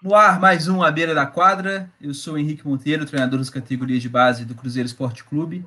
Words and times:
No 0.00 0.14
ar, 0.14 0.38
mais 0.38 0.68
um 0.68 0.80
à 0.80 0.92
beira 0.92 1.12
da 1.12 1.26
quadra. 1.26 1.92
Eu 2.00 2.14
sou 2.14 2.34
o 2.34 2.38
Henrique 2.38 2.64
Monteiro, 2.64 3.04
treinador 3.04 3.40
das 3.40 3.50
categorias 3.50 4.00
de 4.00 4.08
base 4.08 4.44
do 4.44 4.54
Cruzeiro 4.54 4.86
Esporte 4.86 5.24
Clube. 5.24 5.66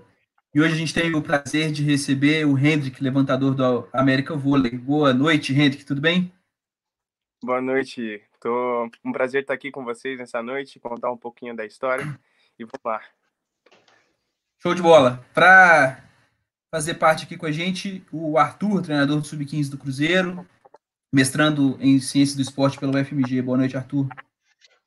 E 0.56 0.61
hoje 0.61 0.74
a 0.74 0.77
gente 0.77 0.93
tem 0.93 1.14
o 1.14 1.22
prazer 1.22 1.69
de 1.69 1.83
receber 1.83 2.46
o 2.46 2.58
Hendrick, 2.58 3.04
levantador 3.04 3.54
do 3.54 3.90
América 3.92 4.33
Vôlei. 4.33 4.72
Boa 4.72 5.14
noite, 5.14 5.54
Hendrick, 5.54 5.83
tudo 5.83 6.00
bem? 6.00 6.32
Boa 7.44 7.59
noite. 7.62 8.23
Tô 8.39 8.89
um 9.04 9.11
prazer 9.11 9.41
estar 9.41 9.54
aqui 9.54 9.70
com 9.70 9.83
vocês 9.83 10.17
nessa 10.17 10.41
noite, 10.41 10.79
contar 10.79 11.11
um 11.11 11.18
pouquinho 11.18 11.54
da 11.54 11.66
história 11.66 12.05
e 12.57 12.63
vamos 12.63 12.79
lá. 12.86 13.02
Show 14.59 14.73
de 14.73 14.82
bola. 14.82 15.25
Para 15.34 16.05
fazer 16.73 16.93
parte 16.93 17.25
aqui 17.25 17.36
com 17.36 17.48
a 17.48 17.52
gente, 17.52 18.02
o 18.13 18.38
Arthur, 18.38 18.82
treinador 18.82 19.20
do 19.20 19.27
Sub-15 19.27 19.70
do 19.70 19.77
Cruzeiro, 19.77 20.48
mestrando 21.12 21.78
em 21.82 22.00
Ciências 22.00 22.36
do 22.36 22.41
Esporte 22.41 22.80
pelo 22.80 22.98
UFMG. 22.98 23.41
Boa 23.41 23.57
noite, 23.57 23.75
Arthur. 23.75 24.07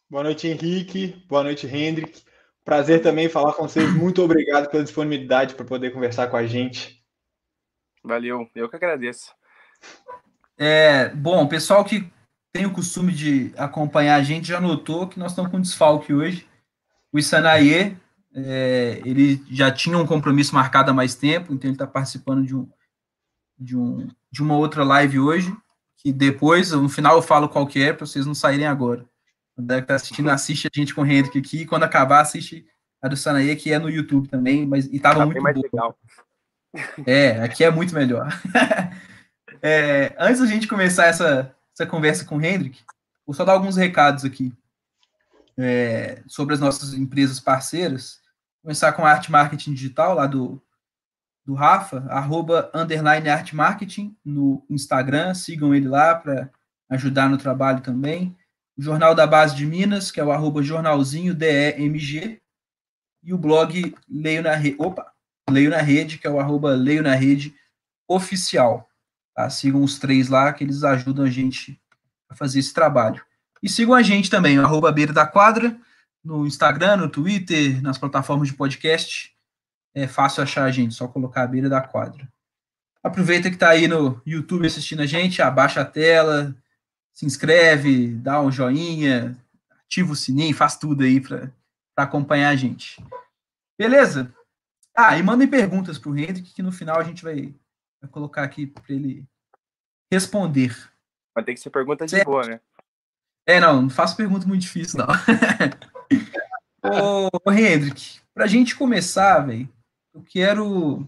Boa 0.09 0.23
noite, 0.23 0.49
Henrique. 0.49 1.23
Boa 1.29 1.43
noite, 1.43 1.67
Hendrick. 1.67 2.23
Prazer 2.65 3.03
também 3.03 3.29
falar 3.29 3.53
com 3.53 3.69
vocês. 3.69 3.93
Muito 3.93 4.23
obrigado 4.23 4.71
pela 4.71 4.83
disponibilidade 4.83 5.55
para 5.55 5.67
poder 5.67 5.93
conversar 5.93 6.29
com 6.29 6.37
a 6.37 6.47
gente. 6.47 7.05
Valeu, 8.03 8.49
eu 8.55 8.69
que 8.69 8.77
agradeço. 8.77 9.33
É, 10.57 11.11
bom, 11.11 11.47
pessoal 11.47 11.85
que 11.85 12.11
tem 12.53 12.65
o 12.65 12.73
costume 12.73 13.13
de 13.13 13.53
acompanhar 13.57 14.17
a 14.17 14.23
gente 14.23 14.49
já 14.49 14.61
notou 14.61 15.09
que 15.09 15.19
nós 15.19 15.33
estamos 15.33 15.51
com 15.51 15.61
desfalque 15.61 16.15
hoje. 16.15 16.49
O 17.13 17.19
Isanaie, 17.19 17.97
é, 18.35 19.03
ele 19.05 19.45
já 19.51 19.71
tinha 19.71 19.99
um 19.99 20.07
compromisso 20.07 20.55
marcado 20.55 20.91
há 20.91 20.95
mais 20.95 21.15
tempo, 21.15 21.53
então 21.53 21.69
ele 21.69 21.75
está 21.75 21.87
participando 21.87 22.47
de, 22.47 22.55
um, 22.55 22.69
de, 23.59 23.77
um, 23.77 24.09
de 24.31 24.43
uma 24.43 24.57
outra 24.57 24.85
live 24.85 25.19
hoje 25.19 25.55
que 26.05 26.13
depois, 26.13 26.71
no 26.73 26.89
final, 26.89 27.17
eu 27.17 27.23
falo 27.23 27.49
qual 27.49 27.67
que 27.67 27.83
é, 27.83 27.93
para 27.93 28.05
vocês 28.05 28.27
não 28.27 28.35
saírem 28.35 28.67
agora. 28.67 29.07
Quando 29.57 29.75
que 29.75 29.83
tá 29.83 29.95
assistindo, 29.95 30.29
assiste 30.31 30.69
a 30.69 30.79
gente 30.79 30.95
com 30.95 31.01
o 31.01 31.07
Hendrick 31.07 31.39
aqui, 31.39 31.63
e 31.63 31.67
quando 31.67 31.85
acabar, 31.85 32.21
assiste 32.21 32.67
a 33.01 33.09
do 33.09 33.17
Sanaê, 33.17 33.57
que 33.57 33.73
é 33.73 33.79
no 33.79 33.89
YouTube 33.89 34.29
também, 34.29 34.67
mas 34.67 34.87
e 34.87 35.01
tava 35.01 35.21
tá 35.21 35.27
muito 35.27 35.43
mais 35.43 35.57
boa. 35.57 35.67
legal. 35.67 35.99
É, 37.07 37.43
aqui 37.43 37.65
é 37.65 37.71
muito 37.71 37.95
melhor. 37.95 38.29
é, 39.63 40.15
antes 40.19 40.41
da 40.41 40.47
gente 40.47 40.69
começar 40.69 41.07
essa, 41.07 41.55
essa 41.73 41.87
conversa 41.87 42.25
com 42.25 42.37
o 42.37 42.45
Hendrick, 42.45 42.83
vou 43.27 43.35
só 43.35 43.45
dar 43.45 43.53
alguns 43.53 43.77
recados 43.77 44.25
aqui 44.25 44.53
é, 45.57 46.23
sobre 46.27 46.55
as 46.55 46.61
nossas 46.61 46.95
empresas 46.95 47.41
parceiras. 47.41 48.21
Começar 48.63 48.93
com 48.93 49.05
a 49.05 49.11
Arte 49.11 49.31
Marketing 49.31 49.75
Digital, 49.75 50.15
lá 50.15 50.27
do, 50.27 50.63
do 51.45 51.55
Rafa, 51.55 52.07
arroba 52.09 52.71
underline 52.75 53.29
art 53.29 53.53
marketing 53.53 54.17
no 54.25 54.65
Instagram, 54.71 55.35
sigam 55.35 55.75
ele 55.75 55.87
lá 55.87 56.15
para 56.15 56.51
ajudar 56.89 57.29
no 57.29 57.37
trabalho 57.37 57.83
também. 57.83 58.35
O 58.77 58.83
Jornal 58.83 59.15
da 59.15 59.27
Base 59.27 59.55
de 59.55 59.67
Minas, 59.67 60.11
que 60.11 60.19
é 60.19 60.25
o 60.25 60.33
arroba 60.33 60.63
jornalzinho 60.63 61.35
DEMG, 61.35 62.41
e 63.23 63.33
o 63.33 63.39
blog 63.39 63.95
Leio 64.09 64.43
na 64.43 64.55
Rede, 64.55 64.77
opa, 64.79 65.07
Leio 65.51 65.71
na 65.71 65.81
Rede, 65.81 66.19
que 66.19 66.27
é 66.27 66.31
o 66.31 66.41
arroba 66.41 66.73
Leio 66.75 67.03
na 67.03 67.15
Rede 67.15 67.55
oficial. 68.09 68.89
Tá? 69.35 69.49
Sigam 69.51 69.83
os 69.83 69.99
três 69.99 70.29
lá, 70.29 70.53
que 70.53 70.65
eles 70.65 70.83
ajudam 70.83 71.25
a 71.25 71.31
gente 71.31 71.81
a 72.29 72.35
fazer 72.35 72.59
esse 72.59 72.73
trabalho. 72.73 73.23
E 73.63 73.69
sigam 73.69 73.95
a 73.95 74.03
gente 74.03 74.31
também, 74.31 74.59
arroba 74.59 74.93
Beira 74.93 75.13
da 75.13 75.27
Quadra, 75.27 75.77
no 76.23 76.47
Instagram, 76.47 76.97
no 76.97 77.09
Twitter, 77.09 77.83
nas 77.83 77.99
plataformas 77.99 78.49
de 78.49 78.55
podcast 78.55 79.34
é 79.95 80.09
fácil 80.09 80.43
achar 80.43 80.65
a 80.65 80.71
gente, 80.71 80.95
só 80.95 81.07
colocar 81.07 81.43
a 81.43 81.47
beira 81.47 81.69
da 81.69 81.81
quadra. 81.81 82.29
Aproveita 83.03 83.49
que 83.49 83.57
está 83.57 83.69
aí 83.69 83.87
no 83.87 84.21
YouTube 84.27 84.67
assistindo 84.67 85.03
a 85.03 85.07
gente, 85.07 85.41
abaixa 85.41 85.83
a 85.83 85.85
tela, 85.85 86.55
se 87.13 87.25
inscreve, 87.25 88.09
dá 88.09 88.41
um 88.41 88.51
joinha, 88.51 89.37
ativa 89.85 90.13
o 90.13 90.17
sininho, 90.17 90.55
faz 90.55 90.77
tudo 90.77 91.05
aí 91.05 91.21
para 91.21 91.51
acompanhar 91.97 92.49
a 92.49 92.57
gente. 92.57 93.03
Beleza? 93.79 94.35
Ah, 94.97 95.17
e 95.19 95.23
mandem 95.23 95.47
perguntas 95.47 95.99
para 95.99 96.11
o 96.11 96.19
Hendrick, 96.19 96.53
que 96.53 96.63
no 96.63 96.73
final 96.73 96.99
a 96.99 97.05
gente 97.05 97.23
vai, 97.23 97.55
vai 98.01 98.11
colocar 98.11 98.43
aqui 98.43 98.67
para 98.67 98.83
ele 98.89 99.25
responder. 100.11 100.75
Vai 101.35 101.45
ter 101.45 101.55
que 101.55 101.61
ser 101.61 101.71
pergunta 101.71 102.05
de 102.05 102.13
certo? 102.13 102.27
boa, 102.27 102.47
né? 102.47 102.61
É, 103.47 103.61
não, 103.61 103.83
não 103.83 103.91
faço 103.91 104.17
pergunta 104.17 104.47
muito 104.47 104.63
difícil, 104.63 105.01
não. 105.01 105.07
ô, 106.83 107.29
ô 107.45 107.53
Hendrick, 107.53 108.21
para 108.33 108.45
a 108.45 108.49
gente 108.49 108.75
começar, 108.75 109.41
velho, 109.41 109.69
eu 110.15 110.23
quero 110.23 111.07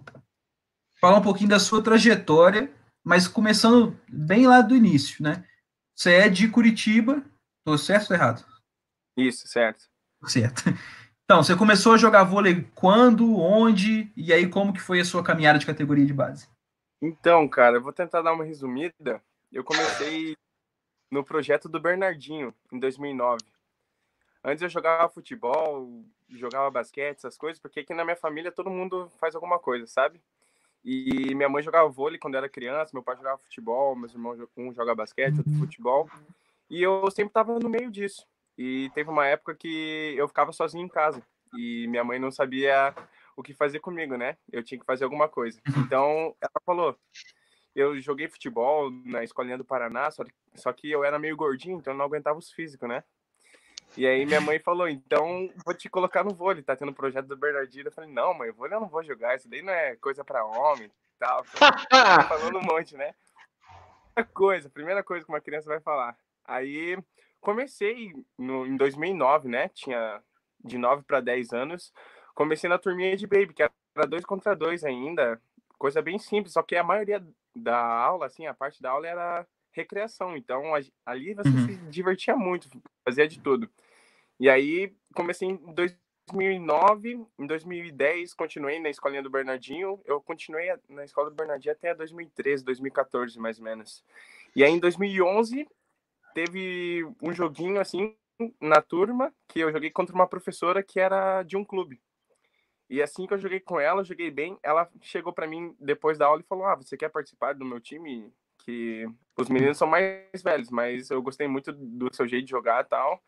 falar 1.01 1.19
um 1.19 1.23
pouquinho 1.23 1.51
da 1.51 1.61
sua 1.61 1.83
trajetória, 1.83 2.73
mas 3.05 3.29
começando 3.29 3.99
bem 4.09 4.47
lá 4.47 4.61
do 4.61 4.75
início, 4.75 5.23
né? 5.23 5.45
Você 5.95 6.13
é 6.13 6.29
de 6.29 6.49
Curitiba, 6.49 7.23
tô 7.65 7.79
certo 7.79 8.11
ou 8.11 8.17
errado? 8.17 8.45
Isso, 9.17 9.47
certo. 9.47 9.89
Certo. 10.27 10.63
Então, 11.25 11.43
você 11.43 11.57
começou 11.57 11.95
a 11.95 11.97
jogar 11.97 12.23
vôlei 12.23 12.69
quando, 12.75 13.37
onde, 13.37 14.13
e 14.17 14.33
aí 14.33 14.49
como 14.49 14.73
que 14.73 14.81
foi 14.81 15.01
a 15.01 15.05
sua 15.05 15.25
caminhada 15.25 15.59
de 15.59 15.67
categoria 15.67 16.07
de 16.07 16.15
base? 16.15 16.49
Então, 17.03 17.49
cara, 17.49 17.77
eu 17.77 17.83
vou 17.83 17.93
tentar 17.93 18.23
dar 18.23 18.33
uma 18.33 18.45
resumida. 18.45 19.21
Eu 19.51 19.65
comecei 19.65 20.37
no 21.11 21.25
projeto 21.25 21.69
do 21.69 21.81
Bernardinho, 21.81 22.55
em 22.73 22.79
2009. 22.79 23.43
Antes 24.45 24.63
eu 24.63 24.69
jogava 24.69 25.09
futebol, 25.09 26.05
jogava 26.29 26.71
basquete, 26.71 27.19
essas 27.19 27.37
coisas, 27.37 27.61
porque 27.61 27.81
aqui 27.81 27.95
na 27.95 28.05
minha 28.05 28.17
família 28.17 28.53
todo 28.53 28.71
mundo 28.71 29.11
faz 29.19 29.35
alguma 29.35 29.59
coisa, 29.59 29.87
sabe? 29.87 30.21
E 30.85 31.35
minha 31.35 31.49
mãe 31.49 31.63
jogava 31.63 31.89
vôlei 31.89 32.19
quando 32.19 32.37
era 32.37 32.49
criança, 32.49 32.93
meu 32.95 33.03
pai 33.03 33.17
jogava 33.17 33.39
futebol, 33.39 33.97
meus 33.97 34.13
irmãos 34.13 34.39
um 34.57 34.73
joga 34.73 34.95
basquete, 34.95 35.39
outro 35.39 35.53
futebol. 35.55 36.09
E 36.71 36.83
eu 36.83 37.11
sempre 37.11 37.33
tava 37.33 37.59
no 37.59 37.69
meio 37.69 37.91
disso. 37.91 38.25
E 38.57 38.91
teve 38.95 39.11
uma 39.11 39.27
época 39.27 39.55
que 39.55 40.15
eu 40.17 40.29
ficava 40.29 40.53
sozinho 40.53 40.85
em 40.85 40.89
casa 40.89 41.23
e 41.57 41.87
minha 41.89 42.05
mãe 42.05 42.19
não 42.19 42.31
sabia 42.31 42.95
o 43.37 43.43
que 43.43 43.53
fazer 43.53 43.81
comigo, 43.81 44.17
né? 44.17 44.37
Eu 44.51 44.63
tinha 44.63 44.79
que 44.79 44.87
fazer 44.87 45.05
alguma 45.05 45.29
coisa. 45.29 45.61
Então 45.93 46.35
ela 46.41 46.61
falou: 46.65 46.97
eu 47.75 48.01
joguei 48.01 48.29
futebol 48.29 48.91
na 49.05 49.23
escolinha 49.23 49.59
do 49.59 49.65
Paraná, 49.65 50.09
só 50.55 50.73
que 50.73 50.91
eu 50.91 51.05
era 51.05 51.19
meio 51.19 51.37
gordinho, 51.37 51.79
então 51.79 51.93
eu 51.93 51.99
não 51.99 52.07
aguentava 52.07 52.39
os 52.39 52.51
físicos, 52.51 52.89
né? 52.89 53.05
E 53.97 54.07
aí 54.07 54.27
minha 54.27 54.41
mãe 54.41 54.59
falou, 54.59 54.89
então 54.89 55.51
vou 55.65 55.75
te 55.75 55.89
colocar 55.89 56.23
no 56.23 56.35
vôlei, 56.35 56.63
tá 56.63 56.77
tendo 56.77 56.91
um 56.91 56.95
projeto 56.95 57.27
do 57.27 57.37
Bernardino. 57.37 57.89
Eu 57.89 57.93
falei, 57.93 58.11
não, 58.11 58.35
mãe, 58.35 58.51
vôlei 58.51 58.77
eu 58.77 58.81
não 58.81 58.89
vou 58.89 59.03
jogar, 59.03 59.37
isso 59.37 59.49
daí 59.49 59.63
não 59.63 59.73
é 59.73 59.97
coisa 59.97 60.23
para 60.23 60.45
homem 60.45 60.87
e 60.87 61.19
tal. 61.19 61.45
Falando 62.29 62.59
um 62.59 62.63
monte, 62.63 62.95
né? 62.95 63.15
Primeira 64.15 64.33
coisa, 64.35 64.71
primeira 64.71 65.03
coisa 65.03 65.25
que 65.25 65.33
uma 65.33 65.41
criança 65.41 65.69
vai 65.69 65.81
falar. 65.81 66.17
Aí 66.45 66.99
comecei 67.41 68.13
no, 68.39 68.67
em 68.67 68.77
2009, 68.77 69.49
né? 69.49 69.69
Tinha 69.69 70.23
de 70.63 70.77
9 70.77 71.03
para 71.05 71.21
10 71.21 71.53
anos. 71.53 71.93
Comecei 72.35 72.69
na 72.69 72.79
turminha 72.79 73.17
de 73.17 73.27
baby, 73.27 73.55
que 73.55 73.63
era 73.63 74.07
dois 74.07 74.25
contra 74.25 74.55
dois 74.55 74.85
ainda. 74.85 75.41
Coisa 75.79 76.03
bem 76.03 76.19
simples, 76.19 76.53
só 76.53 76.63
que 76.63 76.77
a 76.77 76.85
maioria 76.85 77.27
da 77.55 77.79
aula, 77.79 78.27
assim, 78.27 78.47
a 78.47 78.53
parte 78.53 78.83
da 78.83 78.91
aula 78.91 79.07
era 79.07 79.47
recreação. 79.73 80.37
Então, 80.37 80.63
ali 81.05 81.35
você 81.35 81.49
uhum. 81.49 81.67
se 81.67 81.77
divertia 81.89 82.37
muito, 82.37 82.69
fazia 83.05 83.27
de 83.27 83.41
tudo. 83.41 83.71
E 84.39 84.49
aí 84.51 84.93
comecei 85.15 85.49
em 85.49 85.57
2009, 86.27 87.27
em 87.39 87.47
2010 87.47 88.35
continuei 88.35 88.79
na 88.79 88.91
escolinha 88.91 89.23
do 89.23 89.31
Bernardinho. 89.31 90.01
Eu 90.05 90.21
continuei 90.21 90.69
na 90.89 91.05
escola 91.05 91.31
do 91.31 91.37
Bernardinho 91.37 91.73
até 91.73 91.95
2013, 91.95 92.65
2014 92.65 93.39
mais 93.39 93.59
ou 93.59 93.65
menos. 93.65 94.05
E 94.55 94.63
aí 94.63 94.71
em 94.71 94.79
2011 94.79 95.67
teve 96.35 97.07
um 97.23 97.33
joguinho 97.33 97.81
assim 97.81 98.15
na 98.61 98.83
turma 98.83 99.33
que 99.49 99.61
eu 99.61 99.73
joguei 99.73 99.91
contra 99.91 100.15
uma 100.15 100.27
professora 100.27 100.83
que 100.83 101.01
era 101.01 101.43
de 101.43 101.57
um 101.57 101.65
clube. 101.65 102.01
E 102.89 103.03
assim 103.03 103.27
que 103.27 103.35
eu 103.35 103.39
joguei 103.39 103.59
com 103.59 103.81
ela, 103.81 104.03
eu 104.03 104.05
joguei 104.05 104.31
bem. 104.31 104.59
Ela 104.63 104.89
chegou 105.01 105.33
para 105.33 105.47
mim 105.47 105.75
depois 105.81 106.19
da 106.19 106.27
aula 106.27 106.41
e 106.41 106.47
falou: 106.47 106.67
"Ah, 106.67 106.77
você 106.77 106.97
quer 106.97 107.09
participar 107.09 107.55
do 107.55 107.65
meu 107.65 107.81
time?" 107.81 108.33
Que 108.59 109.09
os 109.37 109.49
meninos 109.49 109.79
são 109.79 109.89
mais 109.89 110.43
velhos, 110.43 110.71
mas 110.71 111.11
eu 111.11 111.23
gostei 111.23 111.49
muito 111.49 111.73
do 111.73 112.15
seu 112.15 112.27
jeito 112.29 112.45
de 112.45 112.51
jogar 112.51 112.85
tal. 112.85 113.23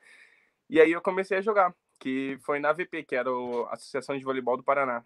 E 0.68 0.80
aí 0.80 0.92
eu 0.92 1.00
comecei 1.00 1.38
a 1.38 1.42
jogar, 1.42 1.74
que 1.98 2.38
foi 2.42 2.58
na 2.58 2.70
AVP, 2.70 3.04
que 3.04 3.16
era 3.16 3.30
a 3.30 3.74
Associação 3.74 4.16
de 4.16 4.24
Voleibol 4.24 4.56
do 4.56 4.62
Paraná, 4.62 5.04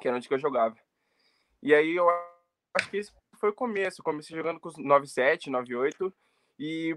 que 0.00 0.08
era 0.08 0.16
onde 0.16 0.26
que 0.26 0.34
eu 0.34 0.38
jogava. 0.38 0.76
E 1.62 1.74
aí 1.74 1.96
eu 1.96 2.08
acho 2.74 2.90
que 2.90 2.96
esse 2.96 3.12
foi 3.38 3.50
o 3.50 3.54
começo. 3.54 4.02
Comecei 4.02 4.36
jogando 4.36 4.58
com 4.58 4.68
os 4.68 4.76
9-7, 4.76 5.50
9-8 5.50 6.12
e 6.58 6.96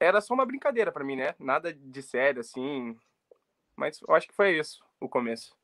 era 0.00 0.20
só 0.20 0.34
uma 0.34 0.46
brincadeira 0.46 0.90
para 0.90 1.04
mim, 1.04 1.16
né? 1.16 1.34
Nada 1.38 1.72
de 1.72 2.02
sério, 2.02 2.40
assim. 2.40 2.96
Mas 3.76 4.00
eu 4.06 4.14
acho 4.14 4.26
que 4.28 4.34
foi 4.34 4.58
isso, 4.58 4.82
o 5.00 5.08
começo. 5.08 5.54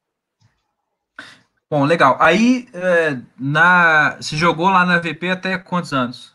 Bom, 1.71 1.85
legal. 1.85 2.17
Aí, 2.19 2.67
é, 2.73 3.21
na, 3.39 4.17
você 4.17 4.37
jogou 4.37 4.71
lá 4.71 4.87
na 4.87 4.99
VP 4.99 5.29
até 5.31 5.59
quantos 5.59 5.93
anos? 5.93 6.35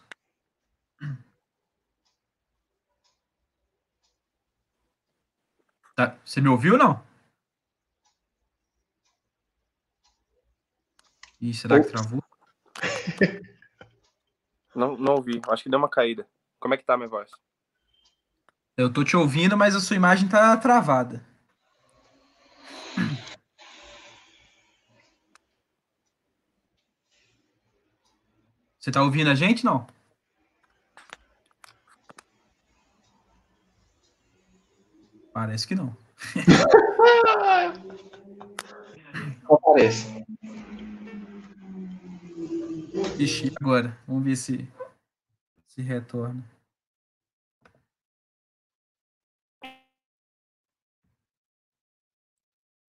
Tá, 5.96 6.18
você 6.26 6.42
me 6.42 6.50
ouviu 6.50 6.74
ou 6.74 6.80
não? 6.80 7.04
Ih, 11.40 11.54
será 11.54 11.80
que 11.80 11.90
travou? 11.90 12.24
Não, 14.76 14.98
não 14.98 15.14
ouvi. 15.14 15.40
Acho 15.50 15.62
que 15.62 15.70
deu 15.70 15.78
uma 15.78 15.88
caída. 15.88 16.28
Como 16.60 16.74
é 16.74 16.78
que 16.78 16.84
tá 16.84 16.96
a 16.96 16.98
minha 16.98 17.08
voz? 17.08 17.30
Eu 18.76 18.92
tô 18.92 19.04
te 19.04 19.16
ouvindo, 19.16 19.56
mas 19.56 19.76
a 19.76 19.80
sua 19.80 19.96
imagem 19.96 20.28
tá 20.28 20.58
travada. 20.58 21.24
Você 28.80 28.92
tá 28.92 29.04
ouvindo 29.04 29.30
a 29.30 29.36
gente, 29.36 29.64
não? 29.64 29.86
Parece 35.34 35.68
que 35.68 35.76
não. 35.76 35.96
Não 39.44 39.58
parece. 39.62 40.26
Ixi, 43.20 43.52
agora. 43.60 43.98
Vamos 44.08 44.24
ver 44.24 44.36
se 44.36 44.68
se 45.68 45.82
retorna. 45.82 46.44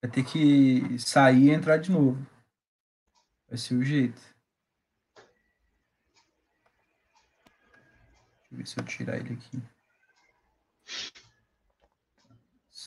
Vai 0.03 0.11
ter 0.11 0.23
que 0.23 0.99
sair 0.99 1.45
e 1.45 1.51
entrar 1.51 1.79
de 1.79 1.91
novo. 1.91 2.25
Vai 3.49 3.57
ser 3.57 3.75
o 3.75 3.83
jeito. 3.83 4.21
Deixa 8.35 8.53
eu 8.53 8.59
ver 8.59 8.67
se 8.67 8.79
eu 8.79 8.85
tirar 8.85 9.17
ele 9.17 9.33
aqui. 9.33 9.63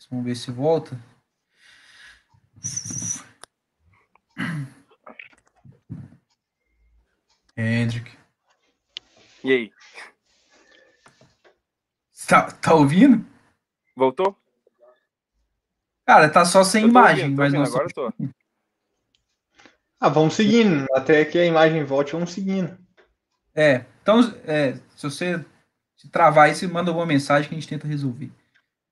Vamos 0.09 0.25
ver 0.25 0.35
se 0.35 0.51
volta. 0.51 0.97
Hendrick. 7.55 8.11
E 9.43 9.51
aí? 9.51 9.71
Tá, 12.27 12.51
tá 12.51 12.73
ouvindo? 12.73 13.25
Voltou? 13.95 14.35
Cara, 16.05 16.29
tá 16.29 16.45
só 16.45 16.63
sem 16.63 16.85
imagem, 16.85 17.25
ouvindo, 17.25 17.35
tô 17.35 17.41
mas 17.41 17.53
ouvindo, 17.53 17.71
não 17.71 17.79
agora 17.79 17.89
eu 17.89 17.93
tô. 17.93 18.33
Ah, 19.99 20.09
vamos 20.09 20.35
seguindo. 20.35 20.85
Até 20.93 21.25
que 21.25 21.37
a 21.37 21.45
imagem 21.45 21.83
volte, 21.83 22.13
vamos 22.13 22.31
seguindo. 22.31 22.77
É, 23.55 23.85
então, 24.01 24.19
é, 24.45 24.73
se 24.95 25.03
você 25.03 25.43
se 25.95 26.09
travar 26.09 26.45
aí, 26.45 26.55
você 26.55 26.67
manda 26.67 26.91
alguma 26.91 27.05
mensagem 27.05 27.49
que 27.49 27.55
a 27.55 27.59
gente 27.59 27.67
tenta 27.67 27.87
resolver. 27.87 28.31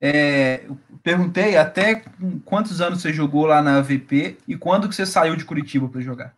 É, 0.00 0.66
perguntei 1.02 1.56
até 1.56 2.04
quantos 2.44 2.80
anos 2.80 3.00
você 3.00 3.12
jogou 3.12 3.46
lá 3.46 3.62
na 3.62 3.78
AVP 3.78 4.38
e 4.46 4.56
quando 4.56 4.88
que 4.88 4.94
você 4.94 5.06
saiu 5.06 5.36
de 5.36 5.44
Curitiba 5.44 5.88
para 5.88 6.00
jogar. 6.00 6.36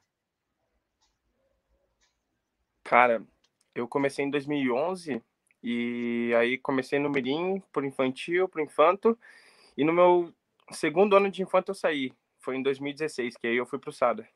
Cara, 2.85 3.23
eu 3.75 3.87
comecei 3.87 4.25
em 4.25 4.31
2011 4.31 5.23
e 5.63 6.33
aí 6.39 6.57
comecei 6.59 6.99
no 6.99 7.11
Mirim, 7.11 7.63
por 7.73 7.85
infantil, 7.85 8.49
por 8.49 8.61
infanto, 8.61 9.19
e 9.77 9.85
no 9.85 9.93
meu 9.93 10.33
segundo 10.71 11.17
ano 11.17 11.31
de 11.31 11.43
infanto 11.43 11.73
eu 11.73 11.75
saí. 11.75 12.13
Foi 12.39 12.57
em 12.57 12.63
2016, 12.63 13.37
que 13.37 13.47
aí 13.47 13.57
eu 13.57 13.67
fui 13.67 13.79
pro 13.79 13.93
Sada. 13.93 14.27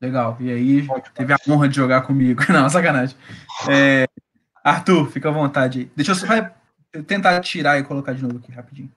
Legal. 0.00 0.36
E 0.40 0.50
aí, 0.50 0.86
teve 1.14 1.32
a 1.32 1.36
honra 1.48 1.68
de 1.68 1.76
jogar 1.76 2.02
comigo. 2.02 2.42
Não, 2.52 2.68
sacanagem. 2.68 3.16
É, 3.70 4.06
Arthur, 4.62 5.10
fica 5.10 5.28
à 5.28 5.32
vontade 5.32 5.80
aí. 5.80 5.90
Deixa 5.94 6.12
eu 6.12 6.16
só 6.16 6.26
tentar 7.04 7.40
tirar 7.40 7.78
e 7.78 7.84
colocar 7.84 8.12
de 8.12 8.22
novo 8.22 8.38
aqui 8.38 8.52
rapidinho. 8.52 8.92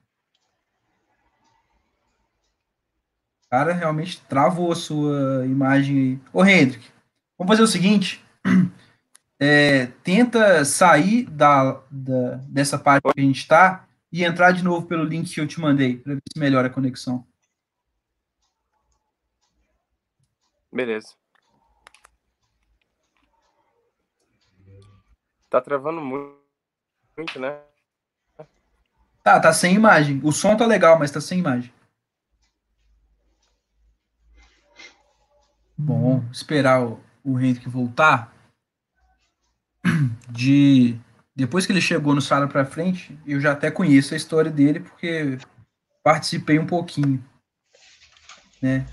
Cara, 3.50 3.72
realmente 3.72 4.20
travou 4.22 4.70
a 4.70 4.76
sua 4.76 5.44
imagem 5.44 5.98
aí. 5.98 6.20
Ô, 6.32 6.44
Hendrick, 6.44 6.88
vamos 7.36 7.50
fazer 7.50 7.62
o 7.62 7.66
seguinte. 7.66 8.24
É, 9.42 9.86
tenta 10.04 10.66
sair 10.66 11.24
da, 11.24 11.82
da, 11.90 12.36
dessa 12.46 12.78
parte 12.78 13.10
que 13.10 13.18
a 13.18 13.24
gente 13.24 13.38
está 13.38 13.88
e 14.12 14.22
entrar 14.22 14.52
de 14.52 14.62
novo 14.62 14.86
pelo 14.86 15.02
link 15.02 15.32
que 15.32 15.40
eu 15.40 15.48
te 15.48 15.58
mandei, 15.58 15.96
para 15.96 16.12
ver 16.12 16.22
se 16.30 16.38
melhora 16.38 16.66
a 16.66 16.70
conexão. 16.70 17.26
Beleza. 20.70 21.14
Tá 25.48 25.60
travando 25.60 26.02
muito, 26.02 26.38
muito, 27.16 27.40
né? 27.40 27.69
Tá, 29.22 29.38
tá 29.38 29.52
sem 29.52 29.74
imagem. 29.74 30.20
O 30.24 30.32
som 30.32 30.56
tá 30.56 30.66
legal, 30.66 30.98
mas 30.98 31.10
tá 31.10 31.20
sem 31.20 31.38
imagem. 31.38 31.72
Bom, 35.76 36.24
esperar 36.32 36.82
o, 36.82 37.00
o 37.24 37.38
Henrique 37.38 37.68
voltar. 37.68 38.32
De 40.28 40.98
depois 41.34 41.64
que 41.64 41.72
ele 41.72 41.80
chegou 41.80 42.14
no 42.14 42.20
Sala 42.20 42.46
para 42.46 42.66
frente, 42.66 43.18
eu 43.26 43.40
já 43.40 43.52
até 43.52 43.70
conheço 43.70 44.12
a 44.12 44.16
história 44.16 44.50
dele 44.50 44.80
porque 44.80 45.38
participei 46.02 46.58
um 46.58 46.66
pouquinho, 46.66 47.24
né? 48.60 48.86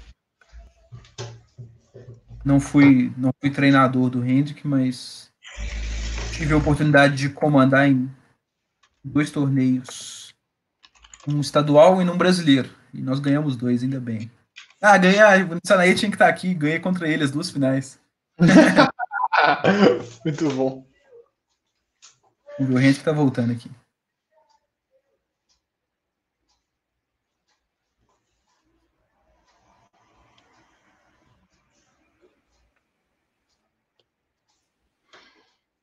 Não 2.45 2.59
fui, 2.59 3.11
não 3.17 3.33
fui 3.41 3.49
treinador 3.49 4.09
do 4.09 4.25
Hendrick, 4.25 4.65
mas 4.65 5.29
tive 6.31 6.53
a 6.53 6.57
oportunidade 6.57 7.17
de 7.17 7.29
comandar 7.29 7.89
em 7.89 8.09
dois 9.07 9.31
torneios, 9.31 10.33
um 11.27 11.39
estadual 11.39 12.01
e 12.01 12.09
um 12.09 12.17
brasileiro, 12.17 12.69
e 12.93 13.01
nós 13.01 13.19
ganhamos 13.19 13.55
dois, 13.55 13.83
ainda 13.83 13.99
bem. 13.99 14.31
Ah, 14.81 14.97
ganhar, 14.97 15.49
o 15.51 15.59
Sanaí 15.65 15.95
tinha 15.95 16.09
que 16.09 16.15
estar 16.15 16.27
aqui, 16.27 16.53
ganhei 16.53 16.79
contra 16.79 17.09
ele 17.09 17.23
as 17.23 17.31
duas 17.31 17.49
finais. 17.49 17.99
Muito 20.23 20.49
bom. 20.53 20.85
O 22.59 22.79
Hendrick 22.79 23.03
tá 23.03 23.11
voltando 23.11 23.51
aqui. 23.51 23.69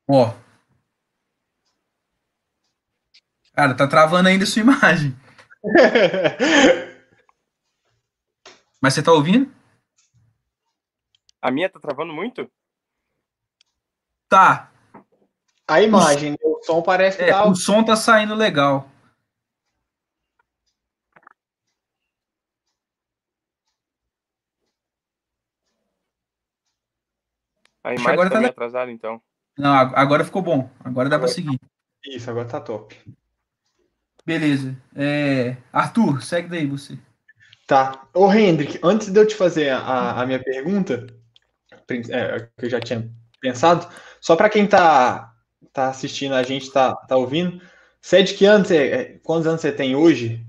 Ó. 0.06 0.44
Cara, 3.54 3.74
tá 3.76 3.86
travando 3.86 4.28
ainda 4.28 4.44
a 4.44 4.46
sua 4.46 4.62
imagem. 4.62 5.14
Mas 8.82 8.94
você 8.94 9.02
tá 9.02 9.12
ouvindo? 9.12 9.50
A 11.40 11.50
minha 11.50 11.70
tá 11.70 11.78
travando 11.80 12.12
muito? 12.12 12.50
Tá. 14.28 14.70
A 15.68 15.80
imagem, 15.80 16.32
né? 16.32 16.36
o 16.42 16.62
som 16.64 16.82
parece 16.82 17.18
que 17.18 17.24
É, 17.24 17.28
tá. 17.28 17.46
o 17.46 17.54
som 17.54 17.82
tá 17.84 17.96
saindo 17.96 18.34
legal. 18.34 18.88
A 27.82 27.93
imagem 27.93 28.12
agora 28.12 28.29
tá 28.31 28.34
tá 28.36 28.40
meio 28.40 28.50
atrasada, 28.50 28.90
então. 28.90 29.20
Não, 29.58 29.72
ag- 29.74 29.94
agora 29.94 30.24
ficou 30.24 30.43
bom. 30.43 30.70
Agora 30.81 31.08
dá 31.08 31.19
pra 31.19 31.26
Agora- 31.26 31.32
seguir. 31.32 31.60
Isso, 32.06 32.31
agora 32.31 32.48
tá 32.48 32.60
top. 32.60 32.98
Beleza. 34.24 34.76
É, 34.96 35.56
Arthur, 35.72 36.22
segue 36.22 36.48
daí 36.48 36.66
você. 36.66 36.98
Tá. 37.66 38.06
Ô, 38.12 38.32
Hendrik, 38.32 38.78
antes 38.82 39.10
de 39.10 39.19
eu 39.19 39.26
te 39.26 39.34
fazer 39.34 39.70
a, 39.70 40.20
a 40.22 40.26
minha 40.26 40.43
pergunta, 40.43 41.06
prin- 41.86 42.02
é, 42.10 42.48
que 42.58 42.66
eu 42.66 42.70
já 42.70 42.81
tinha 42.81 43.10
pensado, 43.40 43.86
só 44.20 44.34
para 44.36 44.48
quem 44.48 44.66
tá, 44.66 45.34
tá 45.72 45.88
assistindo 45.88 46.34
a 46.34 46.43
gente, 46.43 46.70
tá, 46.70 46.94
tá 46.94 47.16
ouvindo, 47.16 47.60
você 48.00 48.19
é 48.19 48.22
de 48.22 48.34
que 48.34 48.44
ano? 48.46 48.64
Você, 48.64 48.76
é, 48.76 49.04
quantos 49.22 49.46
anos 49.46 49.60
você 49.60 49.72
tem 49.72 49.94
hoje? 49.94 50.44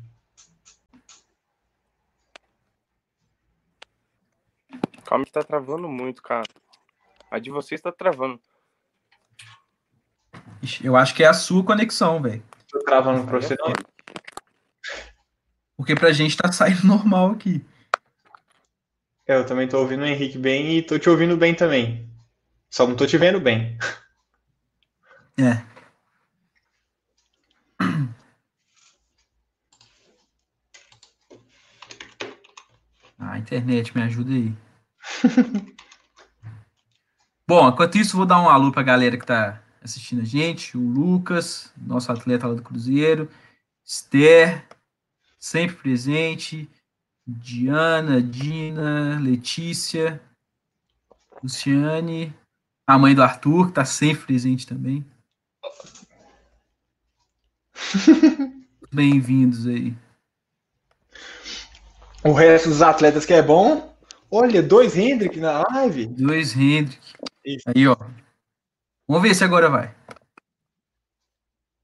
Calma 5.05 5.25
que 5.25 5.31
tá 5.31 5.43
travando 5.43 5.87
muito, 5.87 6.21
cara. 6.21 6.47
A 7.29 7.39
de 7.39 7.49
vocês 7.49 7.81
tá 7.81 7.91
travando. 7.91 8.39
Eu 10.83 10.95
acho 10.95 11.13
que 11.13 11.23
é 11.23 11.27
a 11.27 11.33
sua 11.33 11.63
conexão, 11.63 12.21
velho. 12.21 12.43
Tô 12.75 12.83
travando 12.83 13.25
pra 13.25 13.37
é 13.37 13.41
você, 13.41 13.55
não? 13.57 13.67
foda. 13.67 13.85
Porque 15.77 15.95
pra 15.95 16.11
gente 16.11 16.35
tá 16.35 16.51
saindo 16.51 16.83
normal 16.85 17.31
aqui. 17.31 17.65
É, 19.25 19.37
eu 19.37 19.45
também 19.45 19.65
tô 19.65 19.79
ouvindo 19.79 20.01
o 20.01 20.05
Henrique 20.05 20.37
bem 20.37 20.77
e 20.77 20.81
tô 20.81 20.99
te 20.99 21.09
ouvindo 21.09 21.37
bem 21.37 21.55
também. 21.55 22.09
Só 22.69 22.85
não 22.85 22.93
tô 22.93 23.07
te 23.07 23.17
vendo 23.17 23.39
bem. 23.39 23.77
É. 25.39 25.63
Ah, 33.17 33.39
internet, 33.39 33.95
me 33.95 34.03
ajuda 34.03 34.33
aí. 34.33 34.53
Bom, 37.47 37.69
enquanto 37.69 37.95
isso, 37.95 38.17
vou 38.17 38.25
dar 38.25 38.41
um 38.41 38.49
alô 38.49 38.73
pra 38.73 38.83
galera 38.83 39.17
que 39.17 39.25
tá 39.25 39.64
assistindo 39.85 40.21
a 40.21 40.25
gente. 40.25 40.75
O 40.77 40.81
Lucas, 40.81 41.71
nosso 41.77 42.11
atleta 42.11 42.47
lá 42.47 42.55
do 42.55 42.61
Cruzeiro. 42.61 43.29
Esther, 43.85 44.65
sempre 45.39 45.75
presente. 45.75 46.69
Diana, 47.27 48.21
Dina, 48.21 49.19
Letícia, 49.19 50.21
Luciane, 51.41 52.31
a 52.85 52.99
mãe 52.99 53.15
do 53.15 53.23
Arthur, 53.23 53.67
que 53.67 53.73
tá 53.73 53.83
sempre 53.83 54.27
presente 54.27 54.67
também. 54.67 55.03
Bem-vindos 58.93 59.65
aí. 59.65 59.95
O 62.23 62.31
resto 62.31 62.69
dos 62.69 62.83
atletas 62.83 63.25
que 63.25 63.33
é 63.33 63.41
bom. 63.41 63.91
Olha, 64.29 64.61
dois 64.61 64.95
Hendrick 64.95 65.39
na 65.39 65.63
live. 65.63 66.05
Dois 66.05 66.55
Hendrick. 66.55 67.01
Aí, 67.65 67.87
ó. 67.87 67.97
Vamos 69.07 69.23
ver 69.23 69.35
se 69.35 69.43
agora 69.43 69.69
vai. 69.69 69.95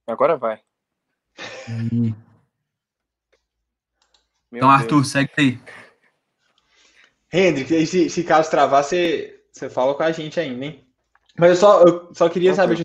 Agora 0.07 0.37
vai. 0.37 0.61
Então, 4.51 4.69
Arthur, 4.69 5.05
segue 5.05 5.31
aí. 5.37 5.59
Hendrick, 7.31 7.85
se, 7.85 8.09
se 8.09 8.23
caso 8.23 8.51
travar, 8.51 8.83
você, 8.83 9.41
você 9.51 9.69
fala 9.69 9.95
com 9.95 10.03
a 10.03 10.11
gente 10.11 10.39
ainda, 10.39 10.65
hein? 10.65 10.87
Mas 11.37 11.51
eu 11.51 11.55
só, 11.55 11.83
eu 11.83 12.13
só 12.13 12.27
queria 12.27 12.53
saber. 12.53 12.81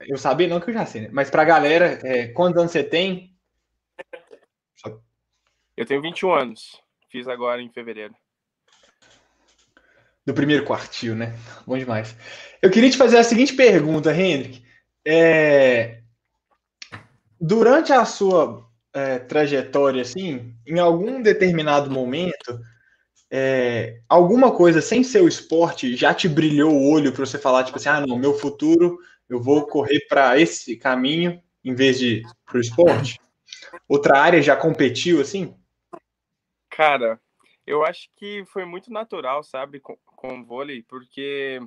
Eu 0.00 0.18
sabia, 0.18 0.48
não 0.48 0.60
que 0.60 0.70
eu 0.70 0.74
já 0.74 0.84
sei, 0.84 1.02
né? 1.02 1.08
Mas 1.12 1.30
pra 1.30 1.44
galera, 1.44 2.00
é, 2.02 2.28
quantos 2.28 2.58
anos 2.58 2.72
você 2.72 2.82
tem? 2.82 3.38
Eu 5.76 5.86
tenho 5.86 6.02
21 6.02 6.32
anos. 6.32 6.80
Fiz 7.08 7.28
agora 7.28 7.62
em 7.62 7.70
fevereiro. 7.70 8.14
Do 10.30 10.34
primeiro 10.34 10.64
quartil, 10.64 11.16
né? 11.16 11.34
Bom 11.66 11.76
demais. 11.76 12.14
Eu 12.62 12.70
queria 12.70 12.88
te 12.88 12.96
fazer 12.96 13.18
a 13.18 13.24
seguinte 13.24 13.52
pergunta, 13.52 14.14
Hendrick. 14.14 14.62
É... 15.04 16.02
Durante 17.40 17.92
a 17.92 18.04
sua 18.04 18.64
é, 18.94 19.18
trajetória, 19.18 20.02
assim, 20.02 20.54
em 20.64 20.78
algum 20.78 21.20
determinado 21.20 21.90
momento, 21.90 22.60
é, 23.28 23.98
alguma 24.08 24.52
coisa 24.52 24.80
sem 24.80 25.02
ser 25.02 25.20
o 25.20 25.26
esporte 25.26 25.96
já 25.96 26.14
te 26.14 26.28
brilhou 26.28 26.72
o 26.72 26.92
olho 26.92 27.10
para 27.10 27.26
você 27.26 27.36
falar, 27.36 27.64
tipo 27.64 27.78
assim, 27.78 27.88
ah, 27.88 28.06
não, 28.06 28.16
meu 28.16 28.34
futuro 28.34 29.00
eu 29.28 29.42
vou 29.42 29.66
correr 29.66 30.06
para 30.08 30.38
esse 30.38 30.76
caminho 30.76 31.42
em 31.64 31.74
vez 31.74 31.98
de 31.98 32.22
para 32.46 32.58
o 32.58 32.60
esporte? 32.60 33.18
Outra 33.88 34.16
área 34.16 34.40
já 34.40 34.54
competiu 34.54 35.20
assim? 35.20 35.56
Cara, 36.70 37.20
eu 37.66 37.84
acho 37.84 38.08
que 38.16 38.44
foi 38.46 38.64
muito 38.64 38.92
natural, 38.92 39.42
sabe, 39.42 39.80
com, 40.20 40.44
vôlei, 40.44 40.82
porque 40.82 41.58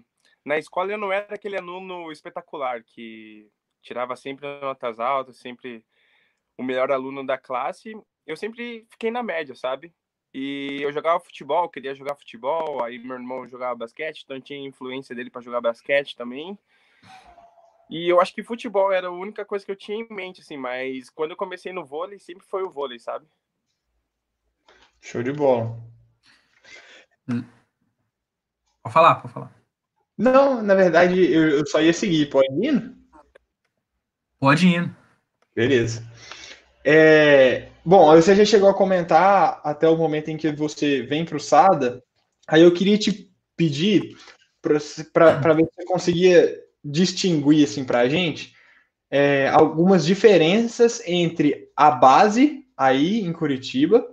na 0.46 0.60
escola 0.60 0.92
eu 0.92 0.98
não 0.98 1.12
era 1.12 1.34
aquele 1.34 1.58
aluno 1.58 2.12
espetacular 2.12 2.84
que 2.84 3.50
tirava 3.82 4.16
sempre 4.16 4.46
notas 4.62 5.00
altas, 5.00 5.38
sempre 5.38 5.84
o 6.56 6.64
melhor 6.64 6.92
aluno 6.92 7.26
da 7.26 7.38
classe. 7.38 7.98
Eu 8.28 8.38
sempre 8.38 8.86
fiquei 8.92 9.10
na 9.10 9.24
média, 9.24 9.56
sabe? 9.56 9.92
E 10.32 10.80
eu 10.82 10.92
jogava 10.92 11.20
futebol, 11.20 11.68
queria 11.68 11.96
jogar 11.96 12.16
futebol, 12.16 12.84
aí 12.84 13.00
meu 13.00 13.18
irmão 13.18 13.48
jogava 13.48 13.76
basquete, 13.76 14.22
então 14.24 14.40
tinha 14.40 14.68
influência 14.68 15.16
dele 15.16 15.30
para 15.30 15.42
jogar 15.42 15.62
basquete 15.62 16.16
também. 16.16 16.58
E 17.90 18.08
eu 18.08 18.22
acho 18.22 18.34
que 18.34 18.44
futebol 18.44 18.92
era 18.92 19.08
a 19.08 19.12
única 19.12 19.44
coisa 19.46 19.66
que 19.66 19.72
eu 19.72 19.76
tinha 19.76 19.98
em 19.98 20.08
mente, 20.10 20.42
assim, 20.42 20.58
mas 20.58 21.10
quando 21.10 21.32
eu 21.32 21.38
comecei 21.38 21.74
no 21.74 21.86
vôlei, 21.86 22.20
sempre 22.20 22.46
foi 22.46 22.64
o 22.64 22.70
vôlei, 22.70 23.00
sabe? 23.00 23.28
Show 25.02 25.22
de 25.22 25.34
bola. 25.34 25.78
Hum. 27.28 27.44
Pode 28.84 28.94
falar, 28.94 29.16
pode 29.16 29.34
falar. 29.34 29.52
Não, 30.18 30.62
na 30.62 30.76
verdade, 30.76 31.20
eu 31.32 31.66
só 31.66 31.82
ia 31.82 31.94
seguir. 31.94 32.30
Pode 32.30 32.48
ir? 32.64 32.94
Pode 34.40 34.68
ir. 34.68 34.92
Beleza. 35.56 36.06
É, 36.84 37.70
bom, 37.84 38.14
você 38.14 38.36
já 38.36 38.46
chegou 38.46 38.70
a 38.70 38.74
comentar 38.74 39.62
até 39.64 39.88
o 39.88 39.98
momento 39.98 40.30
em 40.30 40.38
que 40.38 40.52
você 40.52 41.02
vem 41.02 41.26
para 41.26 41.38
o 41.38 41.40
SADA. 41.40 42.04
Aí 42.48 42.62
eu 42.62 42.74
queria 42.74 42.98
te 42.98 43.32
pedir 43.56 44.18
para 44.62 45.54
ver 45.54 45.66
se 45.66 45.72
você 45.76 45.86
conseguia 45.86 46.62
distinguir 46.84 47.64
assim, 47.64 47.86
para 47.86 48.02
a 48.02 48.10
gente 48.10 48.54
é, 49.14 49.48
algumas 49.50 50.04
diferenças 50.04 51.00
entre 51.06 51.70
a 51.78 51.92
base 51.92 52.66
aí 52.76 53.22
em 53.22 53.32
Curitiba 53.32 54.04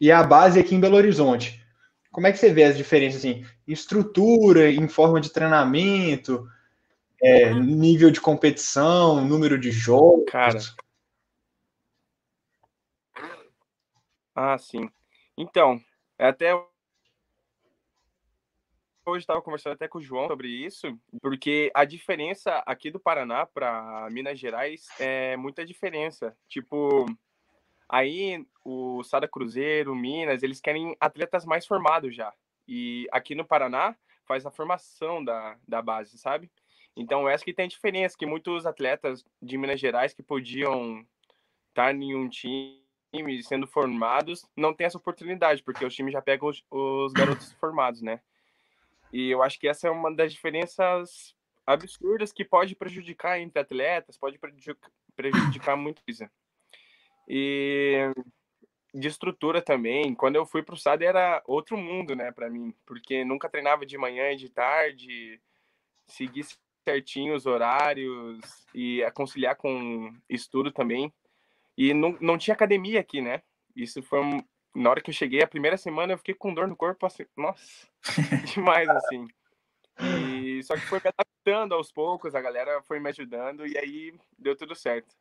e 0.00 0.10
a 0.10 0.20
base 0.20 0.58
aqui 0.58 0.74
em 0.74 0.80
Belo 0.80 0.96
Horizonte. 0.96 1.62
Como 2.10 2.26
é 2.26 2.32
que 2.32 2.38
você 2.38 2.52
vê 2.52 2.64
as 2.64 2.76
diferenças 2.76 3.20
assim, 3.20 3.44
estrutura, 3.66 4.70
em 4.70 4.88
forma 4.88 5.20
de 5.20 5.30
treinamento, 5.30 6.48
é, 7.20 7.54
nível 7.54 8.10
de 8.10 8.20
competição, 8.20 9.24
número 9.24 9.58
de 9.58 9.70
jogos? 9.70 10.24
Cara, 10.30 10.58
Ah, 14.34 14.56
sim. 14.58 14.90
Então, 15.36 15.80
é 16.18 16.26
até 16.28 16.54
hoje 19.04 19.22
estava 19.22 19.42
conversando 19.42 19.74
até 19.74 19.88
com 19.88 19.98
o 19.98 20.02
João 20.02 20.28
sobre 20.28 20.48
isso, 20.48 20.98
porque 21.20 21.70
a 21.74 21.84
diferença 21.84 22.62
aqui 22.66 22.90
do 22.90 23.00
Paraná 23.00 23.46
para 23.46 24.08
Minas 24.10 24.38
Gerais 24.38 24.86
é 24.98 25.36
muita 25.36 25.66
diferença. 25.66 26.36
Tipo, 26.48 27.06
aí 27.88 28.46
o 28.64 29.02
Sada 29.02 29.28
Cruzeiro, 29.28 29.94
Minas, 29.94 30.42
eles 30.42 30.60
querem 30.60 30.96
atletas 31.00 31.44
mais 31.44 31.66
formados 31.66 32.14
já. 32.14 32.32
E 32.66 33.08
aqui 33.10 33.34
no 33.34 33.44
Paraná 33.44 33.96
faz 34.26 34.46
a 34.46 34.50
formação 34.50 35.24
da, 35.24 35.58
da 35.66 35.82
base, 35.82 36.18
sabe? 36.18 36.50
Então, 36.96 37.28
essa 37.28 37.44
que 37.44 37.54
tem 37.54 37.68
diferença, 37.68 38.16
que 38.18 38.26
muitos 38.26 38.66
atletas 38.66 39.24
de 39.40 39.56
Minas 39.56 39.80
Gerais 39.80 40.12
que 40.12 40.22
podiam 40.22 41.06
estar 41.68 41.94
em 41.94 42.14
um 42.14 42.28
time 42.28 42.82
sendo 43.42 43.66
formados 43.66 44.46
não 44.56 44.74
tem 44.74 44.86
essa 44.86 44.98
oportunidade, 44.98 45.62
porque 45.62 45.84
os 45.84 45.94
times 45.94 46.12
já 46.12 46.22
pegam 46.22 46.48
os, 46.48 46.62
os 46.70 47.12
garotos 47.12 47.52
formados, 47.54 48.02
né? 48.02 48.20
E 49.12 49.30
eu 49.30 49.42
acho 49.42 49.58
que 49.58 49.68
essa 49.68 49.88
é 49.88 49.90
uma 49.90 50.14
das 50.14 50.32
diferenças 50.32 51.34
absurdas 51.66 52.32
que 52.32 52.44
pode 52.44 52.74
prejudicar 52.74 53.38
entre 53.38 53.60
atletas, 53.60 54.16
pode 54.16 54.38
prejudicar, 54.38 54.90
prejudicar 55.14 55.76
muito 55.76 56.02
isso. 56.06 56.24
E 57.28 58.10
de 58.94 59.08
estrutura 59.08 59.62
também. 59.62 60.14
Quando 60.14 60.36
eu 60.36 60.44
fui 60.44 60.62
para 60.62 60.74
o 60.74 60.78
SAD 60.78 61.04
era 61.04 61.42
outro 61.46 61.76
mundo, 61.76 62.14
né, 62.14 62.30
para 62.30 62.50
mim, 62.50 62.74
porque 62.86 63.24
nunca 63.24 63.48
treinava 63.48 63.86
de 63.86 63.96
manhã 63.96 64.30
e 64.32 64.36
de 64.36 64.48
tarde, 64.48 65.40
seguir 66.06 66.46
certinho 66.84 67.34
os 67.34 67.46
horários 67.46 68.40
e 68.74 69.02
conciliar 69.14 69.56
com 69.56 70.12
estudo 70.28 70.70
também. 70.70 71.12
E 71.76 71.94
não, 71.94 72.16
não 72.20 72.36
tinha 72.38 72.54
academia 72.54 73.00
aqui, 73.00 73.20
né? 73.20 73.42
Isso 73.74 74.02
foi 74.02 74.20
um... 74.20 74.44
na 74.74 74.90
hora 74.90 75.00
que 75.00 75.10
eu 75.10 75.14
cheguei, 75.14 75.42
a 75.42 75.48
primeira 75.48 75.76
semana 75.76 76.12
eu 76.12 76.18
fiquei 76.18 76.34
com 76.34 76.52
dor 76.52 76.68
no 76.68 76.76
corpo, 76.76 77.06
assim, 77.06 77.24
nossa, 77.36 77.88
demais, 78.54 78.88
assim. 78.88 79.26
E 80.00 80.62
só 80.64 80.74
que 80.74 80.82
foi 80.82 80.98
me 80.98 81.08
adaptando 81.08 81.74
aos 81.74 81.90
poucos, 81.90 82.34
a 82.34 82.40
galera 82.40 82.82
foi 82.82 82.98
me 83.00 83.08
ajudando 83.08 83.66
e 83.66 83.78
aí 83.78 84.14
deu 84.38 84.56
tudo 84.56 84.74
certo. 84.74 85.14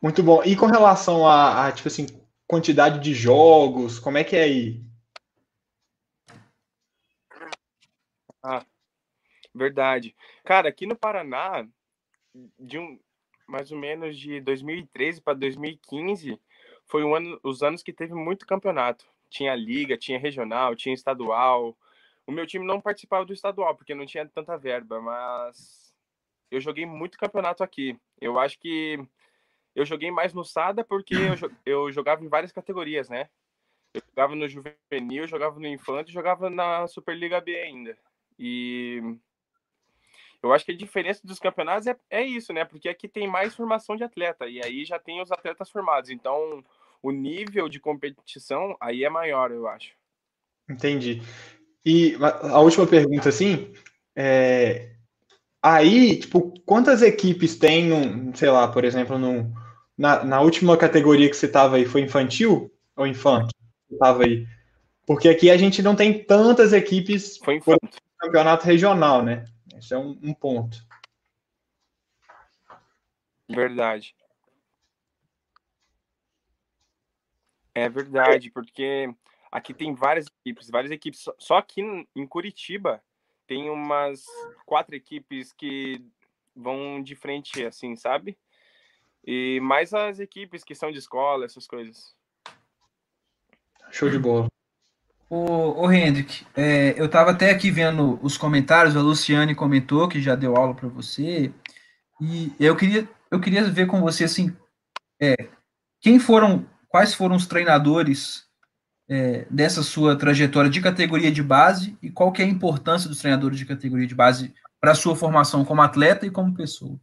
Muito 0.00 0.22
bom. 0.22 0.42
E 0.44 0.56
com 0.56 0.66
relação 0.66 1.26
a, 1.26 1.66
a 1.66 1.72
tipo 1.72 1.88
assim, 1.88 2.06
quantidade 2.46 3.00
de 3.00 3.14
jogos, 3.14 3.98
como 3.98 4.18
é 4.18 4.24
que 4.24 4.36
é 4.36 4.42
aí? 4.42 4.82
Ah, 8.42 8.64
verdade. 9.54 10.14
Cara, 10.44 10.68
aqui 10.68 10.86
no 10.86 10.96
Paraná, 10.96 11.66
de 12.58 12.78
um, 12.78 12.98
mais 13.46 13.72
ou 13.72 13.78
menos 13.78 14.16
de 14.16 14.40
2013 14.40 15.20
para 15.20 15.34
2015, 15.34 16.40
foi 16.86 17.04
um 17.04 17.14
ano, 17.14 17.38
os 17.42 17.62
anos 17.62 17.82
que 17.82 17.92
teve 17.92 18.14
muito 18.14 18.46
campeonato. 18.46 19.04
Tinha 19.28 19.54
liga, 19.54 19.98
tinha 19.98 20.18
regional, 20.18 20.74
tinha 20.74 20.94
estadual. 20.94 21.76
O 22.26 22.32
meu 22.32 22.46
time 22.46 22.64
não 22.64 22.80
participava 22.80 23.26
do 23.26 23.32
estadual 23.32 23.74
porque 23.74 23.94
não 23.94 24.06
tinha 24.06 24.26
tanta 24.26 24.56
verba, 24.56 25.00
mas 25.00 25.92
eu 26.50 26.60
joguei 26.60 26.86
muito 26.86 27.18
campeonato 27.18 27.62
aqui. 27.62 27.98
Eu 28.20 28.38
acho 28.38 28.58
que 28.58 28.98
eu 29.78 29.86
joguei 29.86 30.10
mais 30.10 30.34
no 30.34 30.44
Sada 30.44 30.84
porque 30.84 31.14
eu, 31.14 31.50
eu 31.64 31.92
jogava 31.92 32.24
em 32.24 32.28
várias 32.28 32.52
categorias, 32.52 33.08
né? 33.08 33.28
Eu 33.94 34.02
jogava 34.08 34.34
no 34.34 34.48
juvenil, 34.48 35.26
jogava 35.26 35.58
no 35.58 35.66
infante, 35.66 36.12
jogava 36.12 36.50
na 36.50 36.86
Superliga 36.88 37.40
B 37.40 37.56
ainda. 37.56 37.96
E 38.38 39.00
eu 40.42 40.52
acho 40.52 40.64
que 40.64 40.72
a 40.72 40.76
diferença 40.76 41.20
dos 41.24 41.38
campeonatos 41.38 41.86
é, 41.86 41.96
é 42.10 42.22
isso, 42.22 42.52
né? 42.52 42.64
Porque 42.64 42.88
aqui 42.88 43.08
tem 43.08 43.26
mais 43.28 43.54
formação 43.54 43.96
de 43.96 44.04
atleta 44.04 44.46
e 44.46 44.60
aí 44.64 44.84
já 44.84 44.98
tem 44.98 45.22
os 45.22 45.32
atletas 45.32 45.70
formados. 45.70 46.10
Então, 46.10 46.62
o 47.02 47.10
nível 47.10 47.68
de 47.68 47.80
competição 47.80 48.76
aí 48.80 49.04
é 49.04 49.08
maior, 49.08 49.50
eu 49.50 49.66
acho. 49.66 49.92
Entendi. 50.68 51.22
E 51.84 52.16
a 52.20 52.60
última 52.60 52.86
pergunta, 52.86 53.28
assim, 53.28 53.72
é... 54.14 54.92
aí, 55.62 56.18
tipo, 56.18 56.52
quantas 56.66 57.00
equipes 57.00 57.56
tem, 57.56 57.86
num, 57.88 58.34
sei 58.34 58.50
lá, 58.50 58.68
por 58.68 58.84
exemplo, 58.84 59.16
num, 59.16 59.50
na, 59.98 60.24
na 60.24 60.40
última 60.40 60.76
categoria 60.76 61.28
que 61.28 61.36
você 61.36 61.46
estava 61.46 61.76
aí, 61.76 61.84
foi 61.84 62.02
infantil 62.02 62.72
ou 62.94 63.06
infanto? 63.06 63.52
Estava 63.90 64.24
aí. 64.24 64.46
Porque 65.04 65.28
aqui 65.28 65.50
a 65.50 65.56
gente 65.56 65.82
não 65.82 65.96
tem 65.96 66.22
tantas 66.22 66.72
equipes 66.72 67.36
foi 67.38 67.56
infanto. 67.56 67.98
campeonato 68.18 68.64
regional, 68.64 69.24
né? 69.24 69.44
Isso 69.76 69.92
é 69.92 69.98
um, 69.98 70.16
um 70.22 70.32
ponto. 70.32 70.86
Verdade. 73.48 74.14
É 77.74 77.88
verdade, 77.88 78.50
porque 78.50 79.08
aqui 79.50 79.72
tem 79.72 79.94
várias 79.94 80.26
equipes, 80.26 80.68
várias 80.68 80.92
equipes. 80.92 81.24
Só 81.38 81.56
aqui 81.56 81.80
em 82.14 82.26
Curitiba 82.26 83.02
tem 83.46 83.70
umas 83.70 84.24
quatro 84.66 84.94
equipes 84.94 85.52
que 85.52 86.04
vão 86.54 87.02
de 87.02 87.14
frente, 87.14 87.64
assim, 87.64 87.96
sabe? 87.96 88.36
E 89.30 89.60
mais 89.60 89.92
as 89.92 90.20
equipes 90.20 90.64
que 90.64 90.74
são 90.74 90.90
de 90.90 90.96
escola, 90.96 91.44
essas 91.44 91.66
coisas. 91.66 92.14
Show 93.90 94.08
de 94.08 94.18
bola. 94.18 94.48
Ô, 95.28 95.84
ô 95.84 95.92
Hendrick, 95.92 96.46
é, 96.56 96.98
eu 96.98 97.04
estava 97.04 97.32
até 97.32 97.50
aqui 97.50 97.70
vendo 97.70 98.18
os 98.22 98.38
comentários, 98.38 98.96
a 98.96 99.02
Luciane 99.02 99.54
comentou 99.54 100.08
que 100.08 100.18
já 100.18 100.34
deu 100.34 100.56
aula 100.56 100.74
para 100.74 100.88
você, 100.88 101.52
e 102.18 102.50
eu 102.58 102.74
queria, 102.74 103.06
eu 103.30 103.38
queria 103.38 103.64
ver 103.64 103.86
com 103.86 104.00
você, 104.00 104.24
assim, 104.24 104.56
é, 105.20 105.34
quem 106.00 106.18
foram, 106.18 106.66
quais 106.88 107.12
foram 107.12 107.36
os 107.36 107.46
treinadores 107.46 108.46
é, 109.10 109.46
dessa 109.50 109.82
sua 109.82 110.16
trajetória 110.16 110.70
de 110.70 110.80
categoria 110.80 111.30
de 111.30 111.42
base 111.42 111.98
e 112.00 112.10
qual 112.10 112.32
que 112.32 112.40
é 112.40 112.46
a 112.46 112.48
importância 112.48 113.10
dos 113.10 113.18
treinadores 113.18 113.58
de 113.58 113.66
categoria 113.66 114.06
de 114.06 114.14
base 114.14 114.54
para 114.80 114.92
a 114.92 114.94
sua 114.94 115.14
formação 115.14 115.66
como 115.66 115.82
atleta 115.82 116.24
e 116.24 116.30
como 116.30 116.54
pessoa? 116.54 116.98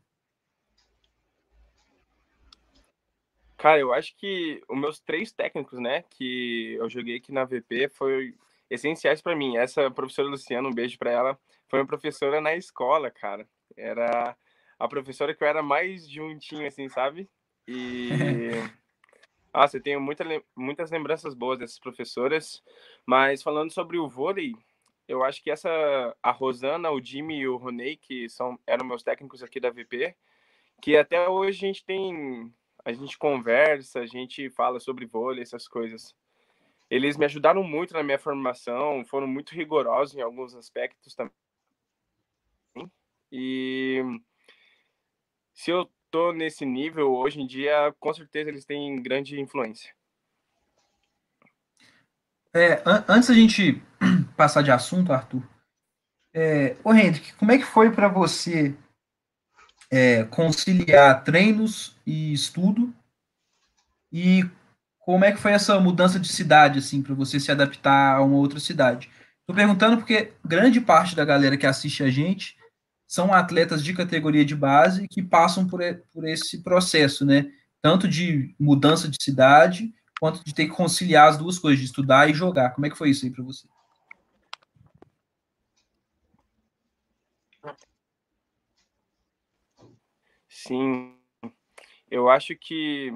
Cara, 3.58 3.80
eu 3.80 3.94
acho 3.94 4.16
que 4.18 4.62
os 4.70 4.78
meus 4.78 5.00
três 5.00 5.32
técnicos, 5.32 5.80
né, 5.80 6.04
que 6.10 6.74
eu 6.74 6.90
joguei 6.90 7.18
aqui 7.18 7.32
na 7.32 7.46
VP, 7.46 7.90
foi 7.90 8.36
essenciais 8.70 9.22
para 9.22 9.36
mim. 9.36 9.58
Essa 9.58 9.90
professora 9.90 10.28
Luciana, 10.28 10.68
um 10.68 10.74
beijo 10.74 10.98
para 10.98 11.12
ela, 11.12 11.40
foi 11.68 11.80
uma 11.80 11.88
professora 11.88 12.42
na 12.42 12.56
escola, 12.56 13.10
cara. 13.10 13.48
Era 13.78 14.36
a 14.78 14.88
professora 14.88 15.34
que 15.34 15.44
eu 15.44 15.48
era 15.48 15.64
mais 15.64 16.10
juntinho, 16.10 16.68
assim, 16.68 16.90
sabe? 16.90 17.30
E. 17.68 18.10
Nossa, 19.54 19.78
eu 19.78 19.82
tenho 19.82 20.02
muita, 20.02 20.26
muitas 20.54 20.92
lembranças 20.92 21.34
boas 21.34 21.58
dessas 21.58 21.80
professoras. 21.80 22.62
Mas 23.06 23.42
falando 23.42 23.72
sobre 23.72 23.98
o 23.98 24.10
vôlei, 24.10 24.54
eu 25.08 25.24
acho 25.24 25.42
que 25.42 25.50
essa. 25.50 25.70
A 26.22 26.32
Rosana, 26.32 26.92
o 26.92 27.02
Jimmy 27.02 27.40
e 27.40 27.48
o 27.48 27.56
Ronei, 27.56 27.96
que 27.96 28.28
são, 28.28 28.60
eram 28.68 28.86
meus 28.86 29.02
técnicos 29.02 29.42
aqui 29.42 29.60
da 29.60 29.70
VP, 29.70 30.14
que 30.82 30.98
até 30.98 31.30
hoje 31.30 31.58
a 31.58 31.68
gente 31.68 31.86
tem 31.86 32.54
a 32.86 32.94
gente 32.94 33.18
conversa, 33.18 34.00
a 34.00 34.06
gente 34.06 34.50
fala 34.52 34.80
sobre 34.80 35.08
vôlei, 35.08 35.42
essas 35.42 35.68
coisas. 35.68 36.16
Eles 36.88 37.18
me 37.18 37.26
ajudaram 37.26 37.64
muito 37.64 37.96
na 37.96 38.04
minha 38.04 38.20
formação, 38.20 39.04
foram 39.04 39.26
muito 39.26 39.56
rigorosos 39.56 40.16
em 40.16 40.22
alguns 40.22 40.54
aspectos 40.54 41.16
também. 41.16 41.34
E 43.32 44.04
se 45.52 45.72
eu 45.72 45.90
tô 46.12 46.32
nesse 46.32 46.64
nível 46.64 47.12
hoje 47.12 47.42
em 47.42 47.48
dia, 47.48 47.94
com 48.00 48.14
certeza 48.14 48.50
eles 48.50 48.66
têm 48.66 49.02
grande 49.02 49.40
influência. 49.42 49.94
É, 52.54 52.82
an 52.86 53.04
antes 53.10 53.28
da 53.28 53.36
gente 53.36 53.82
passar 54.38 54.62
de 54.62 54.72
assunto, 54.72 55.12
Arthur, 55.12 55.42
é, 56.34 56.78
ô 56.84 56.94
Hendrick, 56.94 57.34
como 57.34 57.52
é 57.52 57.58
que 57.58 57.66
foi 57.66 57.92
para 57.92 58.08
você 58.08 58.78
é, 59.92 60.24
conciliar 60.26 61.24
treinos 61.24 61.96
e 62.06 62.34
estudo 62.34 62.94
e 64.12 64.46
como 65.00 65.24
é 65.24 65.32
que 65.32 65.40
foi 65.40 65.52
essa 65.52 65.80
mudança 65.80 66.20
de 66.20 66.28
cidade 66.28 66.80
assim 66.80 67.02
para 67.02 67.14
você 67.14 67.40
se 67.40 67.52
adaptar 67.52 68.16
a 68.16 68.22
uma 68.22 68.38
outra 68.38 68.60
cidade? 68.60 69.10
Estou 69.42 69.56
perguntando 69.56 69.98
porque 69.98 70.34
grande 70.44 70.82
parte 70.82 71.16
da 71.16 71.24
galera 71.24 71.56
que 71.56 71.68
assiste 71.68 72.04
a 72.04 72.10
gente 72.10 72.58
são 73.08 73.32
atletas 73.32 73.84
de 73.84 73.94
categoria 73.94 74.44
de 74.44 74.56
base 74.56 75.08
que 75.08 75.22
passam 75.22 75.68
por, 75.68 75.80
por 76.12 76.28
esse 76.28 76.64
processo, 76.64 77.24
né? 77.24 77.46
Tanto 77.82 78.08
de 78.08 78.56
mudança 78.60 79.08
de 79.08 79.18
cidade 79.22 79.94
quanto 80.20 80.44
de 80.44 80.56
ter 80.56 80.66
que 80.66 80.72
conciliar 80.72 81.30
as 81.30 81.38
duas 81.38 81.60
coisas, 81.60 81.80
de 81.80 81.86
estudar 81.86 82.28
e 82.28 82.34
jogar. 82.34 82.72
Como 82.72 82.88
é 82.88 82.90
que 82.90 82.98
foi 82.98 83.12
isso 83.12 83.26
aí 83.26 83.32
para 83.32 83.44
você? 83.44 83.68
Sim, 90.68 91.16
eu 92.10 92.28
acho 92.28 92.56
que 92.56 93.14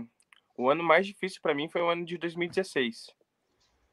o 0.55 0.69
ano 0.69 0.83
mais 0.83 1.07
difícil 1.07 1.41
para 1.41 1.55
mim 1.55 1.67
foi 1.67 1.81
o 1.81 1.89
ano 1.89 2.05
de 2.05 2.15
2016, 2.15 3.07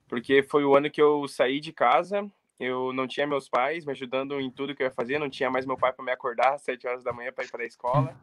porque 0.06 0.42
foi 0.42 0.62
o 0.62 0.76
ano 0.76 0.90
que 0.90 1.00
eu 1.00 1.26
saí 1.26 1.58
de 1.58 1.72
casa, 1.72 2.30
eu 2.60 2.92
não 2.92 3.06
tinha 3.06 3.26
meus 3.26 3.48
pais 3.48 3.86
me 3.86 3.92
ajudando 3.92 4.38
em 4.38 4.50
tudo 4.50 4.74
que 4.74 4.82
eu 4.82 4.86
ia 4.86 4.92
fazer, 4.92 5.18
não 5.18 5.30
tinha 5.30 5.50
mais 5.50 5.64
meu 5.64 5.78
pai 5.78 5.90
para 5.90 6.04
me 6.04 6.12
acordar 6.12 6.52
às 6.52 6.62
7 6.64 6.86
horas 6.86 7.02
da 7.02 7.14
manhã 7.14 7.32
para 7.32 7.44
ir 7.44 7.50
para 7.50 7.62
a 7.62 7.66
escola, 7.66 8.14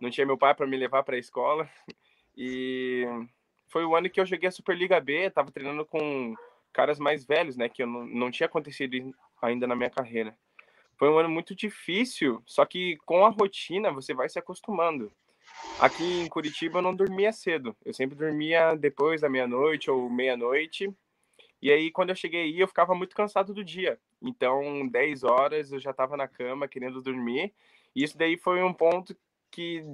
não 0.00 0.08
tinha 0.08 0.26
meu 0.26 0.38
pai 0.38 0.54
para 0.54 0.66
me 0.66 0.78
levar 0.78 1.02
para 1.02 1.16
a 1.16 1.20
escola, 1.20 1.68
e 2.34 3.04
foi 3.68 3.84
o 3.84 3.94
ano 3.94 4.08
que 4.08 4.18
eu 4.18 4.24
joguei 4.24 4.48
a 4.48 4.52
Superliga 4.52 4.98
B, 5.02 5.26
estava 5.26 5.52
treinando 5.52 5.84
com 5.84 6.34
caras 6.72 6.98
mais 6.98 7.26
velhos, 7.26 7.58
né, 7.58 7.68
que 7.68 7.82
eu 7.82 7.86
não, 7.86 8.06
não 8.06 8.30
tinha 8.30 8.46
acontecido 8.46 9.14
ainda 9.42 9.66
na 9.66 9.76
minha 9.76 9.90
carreira. 9.90 10.34
Foi 11.02 11.10
um 11.10 11.18
ano 11.18 11.28
muito 11.28 11.52
difícil, 11.52 12.40
só 12.46 12.64
que 12.64 12.96
com 12.98 13.26
a 13.26 13.28
rotina 13.28 13.90
você 13.90 14.14
vai 14.14 14.28
se 14.28 14.38
acostumando. 14.38 15.10
Aqui 15.80 16.04
em 16.04 16.28
Curitiba 16.28 16.78
eu 16.78 16.82
não 16.82 16.94
dormia 16.94 17.32
cedo, 17.32 17.76
eu 17.84 17.92
sempre 17.92 18.14
dormia 18.14 18.76
depois 18.76 19.20
da 19.20 19.28
meia-noite 19.28 19.90
ou 19.90 20.08
meia-noite. 20.08 20.94
E 21.60 21.72
aí 21.72 21.90
quando 21.90 22.10
eu 22.10 22.14
cheguei 22.14 22.42
aí 22.42 22.60
eu 22.60 22.68
ficava 22.68 22.94
muito 22.94 23.16
cansado 23.16 23.52
do 23.52 23.64
dia. 23.64 23.98
Então, 24.22 24.86
10 24.86 25.24
horas 25.24 25.72
eu 25.72 25.80
já 25.80 25.90
estava 25.90 26.16
na 26.16 26.28
cama 26.28 26.68
querendo 26.68 27.02
dormir. 27.02 27.52
E 27.96 28.04
isso 28.04 28.16
daí 28.16 28.36
foi 28.36 28.62
um 28.62 28.72
ponto 28.72 29.12
que 29.50 29.84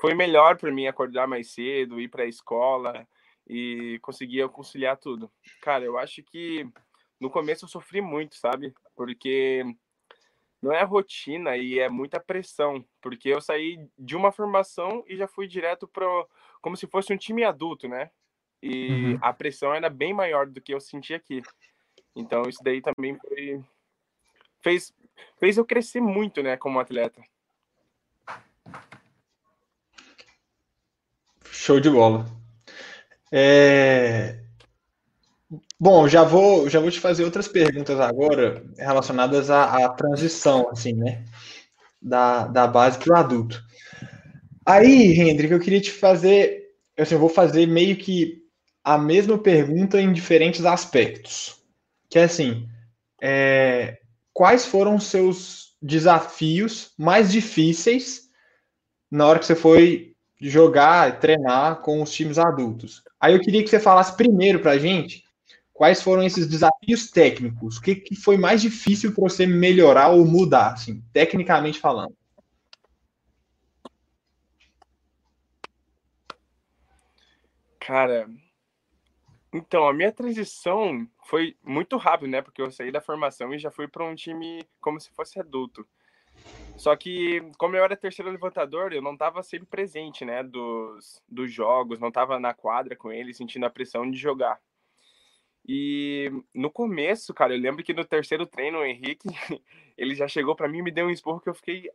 foi 0.00 0.14
melhor 0.14 0.56
para 0.56 0.72
mim 0.72 0.86
acordar 0.86 1.28
mais 1.28 1.50
cedo, 1.50 2.00
ir 2.00 2.08
para 2.08 2.22
a 2.22 2.26
escola 2.26 3.06
e 3.46 3.98
conseguir 4.00 4.48
conciliar 4.48 4.96
tudo. 4.96 5.30
Cara, 5.60 5.84
eu 5.84 5.98
acho 5.98 6.22
que 6.22 6.66
no 7.20 7.28
começo 7.28 7.66
eu 7.66 7.68
sofri 7.68 8.00
muito, 8.00 8.36
sabe? 8.36 8.72
Porque 8.96 9.66
não 10.62 10.72
é 10.72 10.82
rotina 10.82 11.56
e 11.56 11.78
é 11.78 11.88
muita 11.88 12.20
pressão, 12.20 12.84
porque 13.00 13.28
eu 13.28 13.40
saí 13.40 13.88
de 13.98 14.16
uma 14.16 14.30
formação 14.30 15.04
e 15.06 15.16
já 15.16 15.26
fui 15.26 15.46
direto 15.46 15.88
para 15.88 16.06
como 16.60 16.76
se 16.76 16.86
fosse 16.86 17.12
um 17.12 17.16
time 17.16 17.44
adulto, 17.44 17.88
né? 17.88 18.10
E 18.62 19.14
uhum. 19.14 19.18
a 19.22 19.32
pressão 19.32 19.74
era 19.74 19.88
bem 19.88 20.12
maior 20.12 20.46
do 20.46 20.60
que 20.60 20.74
eu 20.74 20.80
senti 20.80 21.14
aqui. 21.14 21.42
Então 22.14 22.42
isso 22.42 22.62
daí 22.62 22.82
também 22.82 23.16
foi 23.18 23.64
fez 24.62 24.92
fez 25.38 25.56
eu 25.56 25.64
crescer 25.64 26.00
muito, 26.00 26.42
né, 26.42 26.56
como 26.56 26.78
atleta. 26.78 27.22
Show 31.50 31.80
de 31.80 31.90
bola. 31.90 32.26
É... 33.32 34.42
Bom, 35.82 36.06
já 36.06 36.22
vou, 36.22 36.68
já 36.68 36.78
vou 36.78 36.90
te 36.90 37.00
fazer 37.00 37.24
outras 37.24 37.48
perguntas 37.48 37.98
agora 37.98 38.62
relacionadas 38.76 39.48
à, 39.48 39.86
à 39.86 39.88
transição, 39.88 40.68
assim, 40.68 40.92
né? 40.92 41.24
Da, 42.02 42.46
da 42.46 42.66
base 42.66 42.98
para 42.98 43.14
o 43.14 43.16
adulto. 43.16 43.64
Aí, 44.66 45.18
Hendrik, 45.18 45.50
eu 45.50 45.58
queria 45.58 45.80
te 45.80 45.90
fazer, 45.90 46.74
assim, 46.98 47.14
eu 47.14 47.18
vou 47.18 47.30
fazer 47.30 47.64
meio 47.64 47.96
que 47.96 48.42
a 48.84 48.98
mesma 48.98 49.38
pergunta 49.38 49.98
em 49.98 50.12
diferentes 50.12 50.66
aspectos. 50.66 51.56
Que 52.10 52.18
é 52.18 52.24
assim, 52.24 52.68
é, 53.22 54.00
quais 54.34 54.66
foram 54.66 54.96
os 54.96 55.04
seus 55.04 55.76
desafios 55.80 56.92
mais 56.98 57.32
difíceis 57.32 58.28
na 59.10 59.26
hora 59.26 59.38
que 59.38 59.46
você 59.46 59.56
foi 59.56 60.12
jogar, 60.42 61.20
treinar 61.20 61.80
com 61.80 62.02
os 62.02 62.12
times 62.12 62.36
adultos? 62.36 63.02
Aí 63.18 63.32
eu 63.32 63.40
queria 63.40 63.62
que 63.62 63.70
você 63.70 63.80
falasse 63.80 64.14
primeiro 64.14 64.60
para 64.60 64.72
a 64.72 64.78
gente 64.78 65.24
quais 65.80 66.02
foram 66.02 66.22
esses 66.22 66.46
desafios 66.46 67.10
técnicos? 67.10 67.78
O 67.78 67.80
que, 67.80 67.94
que 67.94 68.14
foi 68.14 68.36
mais 68.36 68.60
difícil 68.60 69.14
para 69.14 69.22
você 69.22 69.46
melhorar 69.46 70.10
ou 70.10 70.26
mudar, 70.26 70.74
assim, 70.74 71.02
tecnicamente 71.10 71.80
falando? 71.80 72.14
Cara, 77.78 78.28
então, 79.50 79.88
a 79.88 79.94
minha 79.94 80.12
transição 80.12 81.08
foi 81.24 81.56
muito 81.64 81.96
rápido, 81.96 82.28
né? 82.28 82.42
Porque 82.42 82.60
eu 82.60 82.70
saí 82.70 82.92
da 82.92 83.00
formação 83.00 83.54
e 83.54 83.58
já 83.58 83.70
fui 83.70 83.88
para 83.88 84.04
um 84.04 84.14
time 84.14 84.62
como 84.82 85.00
se 85.00 85.10
fosse 85.12 85.40
adulto. 85.40 85.88
Só 86.76 86.94
que, 86.94 87.40
como 87.56 87.74
eu 87.74 87.82
era 87.82 87.96
terceiro 87.96 88.30
levantador, 88.30 88.92
eu 88.92 89.00
não 89.00 89.14
estava 89.14 89.42
sempre 89.42 89.66
presente, 89.66 90.26
né? 90.26 90.42
Dos, 90.42 91.22
dos 91.26 91.50
jogos, 91.50 91.98
não 91.98 92.08
estava 92.08 92.38
na 92.38 92.52
quadra 92.52 92.94
com 92.94 93.10
ele, 93.10 93.32
sentindo 93.32 93.64
a 93.64 93.70
pressão 93.70 94.10
de 94.10 94.18
jogar. 94.18 94.60
E 95.72 96.28
no 96.52 96.68
começo, 96.68 97.32
cara, 97.32 97.54
eu 97.54 97.60
lembro 97.60 97.84
que 97.84 97.94
no 97.94 98.04
terceiro 98.04 98.44
treino, 98.44 98.78
o 98.78 98.84
Henrique, 98.84 99.28
ele 99.96 100.16
já 100.16 100.26
chegou 100.26 100.56
para 100.56 100.66
mim 100.66 100.78
e 100.78 100.82
me 100.82 100.90
deu 100.90 101.06
um 101.06 101.10
esporro 101.10 101.40
que 101.40 101.48
eu 101.48 101.54
fiquei. 101.54 101.88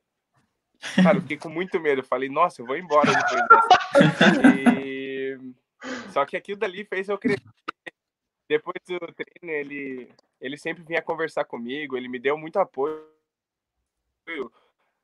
Cara, 0.96 1.18
eu 1.18 1.22
fiquei 1.22 1.36
com 1.36 1.50
muito 1.50 1.78
medo. 1.78 2.00
Eu 2.00 2.06
falei, 2.06 2.30
nossa, 2.30 2.62
eu 2.62 2.66
vou 2.66 2.78
embora 2.78 3.12
depois 3.12 3.42
dessa. 3.50 4.70
E... 4.80 5.38
Só 6.14 6.26
que 6.26 6.38
aquilo 6.38 6.58
dali 6.58 6.86
fez 6.86 7.10
eu 7.10 7.18
crescer. 7.18 7.44
Depois 8.48 8.78
do 8.88 8.98
treino, 9.14 9.52
ele, 9.54 10.10
ele 10.40 10.56
sempre 10.56 10.82
vinha 10.82 11.02
conversar 11.02 11.44
comigo, 11.44 11.98
ele 11.98 12.08
me 12.08 12.18
deu 12.18 12.38
muito 12.38 12.58
apoio. 12.58 13.06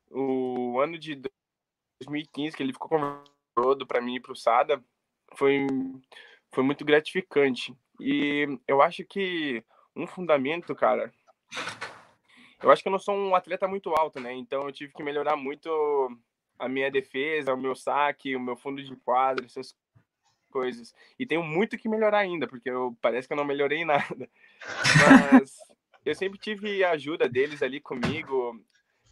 O 0.09 0.79
ano 0.79 0.97
de 0.97 1.15
2015, 2.03 2.55
que 2.55 2.63
ele 2.63 2.71
ficou 2.71 2.87
conversando 2.87 3.85
para 3.85 3.99
mim 3.99 4.15
e 4.15 4.21
para 4.21 4.31
o 4.31 4.35
Sada, 4.35 4.81
foi, 5.35 5.67
foi 6.53 6.63
muito 6.63 6.85
gratificante. 6.85 7.75
E 8.03 8.59
eu 8.67 8.81
acho 8.81 9.05
que 9.05 9.63
um 9.95 10.07
fundamento, 10.07 10.73
cara. 10.73 11.13
Eu 12.61 12.71
acho 12.71 12.81
que 12.81 12.87
eu 12.87 12.91
não 12.91 12.99
sou 12.99 13.15
um 13.15 13.35
atleta 13.35 13.67
muito 13.67 13.91
alto, 13.91 14.19
né? 14.19 14.33
Então 14.33 14.63
eu 14.63 14.71
tive 14.71 14.91
que 14.91 15.03
melhorar 15.03 15.35
muito 15.35 15.69
a 16.57 16.67
minha 16.67 16.89
defesa, 16.89 17.53
o 17.53 17.57
meu 17.57 17.75
saque, 17.75 18.35
o 18.35 18.39
meu 18.39 18.57
fundo 18.57 18.83
de 18.83 18.95
quadro, 18.95 19.45
essas 19.45 19.75
coisas. 20.51 20.95
E 21.19 21.27
tenho 21.27 21.43
muito 21.43 21.77
que 21.77 21.87
melhorar 21.87 22.19
ainda, 22.19 22.47
porque 22.47 22.71
eu 22.71 22.97
parece 23.01 23.27
que 23.27 23.33
eu 23.33 23.37
não 23.37 23.45
melhorei 23.45 23.85
nada. 23.85 24.27
Mas 25.39 25.55
eu 26.03 26.15
sempre 26.15 26.39
tive 26.39 26.83
a 26.83 26.91
ajuda 26.91 27.29
deles 27.29 27.61
ali 27.61 27.79
comigo. 27.79 28.59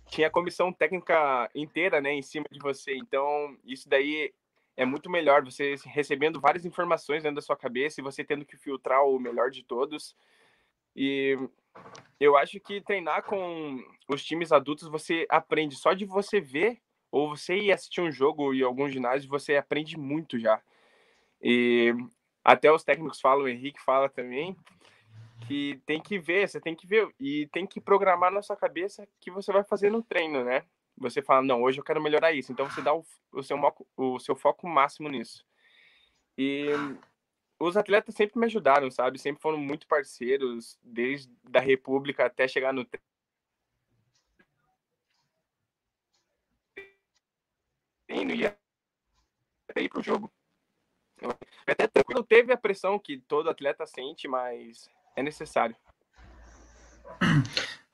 Tinha 0.10 0.28
a 0.28 0.32
comissão 0.32 0.73
técnica 0.73 1.47
inteira, 1.54 2.02
né, 2.02 2.12
em 2.12 2.23
cima 2.23 2.45
de 2.52 2.58
você. 2.58 2.95
Então, 2.95 3.56
isso 3.63 3.88
daí 3.88 4.34
é 4.80 4.86
muito 4.86 5.10
melhor 5.10 5.44
você 5.44 5.76
recebendo 5.88 6.39
várias 6.39 6.63
informações 6.63 7.22
dentro 7.22 7.36
da 7.36 7.42
sua 7.42 7.58
cabeça 7.58 8.00
e 8.00 8.04
você 8.04 8.24
tendo 8.24 8.46
que 8.46 8.56
filtrar 8.56 9.04
o 9.04 9.20
melhor 9.20 9.52
de 9.52 9.62
todos. 9.62 10.15
E 10.96 11.38
eu 12.18 12.38
acho 12.38 12.62
que 12.62 12.80
treinar 12.80 13.24
com 13.24 13.84
os 14.08 14.24
times 14.24 14.54
adultos 14.54 14.88
você 14.88 15.28
aprende 15.30 15.76
só 15.76 15.92
de 15.92 16.06
você 16.06 16.39
ver 16.39 16.80
ou 17.12 17.36
você 17.36 17.58
ir 17.58 17.74
assistir 17.74 18.00
um 18.00 18.10
jogo 18.10 18.54
em 18.54 18.63
algum 18.63 18.88
ginásio, 18.88 19.30
você 19.30 19.58
aprende 19.58 19.98
muito 19.98 20.39
já. 20.39 20.62
E 21.42 21.94
até 22.42 22.72
os 22.72 22.82
técnicos 22.82 23.20
falam, 23.20 23.44
o 23.44 23.50
Henrique 23.50 23.82
fala 23.82 24.08
também, 24.08 24.56
que 25.46 25.78
tem 25.86 26.00
que 26.00 26.18
ver, 26.18 26.48
você 26.48 26.62
tem 26.62 26.74
que 26.74 26.88
ver 26.88 27.13
e 27.20 27.48
tem 27.48 27.68
que 27.68 27.82
programar 27.82 28.32
na 28.32 28.42
sua 28.42 28.56
cabeça 28.56 29.06
que 29.20 29.30
você 29.30 29.52
vai 29.52 29.63
fazer 29.65 29.92
no 29.92 30.02
treino, 30.02 30.42
né? 30.42 30.63
Você 31.00 31.22
fala, 31.22 31.42
não, 31.42 31.64
hoje 31.64 31.80
eu 31.80 31.84
quero 31.84 32.02
melhorar 32.02 32.34
isso. 32.34 32.52
Então 32.52 32.70
você 32.70 32.82
dá 32.82 32.94
o, 32.94 33.06
o, 33.32 33.42
seu, 33.42 33.58
o 33.96 34.20
seu 34.20 34.36
foco 34.36 34.68
máximo 34.68 35.08
nisso. 35.10 35.46
E 36.38 36.68
os 37.60 37.76
atletas 37.76 38.16
sempre 38.16 38.40
me 38.40 38.46
ajudaram, 38.46 38.92
sabe? 38.92 39.18
Sempre 39.18 39.42
foram 39.42 39.58
muito 39.58 39.88
parceiros, 39.88 40.78
desde 40.82 41.32
da 41.44 41.60
República 41.60 42.26
até 42.26 42.48
chegar 42.48 42.74
no 42.74 42.86
treino 48.08 48.34
e 48.34 48.46
até 48.46 49.82
ir 49.82 49.90
pro 49.90 50.02
jogo. 50.02 50.32
Até 51.68 51.88
tranquilo, 51.88 52.24
teve 52.24 52.54
a 52.54 52.58
pressão 52.58 52.98
que 52.98 53.20
todo 53.20 53.50
atleta 53.50 53.86
sente, 53.86 54.28
mas 54.28 54.90
é 55.16 55.24
necessário. 55.24 55.76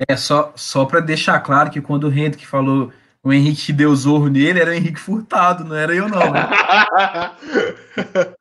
É, 0.07 0.15
só, 0.15 0.53
só 0.55 0.85
para 0.85 0.99
deixar 0.99 1.39
claro 1.39 1.71
que 1.71 1.81
quando 1.81 2.05
o 2.05 2.11
Henrique 2.11 2.45
falou 2.45 2.91
o 3.25 3.33
Henrique 3.33 3.73
deu 3.73 3.95
zorro 3.95 4.27
nele, 4.27 4.59
era 4.59 4.69
o 4.69 4.73
Henrique 4.73 4.99
Furtado, 4.99 5.63
não 5.63 5.75
era 5.75 5.95
eu 5.95 6.07
não. 6.07 6.31
Né? 6.31 6.47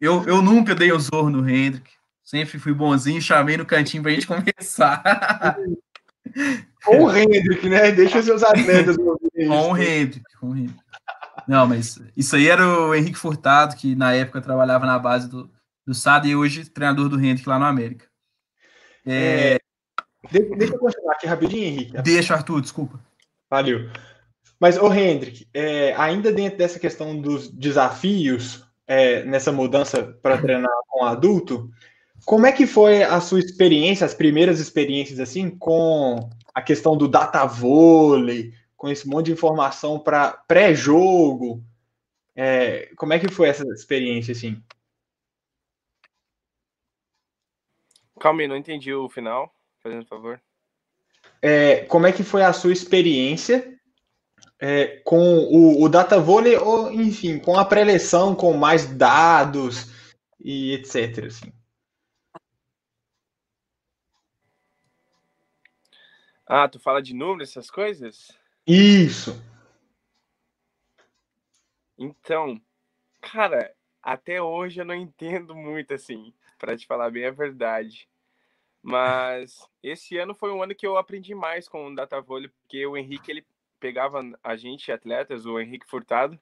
eu, 0.00 0.24
eu 0.26 0.42
nunca 0.42 0.74
dei 0.74 0.90
o 0.90 0.98
zorro 0.98 1.30
no 1.30 1.48
Hendrick. 1.48 1.88
Sempre 2.24 2.58
fui 2.58 2.74
bonzinho, 2.74 3.22
chamei 3.22 3.56
no 3.56 3.64
cantinho 3.64 4.02
pra 4.02 4.10
gente 4.10 4.26
conversar. 4.26 5.56
Com 6.84 7.04
o 7.04 7.16
Hendrick, 7.16 7.68
né? 7.68 7.92
Deixa 7.92 8.20
seus 8.20 8.42
atletas 8.42 8.96
Com 9.46 9.70
o 9.70 9.78
Hendrick, 9.78 10.36
com 10.40 10.48
o 10.48 10.56
Hendrick. 10.56 10.80
Não, 11.46 11.68
mas 11.68 12.00
isso 12.16 12.34
aí 12.34 12.48
era 12.48 12.66
o 12.66 12.92
Henrique 12.96 13.16
Furtado, 13.16 13.76
que 13.76 13.94
na 13.94 14.12
época 14.12 14.40
trabalhava 14.40 14.84
na 14.84 14.98
base 14.98 15.28
do, 15.28 15.48
do 15.86 15.94
SAD 15.94 16.28
e 16.28 16.36
hoje 16.36 16.68
treinador 16.68 17.08
do 17.08 17.20
Hendrick 17.20 17.48
lá 17.48 17.56
no 17.56 17.66
América. 17.66 18.04
É... 19.06 19.54
É, 19.54 19.58
deixa 20.30 20.74
eu 20.74 20.78
continuar 20.78 21.14
aqui 21.14 21.26
rapidinho, 21.26 21.64
Henrique. 21.64 22.02
Deixa, 22.02 22.34
Arthur, 22.34 22.60
desculpa. 22.60 23.00
Valeu. 23.50 23.90
Mas, 24.60 24.76
ô 24.76 24.92
Hendrick, 24.92 25.48
é, 25.54 25.94
ainda 25.94 26.32
dentro 26.32 26.58
dessa 26.58 26.78
questão 26.78 27.20
dos 27.20 27.48
desafios, 27.48 28.64
é, 28.86 29.22
nessa 29.24 29.52
mudança 29.52 30.02
para 30.22 30.38
treinar 30.38 30.70
com 30.88 31.04
adulto, 31.04 31.70
como 32.24 32.46
é 32.46 32.52
que 32.52 32.66
foi 32.66 33.02
a 33.02 33.20
sua 33.20 33.38
experiência, 33.38 34.04
as 34.04 34.14
primeiras 34.14 34.58
experiências, 34.58 35.20
assim, 35.20 35.48
com 35.48 36.28
a 36.52 36.60
questão 36.60 36.96
do 36.96 37.06
data 37.06 37.44
vôlei, 37.46 38.52
com 38.76 38.88
esse 38.88 39.08
monte 39.08 39.26
de 39.26 39.32
informação 39.32 39.98
para 39.98 40.32
pré-jogo. 40.32 41.62
É, 42.34 42.90
como 42.96 43.12
é 43.12 43.18
que 43.18 43.28
foi 43.28 43.48
essa 43.48 43.64
experiência, 43.68 44.32
assim? 44.32 44.62
Calma 48.18 48.42
aí, 48.42 48.48
não 48.48 48.56
entendi 48.56 48.92
o 48.92 49.08
final, 49.08 49.52
fazendo 49.82 50.06
favor. 50.06 50.40
É, 51.40 51.84
como 51.84 52.06
é 52.06 52.12
que 52.12 52.22
foi 52.22 52.42
a 52.42 52.52
sua 52.52 52.72
experiência 52.72 53.78
é, 54.58 55.00
com 55.04 55.38
o, 55.38 55.82
o 55.82 55.88
data 55.88 56.18
vôlei, 56.18 56.56
ou 56.56 56.90
enfim, 56.92 57.38
com 57.38 57.56
a 57.56 57.64
pré-eleção, 57.64 58.34
com 58.34 58.52
mais 58.54 58.86
dados 58.86 59.92
e 60.40 60.72
etc. 60.72 61.26
Assim. 61.26 61.52
Ah, 66.46 66.68
tu 66.68 66.80
fala 66.80 67.02
de 67.02 67.14
números, 67.14 67.50
essas 67.50 67.70
coisas? 67.70 68.36
Isso. 68.66 69.40
Então, 71.96 72.60
cara, 73.20 73.74
até 74.02 74.40
hoje 74.40 74.80
eu 74.80 74.84
não 74.84 74.94
entendo 74.94 75.54
muito 75.54 75.92
assim, 75.92 76.32
para 76.58 76.76
te 76.76 76.86
falar 76.86 77.10
bem 77.10 77.26
a 77.26 77.30
verdade. 77.30 78.08
Mas 78.82 79.68
esse 79.82 80.16
ano 80.18 80.34
foi 80.34 80.52
um 80.52 80.62
ano 80.62 80.74
que 80.74 80.86
eu 80.86 80.96
aprendi 80.96 81.34
mais 81.34 81.68
com 81.68 81.88
o 81.88 81.94
data 81.94 82.20
vôlei, 82.20 82.48
porque 82.48 82.86
o 82.86 82.96
Henrique 82.96 83.30
ele 83.30 83.46
pegava 83.80 84.20
a 84.42 84.56
gente 84.56 84.90
atletas, 84.90 85.46
o 85.46 85.58
Henrique 85.60 85.88
Furtado, 85.88 86.38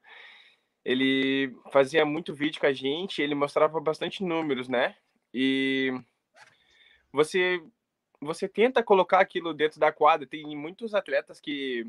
ele 0.85 1.55
fazia 1.72 2.05
muito 2.05 2.35
vídeo 2.35 2.61
com 2.61 2.66
a 2.66 2.72
gente, 2.72 3.20
ele 3.20 3.35
mostrava 3.35 3.81
bastante 3.81 4.22
números, 4.22 4.68
né? 4.68 4.96
E 5.35 5.92
você 7.12 7.62
você 8.20 8.49
tenta 8.49 8.83
colocar 8.83 9.20
aquilo 9.20 9.53
dentro 9.53 9.79
da 9.79 9.92
quadra. 9.92 10.27
Tem 10.27 10.57
muitos 10.57 10.94
atletas 10.94 11.38
que 11.40 11.87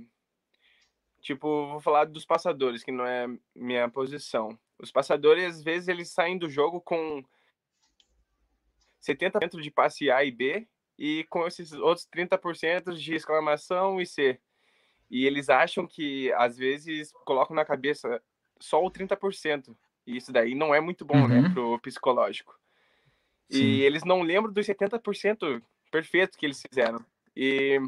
Tipo, 1.22 1.68
vou 1.68 1.82
falar 1.82 2.06
dos 2.06 2.26
passadores, 2.26 2.84
que 2.84 2.92
não 2.92 3.06
é 3.06 3.28
minha 3.54 3.90
posição. 3.90 4.58
Os 4.80 4.92
passadores, 4.92 5.58
às 5.58 5.64
vezes, 5.64 5.88
eles 5.88 6.10
saem 6.10 6.38
do 6.38 6.50
jogo 6.50 6.80
com 6.80 7.24
70% 9.08 9.62
de 9.62 9.72
passe 9.72 10.10
A 10.12 10.24
e 10.24 10.32
B 10.32 10.68
e 10.98 11.26
com 11.30 11.46
esses 11.46 11.74
outros 11.74 12.08
30% 12.08 12.94
de 12.94 13.14
exclamação 13.14 14.02
e 14.02 14.06
C. 14.06 14.40
E 15.10 15.26
eles 15.26 15.50
acham 15.50 15.88
que, 15.88 16.32
às 16.34 16.58
vezes, 16.58 17.12
colocam 17.26 17.56
na 17.56 17.64
cabeça 17.64 18.22
só 18.60 18.84
o 18.84 18.92
30%. 18.92 19.76
E 20.06 20.18
isso 20.18 20.32
daí 20.32 20.56
não 20.56 20.74
é 20.74 20.82
muito 20.82 21.06
bom, 21.06 21.28
né, 21.28 21.38
uhum. 21.38 21.42
né, 21.44 21.50
pro 21.50 21.80
psicológico. 21.80 22.58
Sim. 23.50 23.64
E 23.64 23.82
eles 23.82 24.04
não 24.04 24.22
lembram 24.22 24.52
dos 24.52 24.66
70% 24.66 25.62
perfeitos 25.92 26.36
que 26.36 26.46
eles 26.46 26.62
fizeram. 26.62 27.04
E 27.36 27.80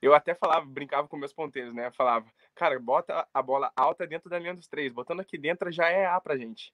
eu 0.00 0.14
até 0.14 0.34
falava, 0.34 0.64
brincava 0.66 1.08
com 1.08 1.16
meus 1.16 1.32
ponteiros, 1.32 1.74
né? 1.74 1.90
Falava, 1.92 2.26
cara, 2.54 2.78
bota 2.78 3.26
a 3.32 3.42
bola 3.42 3.72
alta 3.74 4.06
dentro 4.06 4.28
da 4.28 4.38
linha 4.38 4.54
dos 4.54 4.68
três. 4.68 4.92
Botando 4.92 5.20
aqui 5.20 5.38
dentro 5.38 5.70
já 5.72 5.88
é 5.88 6.06
A 6.06 6.20
pra 6.20 6.36
gente. 6.36 6.72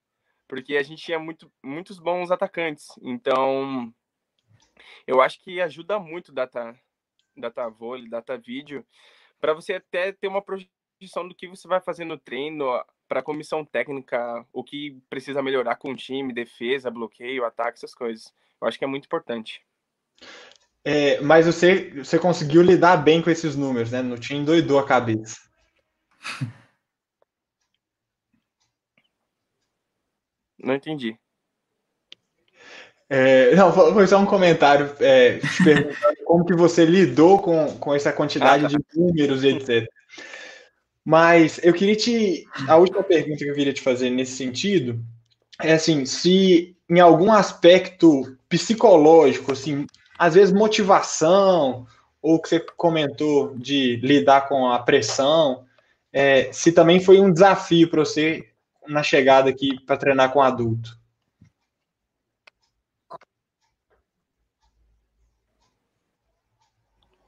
Porque 0.48 0.76
a 0.76 0.82
gente 0.82 1.02
tinha 1.02 1.18
muito, 1.18 1.52
muitos 1.62 1.98
bons 1.98 2.30
atacantes. 2.30 2.88
Então, 3.02 3.92
eu 5.06 5.20
acho 5.20 5.40
que 5.40 5.60
ajuda 5.60 5.98
muito 5.98 6.32
data, 6.32 6.74
data 7.36 7.68
vôlei, 7.68 8.08
data 8.08 8.36
vídeo, 8.38 8.84
para 9.40 9.52
você 9.52 9.74
até 9.74 10.10
ter 10.10 10.26
uma 10.26 10.42
projeção 10.42 11.28
do 11.28 11.34
que 11.34 11.46
você 11.46 11.68
vai 11.68 11.80
fazer 11.80 12.04
no 12.04 12.18
treino, 12.18 12.64
para 13.08 13.20
a 13.20 13.22
comissão 13.22 13.64
técnica, 13.64 14.44
o 14.52 14.62
que 14.62 15.00
precisa 15.08 15.42
melhorar 15.42 15.76
com 15.76 15.90
o 15.90 15.96
time, 15.96 16.32
defesa, 16.32 16.90
bloqueio, 16.90 17.44
ataque, 17.44 17.78
essas 17.78 17.94
coisas. 17.94 18.32
Eu 18.60 18.68
acho 18.68 18.78
que 18.78 18.84
é 18.84 18.88
muito 18.88 19.06
importante. 19.06 19.62
É, 20.84 21.20
mas 21.20 21.46
você, 21.46 21.90
você 21.90 22.18
conseguiu 22.18 22.62
lidar 22.62 22.98
bem 22.98 23.22
com 23.22 23.30
esses 23.30 23.56
números, 23.56 23.90
né? 23.90 24.02
Não 24.02 24.16
tinha 24.16 24.38
endoidou 24.38 24.78
a 24.78 24.86
cabeça. 24.86 25.36
Não 30.68 30.74
entendi. 30.74 31.16
É, 33.08 33.56
não, 33.56 33.72
foi 33.72 34.06
só 34.06 34.18
um 34.18 34.26
comentário 34.26 34.94
é, 35.00 35.38
te 35.38 35.64
perguntando 35.64 36.16
como 36.26 36.44
que 36.44 36.54
você 36.54 36.84
lidou 36.84 37.38
com, 37.38 37.78
com 37.78 37.94
essa 37.94 38.12
quantidade 38.12 38.66
ah, 38.66 38.68
tá. 38.68 38.76
de 38.76 39.00
números 39.00 39.42
e 39.42 39.48
etc. 39.48 39.88
Mas 41.02 41.58
eu 41.62 41.72
queria 41.72 41.96
te. 41.96 42.44
A 42.68 42.76
última 42.76 43.02
pergunta 43.02 43.38
que 43.38 43.50
eu 43.50 43.54
queria 43.54 43.72
te 43.72 43.80
fazer 43.80 44.10
nesse 44.10 44.32
sentido 44.32 45.02
é 45.62 45.72
assim, 45.72 46.04
se 46.04 46.76
em 46.86 47.00
algum 47.00 47.32
aspecto 47.32 48.36
psicológico, 48.46 49.52
assim, 49.52 49.86
às 50.18 50.34
vezes 50.34 50.52
motivação, 50.52 51.86
ou 52.20 52.38
que 52.38 52.50
você 52.50 52.60
comentou 52.76 53.56
de 53.56 53.96
lidar 54.02 54.48
com 54.48 54.70
a 54.70 54.78
pressão, 54.80 55.64
é, 56.12 56.52
se 56.52 56.72
também 56.72 57.00
foi 57.00 57.18
um 57.20 57.32
desafio 57.32 57.88
para 57.88 58.00
você 58.00 58.44
na 58.88 59.02
chegada 59.02 59.50
aqui 59.50 59.78
para 59.84 59.96
treinar 59.96 60.32
com 60.32 60.40
adulto. 60.40 60.98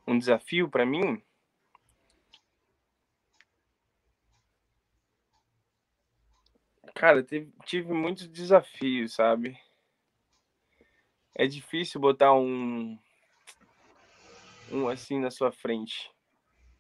Um 0.06 0.18
desafio 0.18 0.68
para 0.68 0.84
mim? 0.84 1.22
Cara, 6.94 7.22
teve, 7.22 7.52
tive 7.64 7.92
muitos 7.92 8.26
desafios, 8.26 9.14
sabe? 9.14 9.56
é 11.40 11.46
difícil 11.46 11.98
botar 11.98 12.34
um 12.34 12.98
um 14.70 14.88
assim 14.88 15.18
na 15.18 15.30
sua 15.30 15.50
frente. 15.50 16.10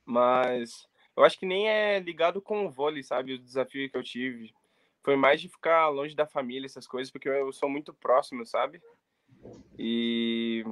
Mas 0.04 0.86
eu 1.16 1.24
acho 1.24 1.38
que 1.38 1.46
nem 1.46 1.66
é 1.66 1.98
ligado 1.98 2.42
com 2.42 2.66
o 2.66 2.70
vôlei, 2.70 3.02
sabe? 3.02 3.32
O 3.32 3.38
desafio 3.38 3.90
que 3.90 3.96
eu 3.96 4.02
tive. 4.02 4.54
Foi 5.02 5.16
mais 5.16 5.40
de 5.40 5.48
ficar 5.48 5.88
longe 5.88 6.14
da 6.14 6.26
família, 6.26 6.66
essas 6.66 6.86
coisas, 6.86 7.10
porque 7.10 7.28
eu 7.28 7.52
sou 7.52 7.68
muito 7.68 7.92
próximo, 7.94 8.44
sabe? 8.44 8.82
E 9.78 10.64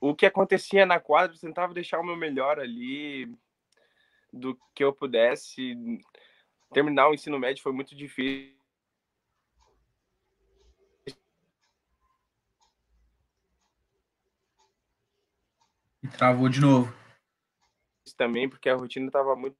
o 0.00 0.14
que 0.14 0.26
acontecia 0.26 0.84
na 0.84 1.00
quadra, 1.00 1.34
eu 1.36 1.40
tentava 1.40 1.74
deixar 1.74 1.98
o 2.00 2.04
meu 2.04 2.16
melhor 2.16 2.60
ali, 2.60 3.34
do 4.32 4.58
que 4.74 4.84
eu 4.84 4.92
pudesse. 4.92 5.74
Terminar 6.72 7.08
o 7.08 7.14
ensino 7.14 7.38
médio 7.38 7.62
foi 7.62 7.72
muito 7.72 7.96
difícil. 7.96 8.56
E 16.02 16.08
travou 16.16 16.48
de 16.48 16.60
novo. 16.60 16.94
Também, 18.16 18.48
porque 18.48 18.68
a 18.68 18.74
rotina 18.74 19.06
estava 19.06 19.34
muito 19.34 19.56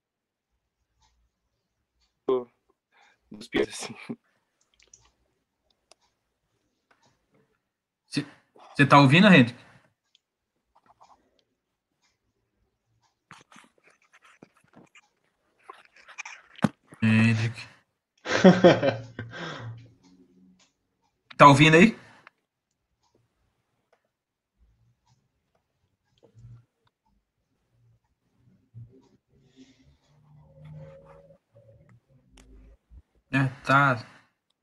dos 3.31 3.47
piores, 3.47 3.73
assim. 3.73 3.95
Você 8.79 8.85
tá 8.85 8.99
ouvindo, 8.99 9.27
Henrique? 9.27 9.53
Hendrick. 17.01 17.61
tá 21.37 21.47
ouvindo 21.47 21.75
aí? 21.75 21.97
É, 33.39 33.47
tá. 33.65 34.05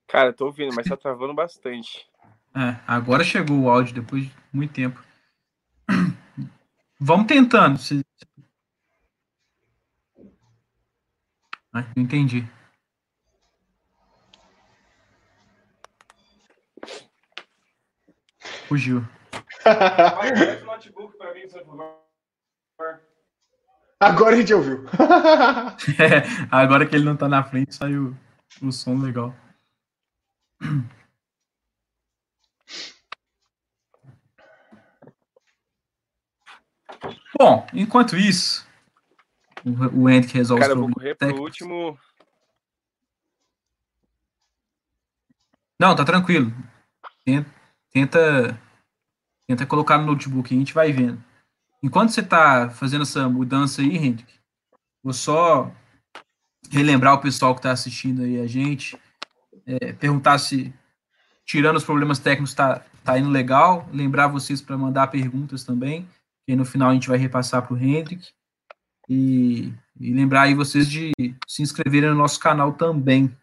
Cara, 0.07 0.35
tô 0.35 0.47
ouvindo, 0.47 0.75
mas 0.75 0.87
tá 0.87 0.97
travando 0.97 1.33
bastante. 1.33 2.07
É, 2.55 2.77
agora 2.87 3.25
chegou 3.25 3.59
o 3.59 3.71
áudio 3.71 3.95
depois 3.95 4.25
de 4.25 4.35
muito 4.53 4.75
tempo. 4.75 5.03
Vamos 7.01 7.27
tentando. 7.27 7.79
Se... 7.79 8.05
Ah, 11.73 11.85
não 11.97 12.03
entendi. 12.03 12.47
Fugiu. 18.69 19.03
Agora 23.99 24.35
a 24.35 24.39
gente 24.39 24.53
ouviu. 24.53 24.85
é, 25.99 26.23
agora 26.51 26.85
que 26.85 26.95
ele 26.95 27.05
não 27.05 27.17
tá 27.17 27.27
na 27.27 27.43
frente, 27.43 27.75
saiu 27.75 28.15
o 28.63 28.73
som 28.73 28.99
legal. 28.99 29.35
Bom, 37.39 37.67
enquanto 37.75 38.17
isso, 38.17 38.67
o, 39.65 40.05
o 40.05 40.11
Henrique 40.11 40.35
resolve 40.35 40.63
Cara, 40.63 40.73
eu 40.73 40.79
vou 40.79 40.91
correr 40.91 41.15
técnicos. 41.15 41.35
pro 41.35 41.45
último. 41.45 41.99
Não, 45.79 45.95
tá 45.95 46.05
tranquilo. 46.05 46.51
Tenta, 47.25 47.51
tenta, 47.91 48.61
tenta 49.47 49.67
colocar 49.67 49.99
no 49.99 50.07
notebook, 50.07 50.55
a 50.55 50.59
gente 50.59 50.73
vai 50.73 50.93
vendo. 50.93 51.23
Enquanto 51.83 52.11
você 52.11 52.23
tá 52.23 52.71
fazendo 52.71 53.03
essa 53.03 53.29
mudança 53.29 53.83
aí, 53.83 53.95
Henrique, 53.95 54.41
vou 55.03 55.13
só 55.13 55.71
relembrar 56.71 57.15
o 57.15 57.21
pessoal 57.21 57.55
que 57.55 57.61
está 57.61 57.73
assistindo 57.73 58.23
aí 58.23 58.41
a 58.41 58.47
gente, 58.47 58.99
é, 59.67 59.93
perguntar 59.93 60.39
se, 60.39 60.73
tirando 61.45 61.77
os 61.77 61.85
problemas 61.85 62.19
técnicos, 62.19 62.51
está 62.51 62.83
tá 63.05 63.19
indo 63.19 63.29
legal, 63.29 63.89
lembrar 63.93 64.29
vocês 64.29 64.61
para 64.61 64.77
mandar 64.77 65.09
perguntas 65.09 65.65
também, 65.65 66.09
que 66.47 66.55
no 66.55 66.65
final 66.65 66.91
a 66.91 66.95
gente 66.95 67.09
vai 67.09 67.19
repassar 67.19 67.63
para 67.63 67.75
o 67.75 67.79
Hendrik, 67.79 68.29
e, 69.09 69.73
e, 70.01 70.13
lembrar 70.13 70.43
aí 70.43 70.55
vocês 70.55 70.89
de 70.89 71.13
se 71.47 71.63
inscreverem 71.63 72.11
no 72.11 72.17
nosso 72.17 72.41
canal 72.41 72.73
também, 72.73 73.35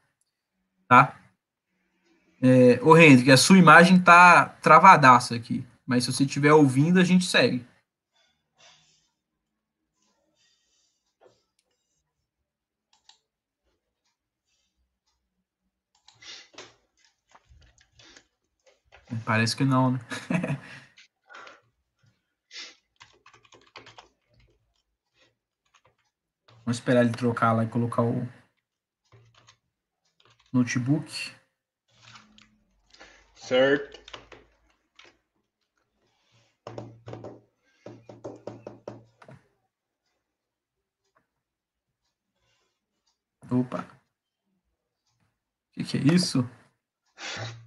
tá? 0.88 1.16
É, 2.42 2.80
ô 2.84 2.98
Hendrik, 2.98 3.32
a 3.32 3.38
sua 3.38 3.58
imagem 3.58 3.98
tá 3.98 4.46
travadaça 4.62 5.36
aqui, 5.36 5.66
mas 5.86 6.04
se 6.04 6.12
você 6.12 6.24
estiver 6.24 6.52
ouvindo, 6.54 7.00
a 7.00 7.04
gente 7.04 7.26
segue. 7.26 7.66
Parece 19.26 19.56
que 19.56 19.64
não, 19.64 19.92
né? 19.92 20.00
Vamos 26.66 26.78
esperar 26.78 27.04
ele 27.04 27.12
trocar 27.12 27.52
lá 27.52 27.64
e 27.64 27.68
colocar 27.68 28.02
o 28.02 28.28
notebook. 30.52 31.32
Certo. 33.36 34.00
Opa. 43.52 43.82
O 43.82 45.74
que, 45.74 45.84
que 45.84 45.98
é 45.98 46.14
isso? 46.14 46.50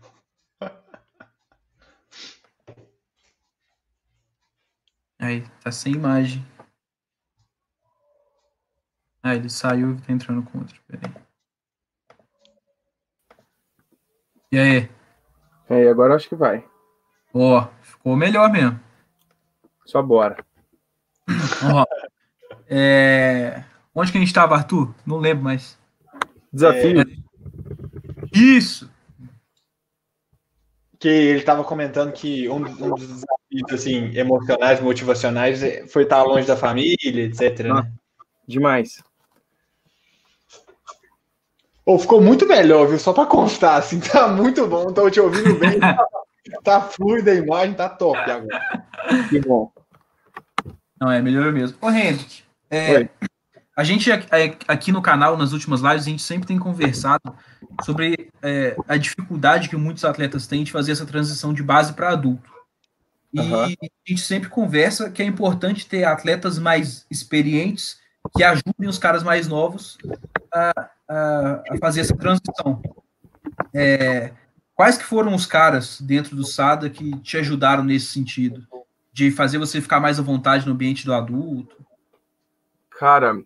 Aí, 5.26 5.44
tá 5.60 5.72
sem 5.72 5.92
imagem. 5.92 6.46
Ah, 9.20 9.34
ele 9.34 9.50
saiu 9.50 9.96
e 9.96 10.00
tá 10.00 10.12
entrando 10.12 10.44
com 10.44 10.58
outro. 10.58 10.80
Peraí. 10.86 11.12
E 14.52 14.56
aí? 14.56 14.90
É, 15.68 15.88
agora 15.88 16.14
acho 16.14 16.28
que 16.28 16.36
vai. 16.36 16.64
Ó, 17.34 17.58
oh, 17.58 17.82
ficou 17.82 18.14
melhor 18.14 18.52
mesmo. 18.52 18.78
Só 19.84 20.00
bora. 20.00 20.46
Ó, 21.74 21.84
é... 22.68 23.64
Onde 23.92 24.12
que 24.12 24.18
a 24.18 24.20
gente 24.20 24.32
tava, 24.32 24.54
Arthur? 24.54 24.94
Não 25.04 25.18
lembro 25.18 25.42
mais. 25.42 25.76
Desafio. 26.52 27.00
É... 27.00 27.04
Isso! 28.32 28.88
Que 31.00 31.08
ele 31.08 31.42
tava 31.42 31.64
comentando 31.64 32.12
que 32.12 32.48
um, 32.48 32.58
um 32.58 32.94
dos 32.94 33.24
assim, 33.70 34.16
emocionais, 34.16 34.80
motivacionais, 34.80 35.62
é, 35.62 35.86
foi 35.86 36.02
estar 36.02 36.22
longe 36.22 36.46
da 36.46 36.56
família, 36.56 37.24
etc. 37.24 37.60
Né? 37.60 37.92
Demais. 38.46 39.02
Oh, 41.84 41.98
ficou 41.98 42.20
muito 42.20 42.46
melhor, 42.46 42.88
viu? 42.88 42.98
Só 42.98 43.12
para 43.12 43.26
constar, 43.26 43.78
assim, 43.78 44.00
tá 44.00 44.26
muito 44.26 44.66
bom, 44.66 44.92
tô 44.92 45.08
te 45.08 45.20
ouvindo 45.20 45.54
bem. 45.54 45.78
tá, 45.78 46.06
tá 46.64 46.80
fluida 46.80 47.30
a 47.30 47.34
imagem, 47.34 47.74
tá 47.74 47.88
top 47.88 48.18
agora. 48.18 48.86
Que 49.28 49.40
bom. 49.40 49.70
Não, 51.00 51.10
é, 51.10 51.22
melhorou 51.22 51.52
mesmo. 51.52 51.76
Ô, 51.80 51.90
Henrique, 51.90 52.42
é, 52.70 53.08
a 53.76 53.84
gente 53.84 54.10
é, 54.10 54.18
aqui 54.66 54.90
no 54.90 55.02
canal, 55.02 55.36
nas 55.36 55.52
últimas 55.52 55.80
lives, 55.80 56.06
a 56.06 56.10
gente 56.10 56.22
sempre 56.22 56.48
tem 56.48 56.58
conversado 56.58 57.34
sobre 57.84 58.30
é, 58.42 58.74
a 58.88 58.96
dificuldade 58.96 59.68
que 59.68 59.76
muitos 59.76 60.04
atletas 60.04 60.46
têm 60.46 60.64
de 60.64 60.72
fazer 60.72 60.92
essa 60.92 61.04
transição 61.04 61.52
de 61.52 61.62
base 61.62 61.92
para 61.92 62.08
adulto. 62.08 62.55
E 63.36 63.38
uhum. 63.38 63.64
a 63.64 63.68
gente 64.06 64.22
sempre 64.22 64.48
conversa 64.48 65.10
que 65.10 65.22
é 65.22 65.26
importante 65.26 65.86
ter 65.86 66.04
atletas 66.04 66.58
mais 66.58 67.06
experientes 67.10 68.00
que 68.34 68.42
ajudem 68.42 68.88
os 68.88 68.98
caras 68.98 69.22
mais 69.22 69.46
novos 69.46 69.98
a, 70.52 70.88
a, 71.06 71.62
a 71.70 71.78
fazer 71.78 72.00
essa 72.00 72.16
transição. 72.16 72.82
É, 73.74 74.32
quais 74.74 74.96
que 74.96 75.04
foram 75.04 75.34
os 75.34 75.44
caras 75.44 76.00
dentro 76.00 76.34
do 76.34 76.46
SADA 76.46 76.88
que 76.88 77.18
te 77.20 77.36
ajudaram 77.36 77.84
nesse 77.84 78.06
sentido? 78.06 78.66
De 79.12 79.30
fazer 79.30 79.58
você 79.58 79.82
ficar 79.82 80.00
mais 80.00 80.18
à 80.18 80.22
vontade 80.22 80.66
no 80.66 80.72
ambiente 80.72 81.04
do 81.04 81.12
adulto? 81.12 81.76
Cara, 82.98 83.38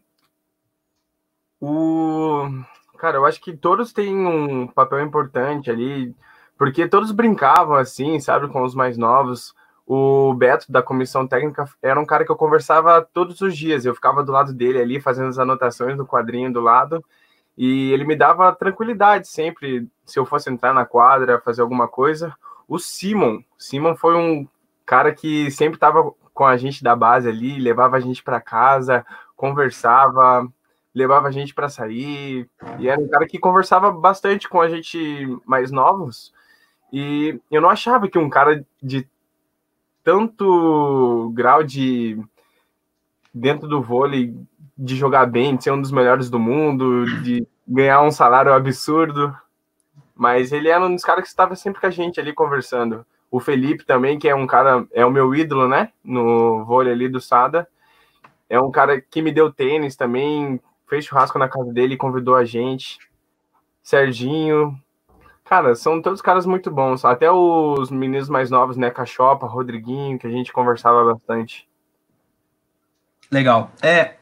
o... 1.60 2.48
Cara, 2.96 3.16
eu 3.16 3.26
acho 3.26 3.40
que 3.40 3.56
todos 3.56 3.92
têm 3.92 4.14
um 4.14 4.68
papel 4.68 5.00
importante 5.00 5.68
ali, 5.68 6.14
porque 6.56 6.86
todos 6.86 7.10
brincavam 7.10 7.74
assim, 7.74 8.20
sabe, 8.20 8.46
com 8.48 8.62
os 8.62 8.74
mais 8.74 8.96
novos 8.96 9.52
o 9.92 10.32
Beto, 10.34 10.70
da 10.70 10.80
comissão 10.80 11.26
técnica, 11.26 11.68
era 11.82 11.98
um 11.98 12.06
cara 12.06 12.24
que 12.24 12.30
eu 12.30 12.36
conversava 12.36 13.02
todos 13.02 13.40
os 13.40 13.56
dias. 13.58 13.84
Eu 13.84 13.92
ficava 13.92 14.22
do 14.22 14.30
lado 14.30 14.54
dele 14.54 14.80
ali, 14.80 15.00
fazendo 15.00 15.26
as 15.26 15.36
anotações 15.36 15.98
no 15.98 16.06
quadrinho 16.06 16.52
do 16.52 16.60
lado, 16.60 17.04
e 17.58 17.90
ele 17.90 18.04
me 18.04 18.14
dava 18.14 18.54
tranquilidade 18.54 19.26
sempre, 19.26 19.88
se 20.06 20.16
eu 20.16 20.24
fosse 20.24 20.48
entrar 20.48 20.72
na 20.72 20.86
quadra, 20.86 21.40
fazer 21.40 21.62
alguma 21.62 21.88
coisa. 21.88 22.32
O 22.68 22.78
Simon, 22.78 23.40
Simon 23.58 23.96
foi 23.96 24.14
um 24.14 24.46
cara 24.86 25.12
que 25.12 25.50
sempre 25.50 25.74
estava 25.74 26.12
com 26.32 26.46
a 26.46 26.56
gente 26.56 26.84
da 26.84 26.94
base 26.94 27.28
ali, 27.28 27.58
levava 27.58 27.96
a 27.96 28.00
gente 28.00 28.22
para 28.22 28.40
casa, 28.40 29.04
conversava, 29.34 30.46
levava 30.94 31.26
a 31.26 31.32
gente 31.32 31.52
para 31.52 31.68
sair, 31.68 32.48
e 32.78 32.88
era 32.88 33.00
um 33.00 33.08
cara 33.08 33.26
que 33.26 33.40
conversava 33.40 33.90
bastante 33.90 34.48
com 34.48 34.60
a 34.60 34.68
gente 34.68 35.36
mais 35.44 35.72
novos. 35.72 36.32
E 36.92 37.40
eu 37.50 37.60
não 37.60 37.68
achava 37.68 38.08
que 38.08 38.18
um 38.20 38.30
cara 38.30 38.64
de 38.80 39.04
tanto 40.02 41.30
grau 41.34 41.62
de 41.62 42.18
dentro 43.32 43.68
do 43.68 43.82
vôlei 43.82 44.34
de 44.76 44.96
jogar 44.96 45.26
bem, 45.26 45.56
de 45.56 45.64
ser 45.64 45.72
um 45.72 45.80
dos 45.80 45.92
melhores 45.92 46.30
do 46.30 46.38
mundo, 46.38 47.04
de 47.22 47.46
ganhar 47.66 48.02
um 48.02 48.10
salário 48.10 48.52
absurdo. 48.52 49.34
Mas 50.14 50.52
ele 50.52 50.68
era 50.68 50.84
um 50.84 50.94
dos 50.94 51.04
caras 51.04 51.22
que 51.22 51.28
estava 51.28 51.54
sempre 51.54 51.80
com 51.80 51.86
a 51.86 51.90
gente 51.90 52.18
ali 52.18 52.32
conversando. 52.32 53.04
O 53.30 53.38
Felipe 53.38 53.84
também, 53.84 54.18
que 54.18 54.28
é 54.28 54.34
um 54.34 54.46
cara, 54.46 54.86
é 54.92 55.04
o 55.04 55.10
meu 55.10 55.34
ídolo, 55.34 55.68
né? 55.68 55.92
No 56.02 56.64
vôlei 56.64 56.92
ali 56.92 57.08
do 57.08 57.20
Sada. 57.20 57.68
É 58.48 58.60
um 58.60 58.70
cara 58.70 59.00
que 59.00 59.22
me 59.22 59.30
deu 59.30 59.52
tênis 59.52 59.94
também, 59.94 60.60
fez 60.88 61.04
churrasco 61.04 61.38
na 61.38 61.48
casa 61.48 61.72
dele, 61.72 61.96
convidou 61.96 62.34
a 62.34 62.44
gente. 62.44 62.98
Serginho. 63.82 64.76
Cara, 65.50 65.74
são 65.74 66.00
todos 66.00 66.22
caras 66.22 66.46
muito 66.46 66.70
bons. 66.70 67.04
Até 67.04 67.28
os 67.28 67.90
meninos 67.90 68.28
mais 68.28 68.52
novos, 68.52 68.76
né? 68.76 68.88
Cachopa, 68.88 69.48
Rodriguinho, 69.48 70.16
que 70.16 70.24
a 70.24 70.30
gente 70.30 70.52
conversava 70.52 71.04
bastante. 71.12 71.68
Legal. 73.32 73.72
É, 73.82 74.14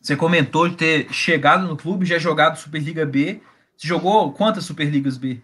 você 0.00 0.14
comentou 0.14 0.68
de 0.68 0.76
ter 0.76 1.12
chegado 1.12 1.66
no 1.66 1.76
clube, 1.76 2.06
já 2.06 2.20
jogado 2.20 2.56
Superliga 2.56 3.04
B. 3.04 3.42
Você 3.76 3.88
jogou 3.88 4.32
quantas 4.32 4.64
Superligas 4.64 5.18
B? 5.18 5.42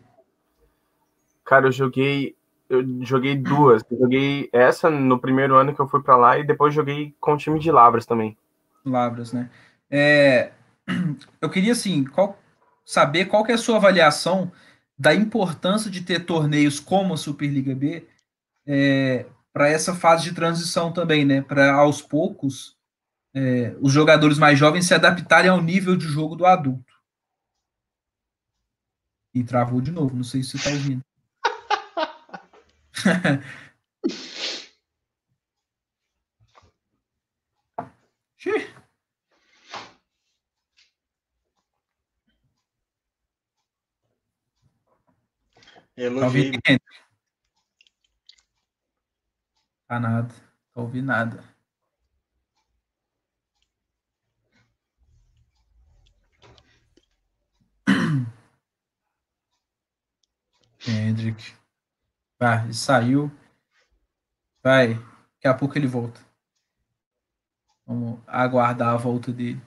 Cara, 1.44 1.66
eu 1.66 1.72
joguei 1.72 2.36
eu 2.68 2.84
joguei 3.04 3.34
duas. 3.34 3.82
Eu 3.90 3.98
joguei 3.98 4.48
essa 4.52 4.88
no 4.88 5.18
primeiro 5.18 5.56
ano 5.56 5.74
que 5.74 5.80
eu 5.80 5.88
fui 5.88 6.00
para 6.00 6.16
lá 6.16 6.38
e 6.38 6.46
depois 6.46 6.72
joguei 6.72 7.12
com 7.20 7.32
o 7.32 7.36
time 7.36 7.58
de 7.58 7.72
Labras 7.72 8.06
também. 8.06 8.38
Labras, 8.86 9.32
né? 9.32 9.50
É, 9.90 10.52
eu 11.42 11.50
queria 11.50 11.72
assim, 11.72 12.04
qual, 12.04 12.38
saber 12.84 13.24
qual 13.24 13.42
que 13.42 13.50
é 13.50 13.56
a 13.56 13.58
sua 13.58 13.74
avaliação 13.74 14.52
da 15.00 15.14
importância 15.14 15.90
de 15.90 16.02
ter 16.02 16.26
torneios 16.26 16.78
como 16.78 17.14
a 17.14 17.16
Superliga 17.16 17.74
B 17.74 18.06
é, 18.66 19.24
para 19.50 19.66
essa 19.66 19.94
fase 19.94 20.24
de 20.24 20.34
transição 20.34 20.92
também, 20.92 21.24
né? 21.24 21.40
Para 21.40 21.72
aos 21.72 22.02
poucos 22.02 22.76
é, 23.32 23.74
os 23.80 23.94
jogadores 23.94 24.36
mais 24.36 24.58
jovens 24.58 24.84
se 24.84 24.92
adaptarem 24.92 25.50
ao 25.50 25.62
nível 25.62 25.96
de 25.96 26.04
jogo 26.04 26.36
do 26.36 26.44
adulto. 26.44 26.92
E 29.32 29.42
travou 29.42 29.80
de 29.80 29.90
novo, 29.90 30.14
não 30.14 30.22
sei 30.22 30.42
se 30.42 30.50
você 30.50 30.56
está 30.58 30.68
ouvindo. 30.68 31.02
Elogio. 45.96 46.20
Tá 46.20 46.26
ouvindo? 46.26 46.60
Tá 49.86 50.00
nada. 50.00 50.34
Tá 50.72 50.80
ouvindo 50.80 51.06
nada. 51.06 51.44
Hendrick. 60.86 61.54
Vai, 62.38 62.64
ele 62.64 62.74
saiu. 62.74 63.30
Vai. 64.62 64.94
Daqui 64.94 65.48
a 65.48 65.54
pouco 65.54 65.76
ele 65.76 65.86
volta. 65.86 66.20
Vamos 67.86 68.20
aguardar 68.26 68.94
a 68.94 68.96
volta 68.96 69.32
dele. 69.32 69.60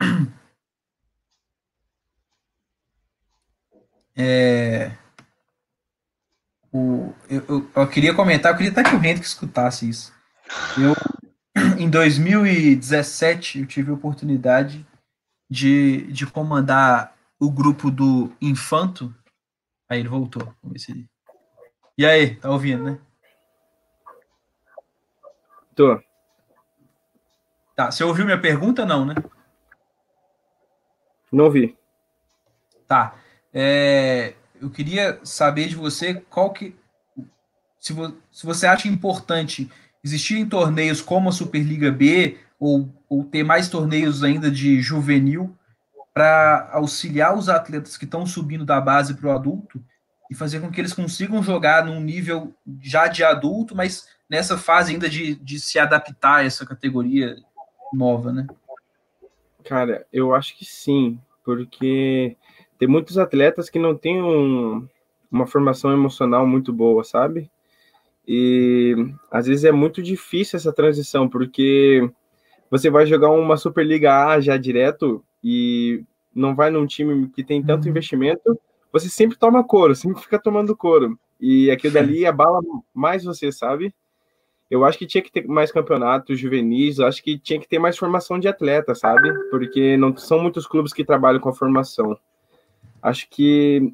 É, 4.16 4.96
o, 6.74 7.14
eu, 7.30 7.44
eu, 7.48 7.70
eu, 7.76 7.88
queria 7.88 8.12
comentar, 8.12 8.50
eu 8.50 8.56
queria 8.56 8.72
até 8.72 8.82
que 8.82 8.96
o 8.96 8.98
Hendrick 8.98 9.24
escutasse 9.24 9.88
isso. 9.88 10.12
Eu, 10.76 10.92
em 11.78 11.88
2017, 11.88 13.60
eu 13.60 13.66
tive 13.66 13.92
a 13.92 13.94
oportunidade 13.94 14.84
de, 15.48 16.10
de 16.12 16.26
comandar 16.26 17.14
o 17.38 17.48
grupo 17.48 17.92
do 17.92 18.32
Infanto. 18.40 19.14
Aí 19.88 20.00
ele 20.00 20.08
voltou. 20.08 20.42
Vamos 20.60 20.72
ver 20.72 20.78
se 20.80 20.90
ele. 20.90 21.08
E 21.96 22.04
aí, 22.04 22.34
tá 22.34 22.50
ouvindo, 22.50 22.82
né? 22.82 22.98
Tô. 25.76 26.02
Tá, 27.76 27.92
você 27.92 28.02
ouviu 28.02 28.24
minha 28.24 28.40
pergunta, 28.40 28.84
não, 28.84 29.04
né? 29.04 29.14
Não 31.30 31.44
ouvi. 31.44 31.78
Tá. 32.88 33.14
É, 33.52 34.34
eu 34.64 34.70
queria 34.70 35.20
saber 35.22 35.68
de 35.68 35.76
você 35.76 36.14
qual 36.14 36.50
que. 36.50 36.74
Se, 37.78 37.92
vo, 37.92 38.16
se 38.32 38.46
você 38.46 38.66
acha 38.66 38.88
importante 38.88 39.70
existirem 40.02 40.48
torneios 40.48 41.02
como 41.02 41.28
a 41.28 41.32
Superliga 41.32 41.92
B 41.92 42.38
ou, 42.58 42.88
ou 43.08 43.24
ter 43.24 43.42
mais 43.42 43.68
torneios 43.68 44.24
ainda 44.24 44.50
de 44.50 44.80
juvenil 44.80 45.54
para 46.14 46.70
auxiliar 46.72 47.36
os 47.36 47.50
atletas 47.50 47.98
que 47.98 48.06
estão 48.06 48.24
subindo 48.24 48.64
da 48.64 48.80
base 48.80 49.14
para 49.14 49.28
o 49.28 49.32
adulto 49.32 49.84
e 50.30 50.34
fazer 50.34 50.60
com 50.60 50.70
que 50.70 50.80
eles 50.80 50.94
consigam 50.94 51.42
jogar 51.42 51.84
num 51.84 52.00
nível 52.00 52.54
já 52.80 53.06
de 53.06 53.22
adulto, 53.22 53.76
mas 53.76 54.08
nessa 54.30 54.56
fase 54.56 54.92
ainda 54.92 55.10
de, 55.10 55.34
de 55.34 55.60
se 55.60 55.78
adaptar 55.78 56.36
a 56.36 56.44
essa 56.44 56.64
categoria 56.64 57.36
nova, 57.92 58.32
né? 58.32 58.46
Cara, 59.62 60.06
eu 60.10 60.34
acho 60.34 60.56
que 60.56 60.64
sim, 60.64 61.20
porque 61.44 62.36
tem 62.84 62.88
muitos 62.88 63.16
atletas 63.16 63.70
que 63.70 63.78
não 63.78 63.96
têm 63.96 64.22
um, 64.22 64.86
uma 65.32 65.46
formação 65.46 65.90
emocional 65.90 66.46
muito 66.46 66.70
boa, 66.70 67.02
sabe? 67.02 67.50
E 68.28 68.94
às 69.30 69.46
vezes 69.46 69.64
é 69.64 69.72
muito 69.72 70.02
difícil 70.02 70.58
essa 70.58 70.70
transição, 70.70 71.26
porque 71.26 72.06
você 72.70 72.90
vai 72.90 73.06
jogar 73.06 73.30
uma 73.30 73.56
Superliga 73.56 74.26
A 74.26 74.38
já 74.38 74.58
direto 74.58 75.24
e 75.42 76.04
não 76.34 76.54
vai 76.54 76.70
num 76.70 76.86
time 76.86 77.26
que 77.28 77.42
tem 77.42 77.62
tanto 77.62 77.84
uhum. 77.84 77.90
investimento 77.90 78.60
você 78.92 79.08
sempre 79.08 79.36
toma 79.36 79.64
couro, 79.64 79.94
sempre 79.96 80.20
fica 80.20 80.38
tomando 80.38 80.76
couro. 80.76 81.18
E 81.40 81.70
aquilo 81.70 81.94
dali 81.94 82.26
abala 82.26 82.60
mais 82.92 83.24
você, 83.24 83.50
sabe? 83.50 83.94
Eu 84.70 84.84
acho 84.84 84.98
que 84.98 85.06
tinha 85.06 85.22
que 85.22 85.32
ter 85.32 85.46
mais 85.48 85.72
campeonatos 85.72 86.38
juvenis, 86.38 87.00
acho 87.00 87.22
que 87.22 87.38
tinha 87.38 87.58
que 87.58 87.66
ter 87.66 87.78
mais 87.78 87.96
formação 87.96 88.38
de 88.38 88.46
atleta, 88.46 88.94
sabe? 88.94 89.32
Porque 89.50 89.96
não 89.96 90.14
são 90.16 90.38
muitos 90.38 90.66
clubes 90.66 90.92
que 90.92 91.04
trabalham 91.04 91.40
com 91.40 91.48
a 91.48 91.54
formação. 91.54 92.16
Acho 93.04 93.28
que 93.28 93.92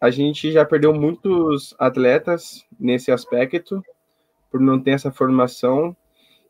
a 0.00 0.08
gente 0.08 0.52
já 0.52 0.64
perdeu 0.64 0.94
muitos 0.94 1.74
atletas 1.80 2.64
nesse 2.78 3.10
aspecto 3.10 3.82
por 4.48 4.60
não 4.60 4.78
ter 4.78 4.92
essa 4.92 5.10
formação 5.10 5.96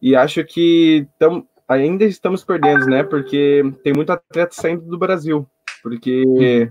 e 0.00 0.14
acho 0.14 0.44
que 0.44 1.08
tam, 1.18 1.46
ainda 1.66 2.04
estamos 2.04 2.44
perdendo, 2.44 2.84
né? 2.84 3.02
Porque 3.02 3.62
tem 3.82 3.94
muito 3.94 4.12
atleta 4.12 4.54
saindo 4.54 4.84
do 4.84 4.98
Brasil, 4.98 5.48
porque 5.82 6.70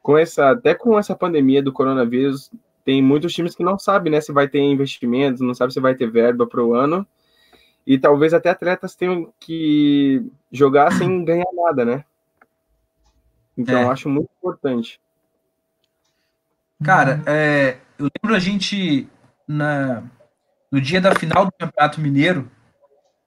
com 0.00 0.16
essa, 0.16 0.50
até 0.50 0.76
com 0.76 0.96
essa 0.96 1.16
pandemia 1.16 1.60
do 1.60 1.72
coronavírus, 1.72 2.48
tem 2.84 3.02
muitos 3.02 3.32
times 3.32 3.56
que 3.56 3.64
não 3.64 3.76
sabem, 3.80 4.12
né, 4.12 4.20
se 4.20 4.32
vai 4.32 4.46
ter 4.46 4.60
investimentos, 4.60 5.40
não 5.40 5.54
sabe 5.54 5.72
se 5.72 5.80
vai 5.80 5.96
ter 5.96 6.08
verba 6.08 6.46
para 6.46 6.64
o 6.64 6.72
ano, 6.72 7.04
e 7.84 7.98
talvez 7.98 8.32
até 8.32 8.48
atletas 8.48 8.94
tenham 8.94 9.32
que 9.40 10.24
jogar 10.52 10.92
sem 10.92 11.24
ganhar 11.24 11.48
nada, 11.52 11.84
né? 11.84 12.04
Então, 13.58 13.76
é. 13.76 13.82
eu 13.82 13.90
acho 13.90 14.08
muito 14.08 14.30
importante. 14.38 15.00
Cara, 16.82 17.20
é, 17.26 17.78
eu 17.98 18.08
lembro 18.22 18.36
a 18.36 18.38
gente, 18.38 19.08
na, 19.48 20.04
no 20.70 20.80
dia 20.80 21.00
da 21.00 21.12
final 21.12 21.44
do 21.44 21.52
Campeonato 21.58 22.00
Mineiro, 22.00 22.48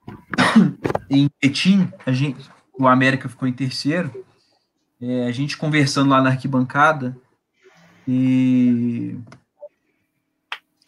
em 1.09 1.27
Petim, 1.27 1.91
a 2.05 2.13
gente, 2.13 2.49
o 2.79 2.87
América 2.87 3.27
ficou 3.27 3.45
em 3.45 3.51
terceiro, 3.53 4.25
é, 5.01 5.25
a 5.25 5.31
gente 5.33 5.57
conversando 5.57 6.11
lá 6.11 6.21
na 6.21 6.29
arquibancada 6.29 7.17
e, 8.07 9.17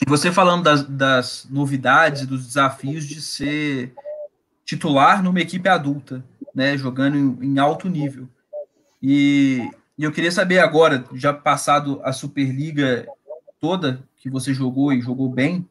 e 0.01 0.05
você 0.07 0.31
falando 0.31 0.63
das, 0.63 0.83
das 0.83 1.47
novidades, 1.49 2.25
dos 2.25 2.47
desafios 2.47 3.05
de 3.05 3.21
ser 3.21 3.93
titular 4.63 5.21
numa 5.21 5.41
equipe 5.41 5.67
adulta, 5.67 6.23
né, 6.55 6.77
jogando 6.77 7.17
em, 7.17 7.53
em 7.53 7.59
alto 7.59 7.89
nível. 7.89 8.29
E, 9.03 9.69
e 9.97 10.03
eu 10.05 10.11
queria 10.13 10.31
saber 10.31 10.59
agora, 10.59 11.03
já 11.13 11.33
passado 11.33 11.99
a 12.05 12.13
Superliga 12.13 13.05
toda 13.59 14.01
que 14.15 14.29
você 14.29 14.53
jogou 14.53 14.93
e 14.93 15.01
jogou 15.01 15.27
bem, 15.27 15.67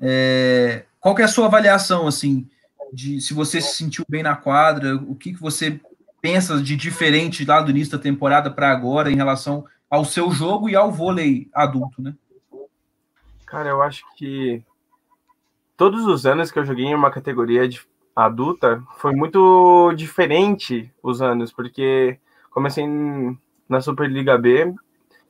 é, 0.00 0.86
qual 0.98 1.14
que 1.14 1.20
é 1.20 1.26
a 1.26 1.28
sua 1.28 1.46
avaliação, 1.46 2.06
assim, 2.06 2.48
de 2.90 3.20
se 3.20 3.34
você 3.34 3.60
se 3.60 3.76
sentiu 3.76 4.06
bem 4.08 4.22
na 4.22 4.34
quadra, 4.34 4.96
o 4.96 5.14
que, 5.14 5.34
que 5.34 5.40
você 5.40 5.78
pensa 6.22 6.60
de 6.60 6.74
diferente 6.74 7.44
lá 7.44 7.60
do 7.60 7.70
início 7.70 7.96
da 7.96 8.02
temporada 8.02 8.50
para 8.50 8.70
agora 8.70 9.10
em 9.10 9.16
relação 9.16 9.66
ao 9.90 10.04
seu 10.04 10.30
jogo 10.30 10.68
e 10.68 10.74
ao 10.74 10.90
vôlei 10.90 11.50
adulto, 11.52 12.00
né? 12.00 12.14
Cara, 13.44 13.68
eu 13.68 13.82
acho 13.82 14.02
que 14.16 14.62
todos 15.76 16.06
os 16.06 16.24
anos 16.24 16.50
que 16.50 16.58
eu 16.58 16.64
joguei 16.64 16.86
em 16.86 16.94
uma 16.94 17.10
categoria 17.10 17.68
adulta, 18.14 18.82
foi 18.96 19.14
muito 19.14 19.92
diferente 19.92 20.90
os 21.02 21.20
anos, 21.20 21.52
porque 21.52 22.18
comecei 22.56 22.86
na 23.68 23.82
Superliga 23.82 24.38
B, 24.38 24.74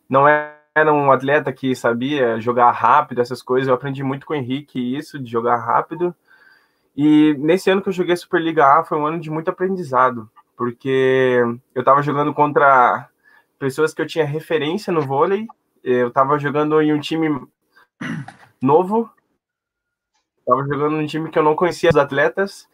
não 0.09 0.29
era 0.29 0.95
um 0.95 1.11
atleta 1.11 1.53
que 1.53 1.75
sabia 1.75 2.39
jogar 2.39 2.71
rápido, 2.71 3.21
essas 3.21 3.43
coisas, 3.43 3.67
eu 3.67 3.75
aprendi 3.75 4.05
muito 4.05 4.25
com 4.25 4.33
o 4.33 4.37
Henrique 4.37 4.97
isso, 4.97 5.19
de 5.19 5.29
jogar 5.29 5.57
rápido, 5.57 6.15
e 6.97 7.35
nesse 7.41 7.69
ano 7.69 7.83
que 7.83 7.89
eu 7.89 7.93
joguei 7.93 8.15
a 8.15 8.17
Superliga 8.17 8.65
A 8.65 8.85
foi 8.85 8.97
um 8.97 9.05
ano 9.05 9.19
de 9.19 9.29
muito 9.29 9.51
aprendizado, 9.51 10.31
porque 10.57 11.43
eu 11.75 11.81
estava 11.81 12.01
jogando 12.01 12.33
contra 12.33 13.09
pessoas 13.59 13.93
que 13.93 14.01
eu 14.01 14.07
tinha 14.07 14.25
referência 14.25 14.93
no 14.93 15.03
vôlei, 15.03 15.49
eu 15.83 16.07
estava 16.07 16.39
jogando 16.39 16.81
em 16.81 16.95
um 16.95 17.01
time 17.01 17.45
novo, 18.63 19.11
estava 20.39 20.63
jogando 20.63 20.93
num 20.93 21.07
time 21.07 21.29
que 21.29 21.41
eu 21.41 21.43
não 21.43 21.57
conhecia 21.57 21.91
os 21.91 21.97
atletas, 21.97 22.69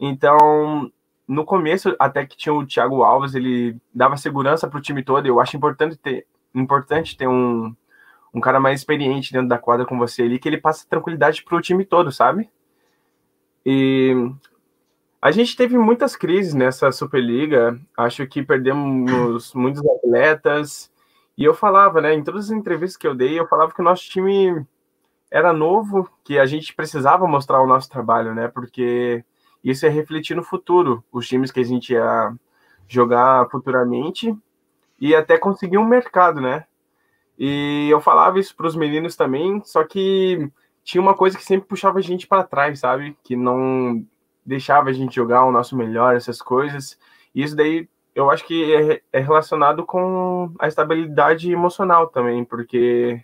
então 0.00 0.90
no 1.30 1.44
começo, 1.44 1.94
até 1.96 2.26
que 2.26 2.36
tinha 2.36 2.52
o 2.52 2.66
Thiago 2.66 3.04
Alves, 3.04 3.36
ele 3.36 3.76
dava 3.94 4.16
segurança 4.16 4.66
para 4.66 4.78
o 4.78 4.82
time 4.82 5.00
todo, 5.00 5.26
eu 5.26 5.38
acho 5.38 5.56
importante 5.56 5.96
ter, 5.96 6.26
importante 6.52 7.16
ter 7.16 7.28
um, 7.28 7.72
um 8.34 8.40
cara 8.40 8.58
mais 8.58 8.80
experiente 8.80 9.32
dentro 9.32 9.48
da 9.48 9.56
quadra 9.56 9.86
com 9.86 9.96
você 9.96 10.22
ali, 10.22 10.40
que 10.40 10.48
ele 10.48 10.58
passa 10.60 10.88
tranquilidade 10.88 11.44
para 11.44 11.56
o 11.56 11.60
time 11.60 11.84
todo, 11.84 12.10
sabe? 12.10 12.50
E 13.64 14.12
a 15.22 15.30
gente 15.30 15.56
teve 15.56 15.78
muitas 15.78 16.16
crises 16.16 16.52
nessa 16.52 16.90
Superliga. 16.90 17.78
Acho 17.96 18.26
que 18.26 18.42
perdemos 18.42 19.54
muitos 19.54 19.86
atletas. 19.86 20.90
E 21.38 21.44
eu 21.44 21.54
falava, 21.54 22.00
né, 22.00 22.12
em 22.12 22.24
todas 22.24 22.46
as 22.46 22.50
entrevistas 22.50 22.96
que 22.96 23.06
eu 23.06 23.14
dei, 23.14 23.38
eu 23.38 23.46
falava 23.46 23.72
que 23.72 23.80
o 23.80 23.84
nosso 23.84 24.02
time 24.10 24.66
era 25.30 25.52
novo, 25.52 26.10
que 26.24 26.40
a 26.40 26.46
gente 26.46 26.74
precisava 26.74 27.24
mostrar 27.28 27.60
o 27.60 27.68
nosso 27.68 27.88
trabalho, 27.88 28.34
né? 28.34 28.48
Porque 28.48 29.24
isso 29.62 29.86
é 29.86 29.88
refletir 29.88 30.34
no 30.34 30.42
futuro, 30.42 31.04
os 31.12 31.28
times 31.28 31.50
que 31.50 31.60
a 31.60 31.64
gente 31.64 31.92
ia 31.92 32.32
jogar 32.88 33.48
futuramente 33.50 34.34
e 35.00 35.14
até 35.14 35.38
conseguir 35.38 35.78
um 35.78 35.86
mercado, 35.86 36.40
né? 36.40 36.64
E 37.38 37.88
eu 37.90 38.00
falava 38.00 38.38
isso 38.38 38.54
para 38.54 38.66
os 38.66 38.76
meninos 38.76 39.16
também, 39.16 39.62
só 39.64 39.82
que 39.84 40.50
tinha 40.84 41.00
uma 41.00 41.14
coisa 41.14 41.38
que 41.38 41.44
sempre 41.44 41.68
puxava 41.68 41.98
a 41.98 42.02
gente 42.02 42.26
para 42.26 42.44
trás, 42.44 42.80
sabe? 42.80 43.16
Que 43.22 43.36
não 43.36 44.04
deixava 44.44 44.90
a 44.90 44.92
gente 44.92 45.14
jogar 45.14 45.44
o 45.44 45.52
nosso 45.52 45.76
melhor, 45.76 46.16
essas 46.16 46.42
coisas. 46.42 46.98
E 47.34 47.42
isso 47.42 47.56
daí 47.56 47.88
eu 48.14 48.30
acho 48.30 48.44
que 48.46 48.74
é, 48.74 49.02
é 49.12 49.20
relacionado 49.20 49.86
com 49.86 50.52
a 50.58 50.68
estabilidade 50.68 51.50
emocional 51.50 52.08
também, 52.08 52.44
porque 52.44 53.22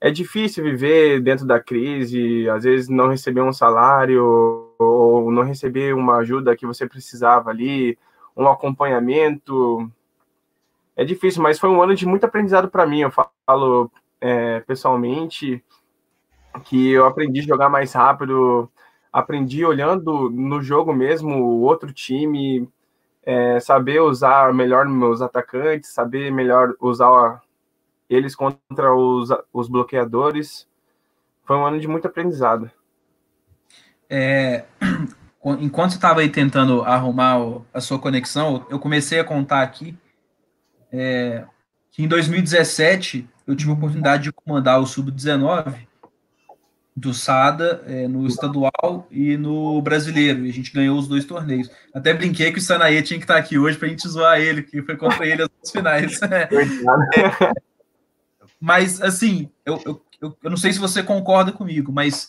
é 0.00 0.10
difícil 0.10 0.64
viver 0.64 1.20
dentro 1.20 1.46
da 1.46 1.58
crise, 1.60 2.48
às 2.48 2.64
vezes 2.64 2.88
não 2.88 3.08
receber 3.08 3.42
um 3.42 3.52
salário 3.52 4.69
ou 4.80 5.30
não 5.30 5.42
receber 5.42 5.94
uma 5.94 6.16
ajuda 6.16 6.56
que 6.56 6.66
você 6.66 6.86
precisava 6.86 7.50
ali, 7.50 7.98
um 8.36 8.48
acompanhamento. 8.48 9.90
É 10.96 11.04
difícil, 11.04 11.42
mas 11.42 11.58
foi 11.58 11.68
um 11.68 11.82
ano 11.82 11.94
de 11.94 12.06
muito 12.06 12.24
aprendizado 12.24 12.68
para 12.68 12.86
mim. 12.86 13.00
Eu 13.00 13.10
falo 13.10 13.90
é, 14.20 14.60
pessoalmente 14.60 15.62
que 16.64 16.90
eu 16.90 17.06
aprendi 17.06 17.40
a 17.40 17.44
jogar 17.44 17.68
mais 17.68 17.92
rápido, 17.92 18.68
aprendi 19.12 19.64
olhando 19.64 20.30
no 20.30 20.62
jogo 20.62 20.92
mesmo 20.92 21.36
o 21.36 21.60
outro 21.60 21.92
time, 21.92 22.68
é, 23.22 23.60
saber 23.60 24.00
usar 24.00 24.52
melhor 24.54 24.86
meus 24.86 25.20
atacantes, 25.20 25.92
saber 25.92 26.32
melhor 26.32 26.74
usar 26.80 27.42
eles 28.08 28.34
contra 28.34 28.94
os, 28.94 29.28
os 29.52 29.68
bloqueadores. 29.68 30.66
Foi 31.44 31.56
um 31.56 31.66
ano 31.66 31.78
de 31.78 31.86
muito 31.86 32.06
aprendizado. 32.06 32.70
É, 34.08 34.64
enquanto 35.60 35.90
você 35.92 35.96
estava 35.96 36.20
aí 36.20 36.28
tentando 36.28 36.82
arrumar 36.82 37.36
a 37.72 37.80
sua 37.80 37.98
conexão, 37.98 38.66
eu 38.70 38.78
comecei 38.78 39.18
a 39.18 39.24
contar 39.24 39.62
aqui 39.62 39.96
é, 40.92 41.44
que 41.90 42.02
em 42.02 42.08
2017 42.08 43.28
eu 43.46 43.56
tive 43.56 43.70
a 43.70 43.74
oportunidade 43.74 44.24
de 44.24 44.32
comandar 44.32 44.80
o 44.80 44.86
Sub-19 44.86 45.74
do 46.94 47.14
Sada 47.14 47.82
é, 47.86 48.06
no 48.06 48.26
estadual 48.26 49.06
e 49.10 49.36
no 49.36 49.80
brasileiro. 49.80 50.44
E 50.44 50.50
a 50.50 50.52
gente 50.52 50.72
ganhou 50.72 50.98
os 50.98 51.08
dois 51.08 51.24
torneios. 51.24 51.70
Até 51.94 52.12
brinquei 52.12 52.52
que 52.52 52.58
o 52.58 52.62
Sanaê 52.62 53.02
tinha 53.02 53.18
que 53.18 53.24
estar 53.24 53.36
aqui 53.36 53.58
hoje 53.58 53.78
para 53.78 53.86
a 53.86 53.90
gente 53.90 54.06
zoar 54.08 54.38
ele, 54.38 54.62
que 54.62 54.82
foi 54.82 54.96
contra 54.96 55.26
ele 55.26 55.42
as 55.42 55.70
finais. 55.70 56.20
É. 56.30 57.52
mas, 58.60 59.00
assim, 59.00 59.48
eu, 59.64 59.80
eu, 60.20 60.36
eu 60.42 60.50
não 60.50 60.56
sei 60.56 60.72
se 60.72 60.78
você 60.78 61.02
concorda 61.02 61.50
comigo, 61.50 61.90
mas 61.90 62.28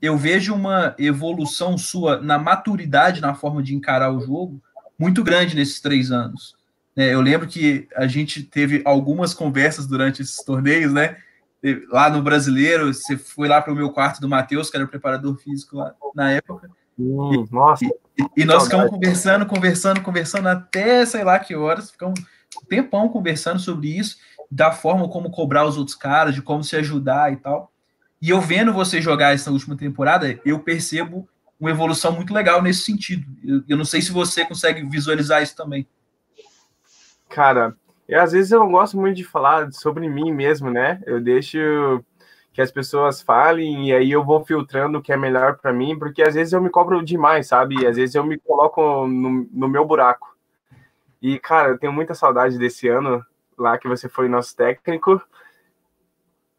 eu 0.00 0.16
vejo 0.16 0.54
uma 0.54 0.94
evolução 0.98 1.76
sua 1.76 2.20
na 2.20 2.38
maturidade, 2.38 3.20
na 3.20 3.34
forma 3.34 3.62
de 3.62 3.74
encarar 3.74 4.12
o 4.12 4.20
jogo, 4.20 4.60
muito 4.98 5.22
grande 5.22 5.54
nesses 5.54 5.80
três 5.80 6.10
anos. 6.10 6.54
É, 6.96 7.12
eu 7.12 7.20
lembro 7.20 7.46
que 7.46 7.86
a 7.94 8.06
gente 8.06 8.42
teve 8.42 8.82
algumas 8.84 9.34
conversas 9.34 9.86
durante 9.86 10.22
esses 10.22 10.42
torneios, 10.42 10.92
né? 10.92 11.16
lá 11.90 12.08
no 12.08 12.22
brasileiro, 12.22 12.92
você 12.92 13.16
foi 13.16 13.48
lá 13.48 13.60
para 13.60 13.72
o 13.72 13.76
meu 13.76 13.90
quarto 13.90 14.20
do 14.20 14.28
Matheus, 14.28 14.70
que 14.70 14.76
era 14.76 14.84
o 14.84 14.88
preparador 14.88 15.36
físico 15.36 15.76
lá 15.76 15.94
na 16.14 16.30
época. 16.30 16.70
Hum, 16.98 17.44
nossa. 17.50 17.84
E, 17.84 17.90
e 18.36 18.44
nós 18.44 18.64
ficamos 18.64 18.90
conversando, 18.90 19.46
conversando, 19.46 20.00
conversando 20.00 20.48
até 20.48 21.04
sei 21.04 21.24
lá 21.24 21.38
que 21.38 21.54
horas, 21.54 21.90
ficamos 21.90 22.20
um 22.20 22.66
tempão 22.66 23.08
conversando 23.08 23.58
sobre 23.58 23.88
isso, 23.88 24.16
da 24.50 24.70
forma 24.70 25.08
como 25.08 25.30
cobrar 25.30 25.66
os 25.66 25.76
outros 25.76 25.96
caras, 25.96 26.34
de 26.34 26.42
como 26.42 26.62
se 26.62 26.76
ajudar 26.76 27.32
e 27.32 27.36
tal. 27.36 27.72
E 28.20 28.30
eu 28.30 28.40
vendo 28.40 28.72
você 28.72 29.00
jogar 29.00 29.34
essa 29.34 29.50
última 29.50 29.76
temporada, 29.76 30.40
eu 30.44 30.58
percebo 30.58 31.28
uma 31.58 31.70
evolução 31.70 32.12
muito 32.12 32.32
legal 32.32 32.62
nesse 32.62 32.80
sentido. 32.82 33.26
Eu, 33.44 33.62
eu 33.68 33.76
não 33.76 33.84
sei 33.84 34.00
se 34.00 34.12
você 34.12 34.44
consegue 34.44 34.82
visualizar 34.84 35.42
isso 35.42 35.56
também. 35.56 35.86
Cara, 37.28 37.76
às 38.14 38.32
vezes 38.32 38.52
eu 38.52 38.60
não 38.60 38.70
gosto 38.70 38.96
muito 38.96 39.16
de 39.16 39.24
falar 39.24 39.70
sobre 39.72 40.08
mim 40.08 40.32
mesmo, 40.32 40.70
né? 40.70 41.02
Eu 41.06 41.20
deixo 41.20 41.58
que 42.52 42.62
as 42.62 42.70
pessoas 42.70 43.20
falem 43.20 43.88
e 43.88 43.92
aí 43.92 44.10
eu 44.10 44.24
vou 44.24 44.44
filtrando 44.44 44.98
o 44.98 45.02
que 45.02 45.12
é 45.12 45.16
melhor 45.16 45.58
para 45.58 45.74
mim, 45.74 45.98
porque 45.98 46.22
às 46.22 46.34
vezes 46.34 46.54
eu 46.54 46.60
me 46.60 46.70
cobro 46.70 47.04
demais, 47.04 47.48
sabe? 47.48 47.82
E 47.82 47.86
às 47.86 47.96
vezes 47.96 48.14
eu 48.14 48.24
me 48.24 48.38
coloco 48.38 49.06
no, 49.06 49.46
no 49.52 49.68
meu 49.68 49.84
buraco. 49.84 50.34
E, 51.20 51.38
cara, 51.38 51.70
eu 51.70 51.78
tenho 51.78 51.92
muita 51.92 52.14
saudade 52.14 52.58
desse 52.58 52.88
ano 52.88 53.24
lá 53.58 53.76
que 53.76 53.88
você 53.88 54.08
foi 54.08 54.28
nosso 54.28 54.56
técnico. 54.56 55.20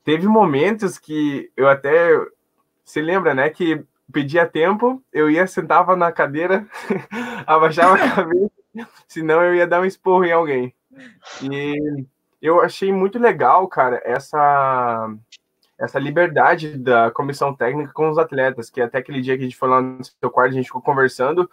Teve 0.07 0.25
momentos 0.25 0.97
que 0.97 1.51
eu 1.57 1.67
até. 1.67 2.11
Se 2.85 3.01
lembra, 3.01 3.33
né? 3.33 3.49
Que 3.49 3.83
pedia 4.09 4.47
tempo, 4.47 5.03
eu 5.11 5.29
ia, 5.29 5.45
sentava 5.45 5.97
na 5.97 6.13
cadeira, 6.13 6.65
abaixava 7.45 7.95
a 7.95 8.15
cabeça, 8.15 8.51
senão 9.05 9.43
eu 9.43 9.53
ia 9.53 9.67
dar 9.67 9.81
um 9.81 9.85
esporro 9.85 10.23
em 10.23 10.31
alguém. 10.31 10.73
E 11.43 12.05
eu 12.41 12.61
achei 12.61 12.89
muito 12.89 13.19
legal, 13.19 13.67
cara, 13.67 14.01
essa 14.05 15.13
essa 15.77 15.99
liberdade 15.99 16.77
da 16.77 17.11
comissão 17.11 17.53
técnica 17.53 17.91
com 17.91 18.09
os 18.09 18.17
atletas, 18.17 18.69
que 18.69 18.79
até 18.79 18.99
aquele 18.99 19.19
dia 19.19 19.35
que 19.35 19.41
a 19.41 19.45
gente 19.45 19.57
foi 19.57 19.67
lá 19.67 19.81
no 19.81 20.01
seu 20.05 20.31
quarto, 20.31 20.51
a 20.51 20.55
gente 20.55 20.67
ficou 20.67 20.81
conversando, 20.81 21.51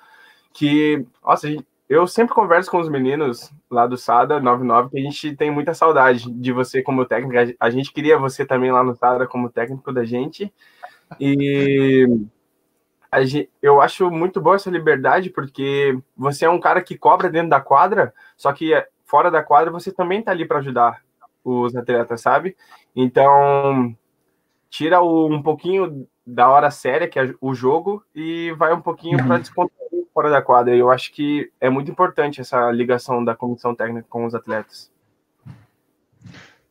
que, 0.53 1.05
nossa, 1.25 1.49
eu 1.89 2.07
sempre 2.07 2.35
converso 2.35 2.71
com 2.71 2.79
os 2.79 2.89
meninos 2.89 3.53
lá 3.71 3.87
do 3.87 3.97
SADA 3.97 4.41
99, 4.41 4.91
que 4.91 4.99
a 4.99 5.03
gente 5.03 5.37
tem 5.37 5.51
muita 5.51 5.75
saudade 5.75 6.31
de 6.31 6.53
você 6.53 6.83
como 6.83 7.05
técnico, 7.05 7.57
a 7.59 7.71
gente 7.71 7.93
queria 7.93 8.19
você 8.19 8.45
também 8.45 8.73
lá 8.73 8.83
no 8.83 8.95
SADA 8.95 9.27
como 9.27 9.51
técnico 9.51 9.93
da 9.93 10.05
gente, 10.05 10.53
e 11.21 12.07
gente, 13.23 13.51
eu 13.63 13.81
acho 13.81 14.11
muito 14.11 14.41
boa 14.41 14.57
essa 14.57 14.71
liberdade, 14.71 15.31
porque 15.31 15.99
você 16.17 16.45
é 16.47 16.51
um 16.51 16.61
cara 16.61 16.83
que 16.83 16.97
cobra 16.97 17.31
dentro 17.31 17.51
da 17.51 17.61
quadra, 17.61 18.13
só 18.37 18.53
que 18.53 18.73
fora 19.05 19.31
da 19.31 19.43
quadra, 19.43 19.71
você 19.71 19.93
também 19.93 20.23
tá 20.23 20.33
ali 20.33 20.47
para 20.47 20.59
ajudar 20.59 21.03
os 21.45 21.77
atletas, 21.77 22.21
sabe? 22.21 22.57
Então, 22.97 23.95
tira 24.71 25.01
o, 25.01 25.27
um 25.33 25.43
pouquinho 25.43 26.09
da 26.27 26.49
hora 26.49 26.71
séria, 26.71 27.07
que 27.07 27.19
é 27.19 27.35
o 27.41 27.55
jogo, 27.55 28.03
e 28.15 28.53
vai 28.53 28.73
um 28.73 28.81
pouquinho 28.81 29.19
para 29.25 29.39
descontar 29.39 29.84
fora 30.15 30.31
da 30.31 30.41
quadra. 30.41 30.75
Eu 30.75 30.91
acho 30.91 31.13
que 31.13 31.51
é 31.61 31.69
muito 31.69 31.91
importante 31.91 32.41
essa 32.41 32.71
ligação 32.71 33.23
da 33.25 33.35
comissão 33.35 33.75
técnica 33.75 34.07
com 34.09 34.25
os 34.25 34.35
atletas. 34.35 34.91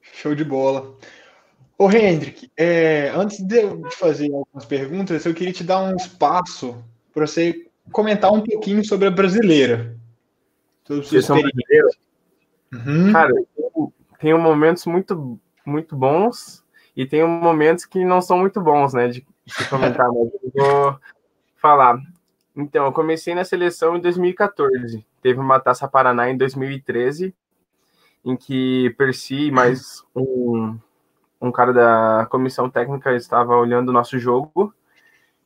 Show 0.02 0.34
de 0.34 0.46
bola. 0.46 0.96
Ô, 1.78 1.92
Hendrick, 1.92 2.50
é, 2.56 3.12
antes 3.14 3.42
de 3.42 3.62
eu 3.62 3.84
fazer 3.92 4.32
algumas 4.34 4.66
perguntas, 4.66 5.26
eu 5.26 5.34
queria 5.34 5.52
te 5.52 5.64
dar 5.64 5.84
um 5.84 5.96
espaço 5.96 6.82
para 7.14 7.28
você 7.28 7.68
comentar 7.92 8.32
um 8.32 8.42
pouquinho 8.42 8.86
sobre 8.86 9.08
a 9.08 9.12
brasileira. 9.12 9.98
Sua 10.86 11.00
experiência. 11.00 12.00
Uhum. 12.72 13.12
Cara, 13.12 13.34
tem 14.20 14.34
momentos 14.38 14.86
muito, 14.86 15.40
muito 15.66 15.96
bons 15.96 16.64
e 16.96 17.06
tem 17.06 17.28
momentos 17.28 17.86
que 17.86 18.06
não 18.06 18.22
são 18.22 18.38
muito 18.38 18.62
bons, 18.62 18.94
né, 18.94 19.08
de, 19.08 19.26
de 19.46 19.70
comentar, 19.70 20.08
mas 20.08 20.30
eu 20.34 20.52
vou 20.56 21.00
falar. 21.58 21.98
Então, 22.56 22.86
eu 22.86 22.92
comecei 22.92 23.34
na 23.34 23.44
seleção 23.44 23.98
em 23.98 24.02
2014. 24.02 25.06
Teve 25.22 25.40
uma 25.40 25.60
Taça 25.60 25.88
Paraná 25.88 26.30
em 26.30 26.38
2013, 26.38 27.34
em 28.26 28.36
que 28.38 28.94
Percy 28.98 29.52
mais 29.52 30.04
um, 30.16 30.78
um 31.42 31.52
cara 31.52 31.74
da 31.74 32.28
comissão 32.30 32.70
técnica 32.70 33.16
estava 33.16 33.56
olhando 33.58 33.90
o 33.90 33.94
nosso 33.94 34.20
jogo 34.20 34.74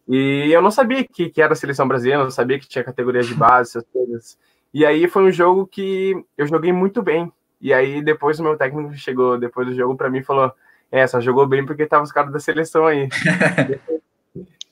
E 0.07 0.49
eu 0.51 0.61
não 0.61 0.71
sabia 0.71 1.03
que, 1.05 1.29
que 1.29 1.41
era 1.41 1.53
a 1.53 1.55
seleção 1.55 1.87
brasileira, 1.87 2.23
não 2.23 2.31
sabia 2.31 2.59
que 2.59 2.67
tinha 2.67 2.83
categoria 2.83 3.21
de 3.23 3.33
base, 3.35 3.71
essas 3.71 3.85
coisas. 3.91 4.39
E 4.73 4.85
aí 4.85 5.07
foi 5.07 5.23
um 5.23 5.31
jogo 5.31 5.67
que 5.67 6.15
eu 6.37 6.47
joguei 6.47 6.71
muito 6.73 7.01
bem. 7.03 7.31
E 7.61 7.73
aí 7.73 8.01
depois 8.03 8.39
o 8.39 8.43
meu 8.43 8.57
técnico 8.57 8.93
chegou 8.95 9.37
depois 9.39 9.67
do 9.67 9.75
jogo 9.75 9.95
para 9.97 10.09
mim 10.09 10.19
e 10.19 10.23
falou: 10.23 10.51
"É, 10.91 11.05
só 11.07 11.19
jogou 11.21 11.47
bem 11.47 11.65
porque 11.65 11.85
tava 11.87 12.03
os 12.03 12.11
caras 12.11 12.31
da 12.31 12.39
seleção 12.39 12.85
aí". 12.85 13.09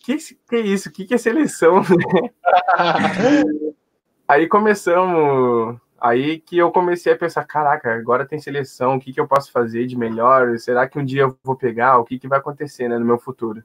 que 0.05 0.17
que 0.17 0.55
é 0.55 0.59
isso? 0.59 0.91
Que 0.91 1.05
que 1.05 1.15
é 1.15 1.17
seleção? 1.17 1.81
aí 4.27 4.47
começamos, 4.47 5.79
aí 5.99 6.39
que 6.39 6.57
eu 6.57 6.71
comecei 6.71 7.13
a 7.13 7.17
pensar, 7.17 7.43
caraca, 7.45 7.93
agora 7.95 8.25
tem 8.25 8.39
seleção, 8.39 8.95
o 8.95 8.99
que 8.99 9.11
que 9.11 9.19
eu 9.19 9.27
posso 9.27 9.51
fazer 9.51 9.87
de 9.87 9.97
melhor? 9.97 10.59
Será 10.59 10.87
que 10.87 10.99
um 10.99 11.05
dia 11.05 11.23
eu 11.23 11.35
vou 11.43 11.55
pegar? 11.55 11.97
O 11.97 12.05
que 12.05 12.19
que 12.19 12.27
vai 12.27 12.37
acontecer, 12.37 12.87
né, 12.87 12.99
no 12.99 13.05
meu 13.05 13.17
futuro? 13.17 13.63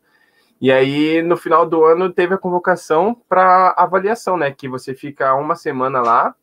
E 0.60 0.70
aí, 0.72 1.22
no 1.22 1.36
final 1.36 1.66
do 1.66 1.84
ano, 1.84 2.12
teve 2.12 2.34
a 2.34 2.38
convocação 2.38 3.14
para 3.28 3.74
avaliação, 3.76 4.36
né? 4.36 4.50
Que 4.50 4.68
você 4.68 4.94
fica 4.94 5.34
uma 5.34 5.56
semana 5.56 6.02
lá 6.02 6.34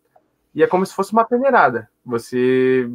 e 0.55 0.63
é 0.63 0.67
como 0.67 0.85
se 0.85 0.93
fosse 0.93 1.13
uma 1.13 1.23
peneirada. 1.23 1.87
Você 2.03 2.89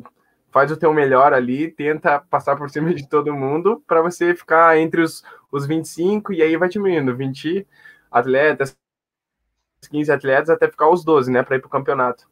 faz 0.53 0.71
o 0.71 0.77
teu 0.77 0.93
melhor 0.93 1.33
ali, 1.33 1.71
tenta 1.71 2.21
passar 2.21 2.57
por 2.57 2.71
cima 2.71 2.95
de 2.95 3.09
todo 3.09 3.35
mundo 3.35 3.83
para 3.87 4.03
você 4.03 4.35
ficar 4.35 4.79
entre 4.79 5.01
os, 5.01 5.25
os 5.51 5.67
25 5.67 6.33
e 6.33 6.43
aí 6.43 6.57
vai 6.57 6.69
diminuindo 6.69 7.17
20 7.17 7.67
atletas, 8.11 8.77
15 9.91 10.13
atletas 10.13 10.51
até 10.51 10.69
ficar 10.69 10.89
os 10.89 11.05
12, 11.05 11.31
né, 11.31 11.43
para 11.43 11.57
ir 11.57 11.61
para 11.61 11.69
o 11.69 11.71
campeonato. 11.71 12.29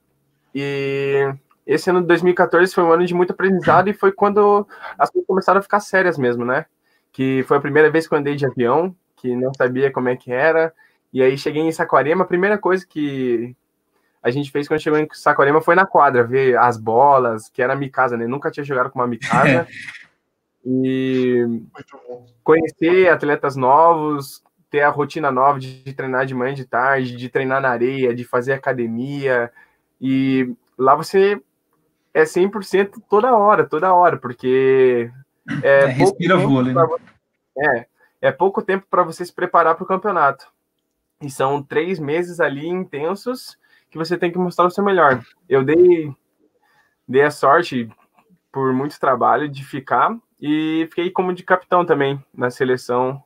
E 0.55 1.35
esse 1.67 1.91
ano 1.91 2.01
de 2.03 2.07
2014 2.09 2.75
foi 2.75 2.85
um 2.85 2.93
ano 2.93 3.05
de 3.07 3.15
muito 3.15 3.33
aprendizado 3.33 3.89
e 3.89 3.95
foi 3.95 4.13
quando 4.13 4.67
as 4.99 5.11
coisas 5.11 5.27
começaram 5.27 5.59
a 5.61 5.63
ficar 5.63 5.81
sérias 5.81 6.19
mesmo, 6.19 6.45
né? 6.45 6.67
que 7.13 7.43
foi 7.45 7.57
a 7.57 7.61
primeira 7.61 7.91
vez 7.91 8.07
que 8.07 8.15
eu 8.15 8.19
andei 8.19 8.37
de 8.37 8.47
avião, 8.47 8.95
que 9.17 9.35
não 9.35 9.53
sabia 9.55 9.91
como 9.91 10.09
é 10.09 10.17
que 10.17 10.33
era. 10.33 10.73
E 11.13 11.23
aí 11.23 11.37
cheguei 11.37 11.63
em 11.63 11.73
Saquarema, 11.73 12.25
a 12.25 12.27
primeira 12.27 12.57
coisa 12.59 12.87
que 12.87 13.57
a 14.23 14.31
gente 14.31 14.51
fez 14.51 14.69
quando 14.69 14.81
chegou 14.81 14.99
em 14.99 15.09
Saquarema 15.13 15.61
foi 15.61 15.75
na 15.75 15.87
quadra, 15.87 16.25
ver 16.25 16.57
as 16.59 16.77
bolas, 16.77 17.49
que 17.49 17.63
era 17.63 17.75
Mikasa, 17.75 18.17
né? 18.17 18.27
Nunca 18.27 18.51
tinha 18.51 18.65
jogado 18.65 18.91
com 18.91 18.99
uma 18.99 19.07
Mikasa. 19.07 19.67
e 20.65 21.63
conhecer 22.45 23.09
atletas 23.09 23.57
novos, 23.57 24.43
ter 24.71 24.83
a 24.83 24.91
rotina 24.91 25.31
nova 25.31 25.59
de, 25.59 25.83
de 25.83 25.93
treinar 25.95 26.27
de 26.27 26.35
manhã 26.35 26.53
e 26.53 26.57
de 26.57 26.65
tarde, 26.67 27.17
de 27.17 27.29
treinar 27.31 27.63
na 27.63 27.71
areia, 27.71 28.15
de 28.15 28.25
fazer 28.25 28.53
academia. 28.53 29.51
E 29.99 30.55
lá 30.77 30.95
você 30.95 31.41
é 32.13 32.25
100% 32.25 33.03
toda 33.09 33.35
hora, 33.35 33.67
toda 33.67 33.95
hora, 33.95 34.19
porque 34.19 35.11
é, 35.63 35.85
é 35.85 35.87
respira 35.87 36.37
vôlei. 36.37 36.75
Né? 36.75 36.83
É, 37.59 37.87
é 38.29 38.33
pouco 38.33 38.61
tempo 38.61 38.87
para 38.91 39.03
você 39.03 39.25
se 39.25 39.33
preparar 39.33 39.75
para 39.77 39.85
o 39.85 39.89
campeonato. 39.89 40.47
E 41.23 41.31
são 41.31 41.63
três 41.63 41.99
meses 41.99 42.39
ali 42.39 42.67
intensos 42.67 43.59
que 43.91 43.99
você 43.99 44.17
tem 44.17 44.31
que 44.31 44.39
mostrar 44.39 44.67
o 44.67 44.71
seu 44.71 44.85
melhor. 44.85 45.23
Eu 45.49 45.65
dei, 45.65 46.13
dei 47.07 47.23
a 47.23 47.31
sorte, 47.31 47.89
por 48.53 48.73
muito 48.73 48.99
trabalho, 48.99 49.49
de 49.49 49.65
ficar 49.65 50.17
e 50.41 50.87
fiquei 50.91 51.11
como 51.11 51.35
de 51.35 51.43
capitão 51.43 51.85
também 51.85 52.23
na 52.33 52.51
seleção 52.51 53.23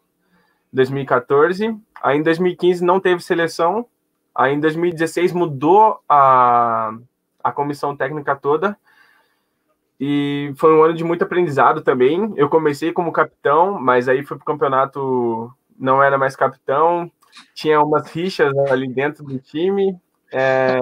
2014. 0.73 1.77
Aí 2.03 2.19
em 2.19 2.23
2015 2.23 2.85
não 2.85 2.99
teve 2.99 3.23
seleção. 3.23 3.87
Aí 4.35 4.55
em 4.55 4.61
2016 4.61 5.33
mudou 5.33 6.01
a, 6.09 6.93
a 7.43 7.53
comissão 7.53 7.97
técnica 7.97 8.35
toda 8.35 8.77
e 9.99 10.53
foi 10.57 10.75
um 10.75 10.83
ano 10.83 10.95
de 10.95 11.05
muito 11.05 11.23
aprendizado 11.23 11.83
também. 11.83 12.33
Eu 12.37 12.49
comecei 12.49 12.93
como 12.93 13.13
capitão, 13.13 13.81
mas 13.81 14.09
aí 14.09 14.25
fui 14.25 14.37
para 14.37 14.43
o 14.43 14.47
campeonato, 14.47 15.53
não 15.79 16.03
era 16.03 16.19
mais 16.19 16.35
capitão. 16.35 17.11
Tinha 17.55 17.81
umas 17.81 18.11
rixas 18.11 18.53
ali 18.71 18.89
dentro 18.89 19.25
do 19.25 19.39
time. 19.39 19.99
É, 20.37 20.81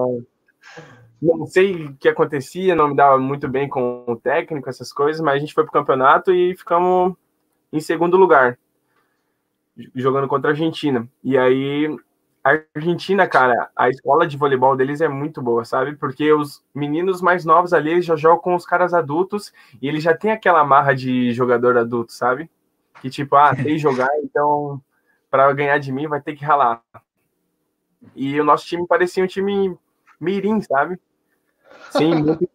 não 1.21 1.47
sei 1.47 1.85
o 1.85 1.95
que 1.97 2.09
acontecia, 2.09 2.75
não 2.75 2.89
me 2.89 2.97
dava 2.97 3.19
muito 3.19 3.47
bem 3.47 3.69
com 3.69 4.03
o 4.07 4.17
técnico, 4.17 4.69
essas 4.69 4.91
coisas, 4.91 5.21
mas 5.21 5.35
a 5.35 5.39
gente 5.39 5.53
foi 5.53 5.63
para 5.65 5.71
o 5.71 5.73
campeonato 5.73 6.33
e 6.33 6.57
ficamos 6.57 7.15
em 7.71 7.81
segundo 7.81 8.17
lugar, 8.17 8.59
jogando 9.95 10.27
contra 10.27 10.51
a 10.51 10.53
Argentina. 10.53 11.07
E 11.23 11.37
aí 11.37 11.95
a 12.43 12.59
Argentina, 12.75 13.29
cara, 13.29 13.71
a 13.77 13.91
escola 13.91 14.27
de 14.27 14.39
voleibol 14.39 14.75
deles 14.75 15.03
é 15.03 15.09
muito 15.09 15.43
boa, 15.43 15.65
sabe? 15.67 15.97
Porque 15.97 16.33
os 16.33 16.65
meninos 16.75 17.21
mais 17.21 17.45
novos 17.45 17.75
ali 17.75 17.91
eles 17.91 18.07
já 18.07 18.17
jogam 18.17 18.41
com 18.41 18.55
os 18.55 18.65
caras 18.65 18.95
adultos 18.95 19.53
e 19.81 19.89
eles 19.89 20.03
já 20.03 20.17
têm 20.17 20.33
aquela 20.33 20.65
marra 20.65 20.95
de 20.95 21.33
jogador 21.33 21.77
adulto, 21.77 22.13
sabe? 22.13 22.51
Que 23.03 23.11
tipo, 23.11 23.37
ah, 23.37 23.55
tem 23.55 23.65
que 23.65 23.79
jogar, 23.79 24.09
então 24.25 24.81
para 25.31 25.53
ganhar 25.53 25.79
de 25.79 25.93
mim 25.93 26.09
vai 26.09 26.21
ter 26.21 26.35
que 26.35 26.45
ralar. 26.45 26.83
E 28.15 28.41
o 28.41 28.45
nosso 28.45 28.67
time 28.67 28.87
parecia 28.87 29.23
um 29.23 29.27
time 29.27 29.77
mirim, 30.21 30.61
sabe? 30.61 30.99
Sim, 31.91 32.15
muito... 32.23 32.49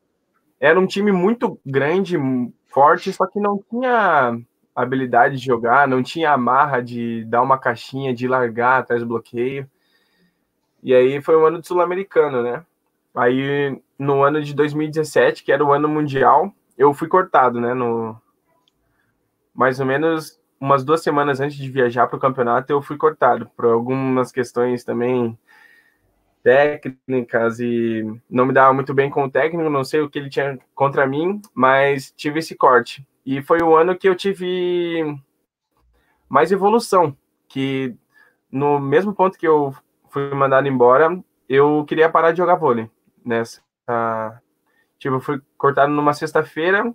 era 0.60 0.80
um 0.80 0.88
time 0.88 1.12
muito 1.12 1.60
grande, 1.66 2.18
forte, 2.66 3.12
só 3.12 3.26
que 3.26 3.39
não 3.39 3.64
tinha 3.70 4.39
habilidade 4.76 5.38
de 5.38 5.45
jogar, 5.45 5.88
não 5.88 6.04
tinha 6.04 6.32
a 6.32 6.38
marra 6.38 6.82
de 6.82 7.26
dar 7.26 7.41
uma 7.41 7.58
caixinha, 7.58 8.14
de 8.14 8.28
largar 8.28 8.80
atrás 8.80 9.02
do 9.02 9.08
bloqueio. 9.08 9.70
E 10.84 10.93
aí 10.93 11.22
foi 11.22 11.36
um 11.36 11.45
ano 11.45 11.60
de 11.60 11.68
sul-americano, 11.68 12.43
né? 12.43 12.64
Aí 13.16 13.82
no 13.98 14.24
ano 14.24 14.41
de 14.41 14.54
2017, 14.54 15.43
que 15.43 15.52
era 15.52 15.66
o 15.66 15.74
ano 15.74 15.89
mundial, 15.89 16.54
eu 16.78 16.93
fui 16.93 17.08
cortado, 17.08 17.60
né? 17.60 17.74
No 17.74 18.16
mais 19.56 19.80
ou 19.80 19.86
menos 19.88 20.39
umas 20.60 20.84
duas 20.84 21.03
semanas 21.03 21.39
antes 21.39 21.58
de 21.58 21.70
viajar 21.70 22.08
para 22.08 22.18
o 22.18 22.20
campeonato, 22.20 22.72
eu 22.72 22.82
fui 22.82 22.97
cortado 22.97 23.49
por 23.55 23.66
algumas 23.66 24.32
questões 24.32 24.84
também 24.84 25.38
técnicas 26.43 27.60
e 27.60 28.03
não 28.30 28.45
me 28.45 28.53
dava 28.53 28.74
muito 28.74 28.93
bem 28.93 29.10
com 29.10 29.26
o 29.26 29.30
técnico, 29.30 29.70
não 29.70 29.84
sei 29.84 30.01
o 30.01 30.10
que 30.10 30.18
ele 30.18 30.30
tinha 30.30 30.58
contra 30.74 31.05
mim, 31.05 31.41
mas 31.53 32.12
tive 32.12 32.39
esse 32.39 32.55
corte. 32.55 33.05
E 33.26 33.41
foi 33.41 33.62
o 33.62 33.76
ano 33.76 33.97
que 33.97 34.08
eu 34.08 34.16
tive 34.16 35.20
mais 36.30 36.51
evolução, 36.51 37.16
que 37.47 37.93
no 38.49 38.80
mesmo 38.80 39.14
ponto 39.14 39.38
que 39.38 39.47
eu 39.47 39.76
fui 40.10 40.34
mandado 40.34 40.68
embora, 40.68 41.22
eu 41.49 41.84
queria 41.86 42.10
parar 42.10 42.32
de 42.32 42.38
jogar 42.38 42.55
vôlei. 42.55 42.89
Nessa, 43.26 43.62
tipo, 44.97 45.16
eu 45.16 45.20
fui 45.20 45.41
cortado 45.58 45.91
numa 45.91 46.14
sexta-feira, 46.14 46.93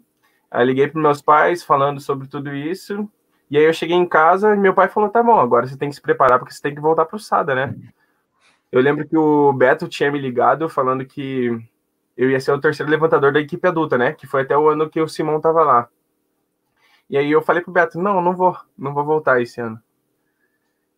liguei 0.64 0.88
para 0.88 1.00
meus 1.00 1.20
pais 1.20 1.62
falando 1.62 2.00
sobre 2.00 2.26
tudo 2.26 2.54
isso, 2.54 3.06
e 3.52 3.58
aí 3.58 3.64
eu 3.64 3.72
cheguei 3.74 3.94
em 3.94 4.08
casa 4.08 4.54
e 4.54 4.58
meu 4.58 4.72
pai 4.72 4.88
falou: 4.88 5.10
tá 5.10 5.22
bom, 5.22 5.38
agora 5.38 5.66
você 5.66 5.76
tem 5.76 5.90
que 5.90 5.94
se 5.94 6.00
preparar 6.00 6.38
porque 6.38 6.54
você 6.54 6.62
tem 6.62 6.74
que 6.74 6.80
voltar 6.80 7.04
para 7.04 7.16
o 7.16 7.20
SADA, 7.20 7.54
né? 7.54 7.76
Eu 8.72 8.80
lembro 8.80 9.06
que 9.06 9.14
o 9.14 9.52
Beto 9.52 9.86
tinha 9.86 10.10
me 10.10 10.18
ligado 10.18 10.70
falando 10.70 11.04
que 11.04 11.50
eu 12.16 12.30
ia 12.30 12.40
ser 12.40 12.50
o 12.52 12.58
terceiro 12.58 12.90
levantador 12.90 13.30
da 13.30 13.40
equipe 13.40 13.68
adulta, 13.68 13.98
né? 13.98 14.14
Que 14.14 14.26
foi 14.26 14.40
até 14.40 14.56
o 14.56 14.70
ano 14.70 14.88
que 14.88 14.98
o 14.98 15.06
Simão 15.06 15.38
tava 15.38 15.62
lá. 15.64 15.86
E 17.10 17.18
aí 17.18 17.30
eu 17.30 17.42
falei 17.42 17.62
pro 17.62 17.70
Beto: 17.70 18.00
não, 18.00 18.22
não 18.22 18.34
vou, 18.34 18.56
não 18.76 18.94
vou 18.94 19.04
voltar 19.04 19.42
esse 19.42 19.60
ano. 19.60 19.78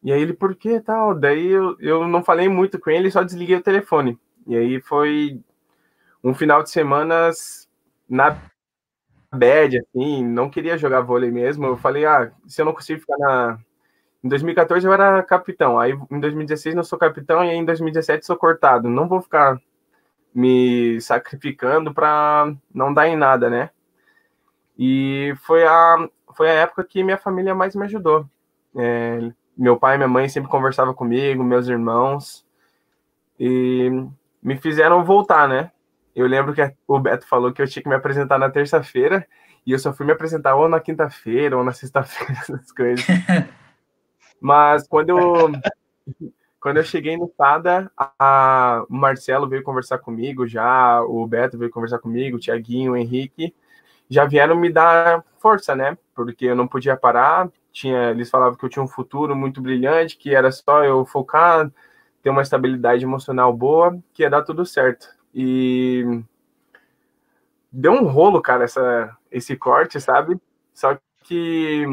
E 0.01 0.13
aí 0.13 0.23
ele, 0.23 0.33
por 0.33 0.55
que 0.55 0.79
tal? 0.79 1.13
Daí 1.13 1.49
eu, 1.49 1.77
eu 1.81 2.07
não 2.07 2.23
falei 2.23 2.49
muito 2.49 2.79
com 2.79 2.89
ele, 2.89 3.11
só 3.11 3.25
desliguei 3.25 3.57
o 3.57 3.63
telefone. 3.63 4.17
E 4.47 4.55
aí 4.55 4.81
foi 4.81 5.41
um 6.23 6.33
final 6.33 6.63
de 6.63 6.71
semana 6.71 7.33
na 8.09 8.39
bad, 9.35 9.79
assim, 9.79 10.25
não 10.25 10.49
queria 10.51 10.79
jogar 10.79 11.01
vôlei 11.03 11.31
mesmo. 11.31 11.67
Eu 11.67 11.77
falei, 11.77 12.07
ah, 12.07 12.31
se 12.47 12.61
eu 12.61 12.67
não 12.67 12.73
consigo 12.73 13.01
ficar 13.01 13.19
na. 13.19 13.59
Em 14.23 14.29
2014 14.29 14.87
eu 14.87 14.93
era 14.93 15.23
capitão, 15.23 15.79
aí 15.79 15.93
em 16.11 16.19
2016 16.21 16.75
não 16.75 16.83
sou 16.83 16.99
capitão 16.99 17.45
e 17.45 17.51
aí 17.51 17.57
em 17.57 17.65
2017 17.65 18.25
sou 18.25 18.37
cortado. 18.37 18.89
Não 18.89 19.07
vou 19.07 19.21
ficar 19.21 19.61
me 20.35 21.01
sacrificando 21.01 21.93
para 21.95 22.53
não 22.73 22.93
dar 22.93 23.07
em 23.09 23.17
nada, 23.17 23.51
né? 23.51 23.71
E 24.79 25.35
foi 25.43 25.65
a, 25.65 26.09
foi 26.35 26.51
a 26.51 26.55
época 26.55 26.85
que 26.85 27.05
minha 27.05 27.19
família 27.19 27.55
mais 27.55 27.77
me 27.77 27.85
ajudou. 27.85 28.27
É, 28.77 29.31
meu 29.57 29.79
pai 29.79 29.95
e 29.95 29.99
minha 29.99 30.09
mãe 30.09 30.29
sempre 30.29 30.51
conversavam 30.51 30.95
comigo, 30.95 31.45
meus 31.45 31.69
irmãos, 31.69 32.45
e 33.39 33.91
me 34.43 34.57
fizeram 34.57 35.05
voltar, 35.05 35.49
né? 35.49 35.71
Eu 36.15 36.27
lembro 36.27 36.55
que 36.55 36.75
o 36.87 37.01
Beto 37.01 37.27
falou 37.27 37.53
que 37.53 37.61
eu 37.61 37.67
tinha 37.67 37.83
que 37.83 37.89
me 37.89 37.95
apresentar 37.95 38.39
na 38.39 38.51
terça-feira, 38.51 39.27
e 39.67 39.73
eu 39.73 39.79
só 39.79 39.93
fui 39.93 40.07
me 40.07 40.13
apresentar 40.13 40.55
ou 40.55 40.69
na 40.69 40.81
quinta-feira 40.81 41.57
ou 41.57 41.65
na 41.65 41.73
sexta-feira, 41.73 42.35
essas 42.41 42.71
coisas. 42.71 43.05
Mas 44.41 44.87
quando 44.87 45.11
eu, 45.11 45.53
quando 46.61 46.77
eu 46.77 46.85
cheguei 46.85 47.17
no 47.17 47.33
SADA, 47.37 47.91
a, 47.97 48.85
o 48.89 48.95
Marcelo 48.95 49.49
veio 49.49 49.63
conversar 49.63 49.99
comigo 49.99 50.47
já, 50.47 51.03
o 51.03 51.27
Beto 51.27 51.59
veio 51.59 51.71
conversar 51.71 51.99
comigo, 51.99 52.37
o 52.37 52.41
Tiaguinho, 52.41 52.93
o 52.93 52.97
Henrique, 52.97 53.55
já 54.09 54.25
vieram 54.25 54.57
me 54.57 54.71
dar 54.71 55.25
força, 55.41 55.75
né? 55.75 55.97
Porque 56.15 56.47
eu 56.47 56.55
não 56.55 56.69
podia 56.69 56.97
parar, 56.97 57.51
tinha, 57.73 58.11
eles 58.11 58.31
falavam 58.31 58.57
que 58.57 58.65
eu 58.65 58.69
tinha 58.69 58.83
um 58.83 58.89
futuro 58.89 59.35
muito 59.35 59.61
brilhante, 59.61 60.17
que 60.17 60.35
era 60.35 60.53
só 60.53 60.85
eu 60.85 61.05
focar, 61.05 61.71
ter 62.23 62.31
uma 62.31 62.43
estabilidade 62.43 63.05
emocional 63.05 63.53
boa, 63.53 63.99
que 64.13 64.23
ia 64.23 64.31
dar 64.31 64.43
tudo 64.43 64.65
certo. 64.65 65.09
E 65.35 66.23
deu 67.73 67.93
um 67.93 68.07
rolo, 68.07 68.41
cara, 68.41 68.65
essa, 68.65 69.17
esse 69.31 69.57
corte, 69.57 70.01
sabe? 70.01 70.41
Só 70.73 70.97
que 71.25 71.85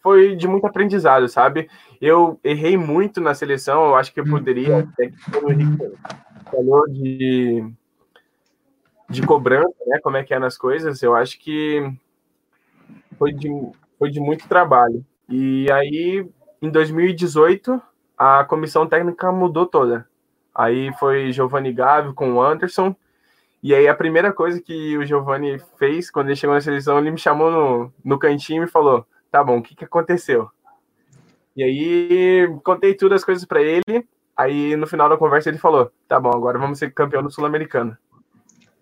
foi 0.00 0.36
de 0.36 0.46
muito 0.46 0.66
aprendizado, 0.66 1.28
sabe? 1.28 1.68
Eu 2.00 2.38
errei 2.44 2.76
muito 2.76 3.20
na 3.20 3.34
seleção, 3.34 3.86
eu 3.86 3.96
acho 3.96 4.12
que 4.14 4.20
eu 4.20 4.24
poderia, 4.24 4.76
uhum. 4.76 4.88
até 4.92 5.08
que 5.08 5.44
o 5.44 5.50
Henrique 5.50 5.92
falou 6.48 6.88
de, 6.88 7.68
de 9.10 9.22
cobrança, 9.26 9.74
né? 9.86 9.98
Como 10.00 10.16
é 10.16 10.22
que 10.22 10.32
é 10.32 10.38
nas 10.38 10.56
coisas, 10.56 11.02
eu 11.02 11.16
acho 11.16 11.40
que 11.40 11.92
foi 13.18 13.32
de, 13.32 13.48
foi 13.98 14.10
de 14.10 14.20
muito 14.20 14.46
trabalho. 14.46 15.04
E 15.28 15.66
aí, 15.72 16.24
em 16.62 16.70
2018, 16.70 17.82
a 18.16 18.44
comissão 18.44 18.86
técnica 18.86 19.32
mudou 19.32 19.66
toda. 19.66 20.06
Aí 20.56 20.90
foi 20.94 21.32
Giovanni 21.32 21.70
Gavi 21.70 22.14
com 22.14 22.32
o 22.32 22.42
Anderson. 22.42 22.96
E 23.62 23.74
aí 23.74 23.86
a 23.86 23.94
primeira 23.94 24.32
coisa 24.32 24.60
que 24.60 24.96
o 24.96 25.04
Giovanni 25.04 25.58
fez 25.78 26.10
quando 26.10 26.28
ele 26.28 26.36
chegou 26.36 26.54
na 26.54 26.62
seleção, 26.62 26.98
ele 26.98 27.10
me 27.10 27.18
chamou 27.18 27.50
no, 27.50 27.92
no 28.02 28.18
cantinho 28.18 28.64
e 28.64 28.68
falou: 28.68 29.06
Tá 29.30 29.44
bom, 29.44 29.58
o 29.58 29.62
que, 29.62 29.76
que 29.76 29.84
aconteceu? 29.84 30.50
E 31.54 31.62
aí 31.62 32.58
contei 32.64 32.94
tudo 32.94 33.14
as 33.14 33.24
coisas 33.24 33.44
para 33.44 33.60
ele. 33.60 34.08
Aí 34.34 34.76
no 34.76 34.86
final 34.86 35.10
da 35.10 35.16
conversa 35.18 35.50
ele 35.50 35.58
falou: 35.58 35.92
Tá 36.08 36.18
bom, 36.18 36.30
agora 36.30 36.58
vamos 36.58 36.78
ser 36.78 36.92
campeão 36.94 37.22
do 37.22 37.30
Sul-Americano. 37.30 37.96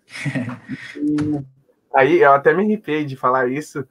aí 1.93 2.21
eu 2.21 2.31
até 2.31 2.53
me 2.53 2.63
arrepiei 2.63 3.03
de 3.03 3.17
falar 3.17 3.49
isso. 3.49 3.85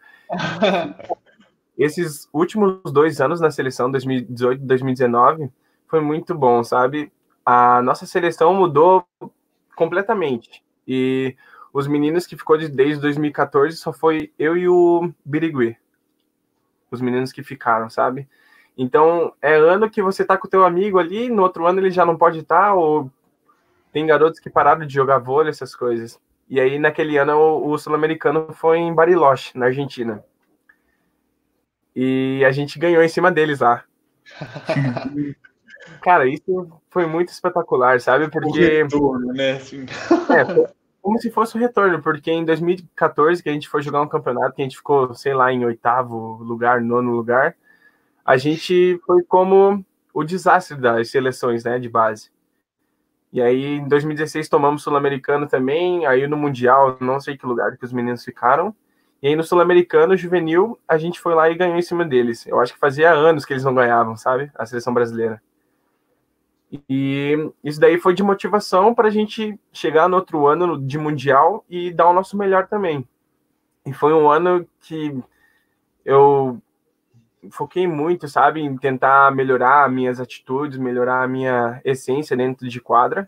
Esses 1.77 2.29
últimos 2.33 2.81
dois 2.93 3.21
anos 3.21 3.41
na 3.41 3.51
seleção, 3.51 3.91
2018 3.91 4.63
e 4.63 4.67
2019, 4.67 5.51
foi 5.89 6.01
muito 6.01 6.35
bom, 6.35 6.63
sabe? 6.65 7.13
A 7.45 7.83
nossa 7.83 8.07
seleção 8.07 8.55
mudou 8.55 9.07
completamente. 9.77 10.65
E 10.87 11.37
os 11.73 11.87
meninos 11.87 12.27
que 12.27 12.37
ficou 12.37 12.57
de, 12.57 12.69
desde 12.69 13.01
2014 13.01 13.77
só 13.77 13.93
foi 13.93 14.33
eu 14.39 14.57
e 14.57 14.69
o 14.69 15.13
Birigui. 15.25 15.77
Os 16.91 17.01
meninos 17.01 17.33
que 17.33 17.43
ficaram, 17.43 17.91
sabe? 17.91 18.29
Então, 18.77 19.33
é 19.41 19.55
ano 19.55 19.91
que 19.91 20.03
você 20.03 20.25
tá 20.25 20.37
com 20.37 20.47
o 20.47 20.51
teu 20.51 20.65
amigo 20.65 20.99
ali, 20.99 21.29
no 21.29 21.43
outro 21.43 21.67
ano 21.67 21.81
ele 21.81 21.91
já 21.91 22.05
não 22.05 22.17
pode 22.17 22.41
estar, 22.41 22.69
tá, 22.69 22.75
ou 22.75 23.11
tem 23.93 24.07
garotos 24.07 24.41
que 24.41 24.51
pararam 24.51 24.87
de 24.87 24.93
jogar 24.93 25.19
vôlei, 25.19 25.51
essas 25.51 25.75
coisas. 25.75 26.21
E 26.49 26.61
aí, 26.61 26.79
naquele 26.79 27.17
ano, 27.17 27.37
o, 27.37 27.71
o 27.71 27.79
sul-americano 27.79 28.53
foi 28.53 28.79
em 28.79 28.95
Bariloche, 28.95 29.57
na 29.57 29.67
Argentina. 29.67 30.25
E 31.95 32.45
a 32.45 32.51
gente 32.51 32.79
ganhou 32.79 33.03
em 33.03 33.09
cima 33.09 33.31
deles 33.31 33.61
lá. 33.61 33.85
Cara, 36.01 36.27
isso 36.27 36.71
foi 36.91 37.07
muito 37.07 37.29
espetacular, 37.29 38.01
sabe? 38.01 38.31
Porque. 38.31 38.83
retorno, 38.83 39.33
né? 39.33 39.53
Assim. 39.53 39.87
É, 40.31 40.73
como 41.03 41.19
se 41.21 41.31
fosse 41.31 41.55
o 41.55 41.59
um 41.59 41.61
retorno, 41.61 42.03
porque 42.03 42.31
em 42.31 42.45
2014, 42.45 43.43
que 43.43 43.49
a 43.49 43.53
gente 43.53 43.69
foi 43.69 43.83
jogar 43.83 44.01
um 44.01 44.09
campeonato, 44.09 44.55
que 44.55 44.63
a 44.63 44.65
gente 44.65 44.77
ficou, 44.77 45.15
sei 45.15 45.35
lá, 45.35 45.53
em 45.53 45.65
oitavo 45.65 46.43
lugar, 46.43 46.81
nono 46.81 47.13
lugar, 47.13 47.55
a 48.25 48.37
gente 48.39 48.99
foi 49.05 49.23
como 49.23 49.85
o 50.15 50.25
desastre 50.25 50.77
das 50.77 51.11
seleções, 51.11 51.65
né, 51.65 51.79
de 51.79 51.89
base. 51.89 52.31
E 53.31 53.43
aí, 53.43 53.79
em 53.79 53.89
2016, 53.89 54.49
tomamos 54.49 54.83
Sul-Americano 54.83 55.47
também, 55.47 56.07
aí 56.07 56.27
no 56.27 56.37
Mundial, 56.37 56.97
não 57.01 57.21
sei 57.21 57.37
que 57.37 57.45
lugar 57.45 57.77
que 57.77 57.85
os 57.85 57.93
meninos 57.93 58.25
ficaram, 58.25 58.75
e 59.21 59.29
aí 59.29 59.37
no 59.37 59.43
Sul-Americano, 59.43 60.17
juvenil, 60.17 60.79
a 60.87 60.97
gente 60.97 61.19
foi 61.19 61.35
lá 61.35 61.51
e 61.51 61.55
ganhou 61.55 61.77
em 61.77 61.83
cima 61.83 62.05
deles. 62.05 62.47
Eu 62.47 62.61
acho 62.61 62.75
que 62.75 62.79
fazia 62.79 63.11
anos 63.11 63.45
que 63.45 63.53
eles 63.53 63.65
não 63.65 63.75
ganhavam, 63.75 64.17
sabe? 64.17 64.51
A 64.55 64.65
seleção 64.65 64.95
brasileira. 64.95 65.43
E 66.89 67.53
isso 67.63 67.79
daí 67.79 67.99
foi 67.99 68.15
de 68.15 68.23
motivação 68.23 68.95
para 68.95 69.09
a 69.09 69.11
gente 69.11 69.59
chegar 69.73 70.09
no 70.09 70.17
outro 70.17 70.47
ano 70.47 70.81
de 70.81 70.99
Mundial 70.99 71.65
e 71.69 71.93
dar 71.93 72.09
o 72.09 72.13
nosso 72.13 72.37
melhor 72.37 72.67
também. 72.67 73.07
E 73.87 73.93
foi 73.93 74.13
um 74.13 74.31
ano 74.31 74.67
que 74.81 75.17
eu 76.05 76.61
foquei 77.51 77.87
muito, 77.87 78.27
sabe, 78.27 78.61
em 78.61 78.77
tentar 78.77 79.31
melhorar 79.33 79.89
minhas 79.91 80.19
atitudes, 80.19 80.79
melhorar 80.79 81.23
a 81.23 81.29
minha 81.29 81.81
essência 81.85 82.37
dentro 82.37 82.69
de 82.69 82.81
quadra. 82.81 83.27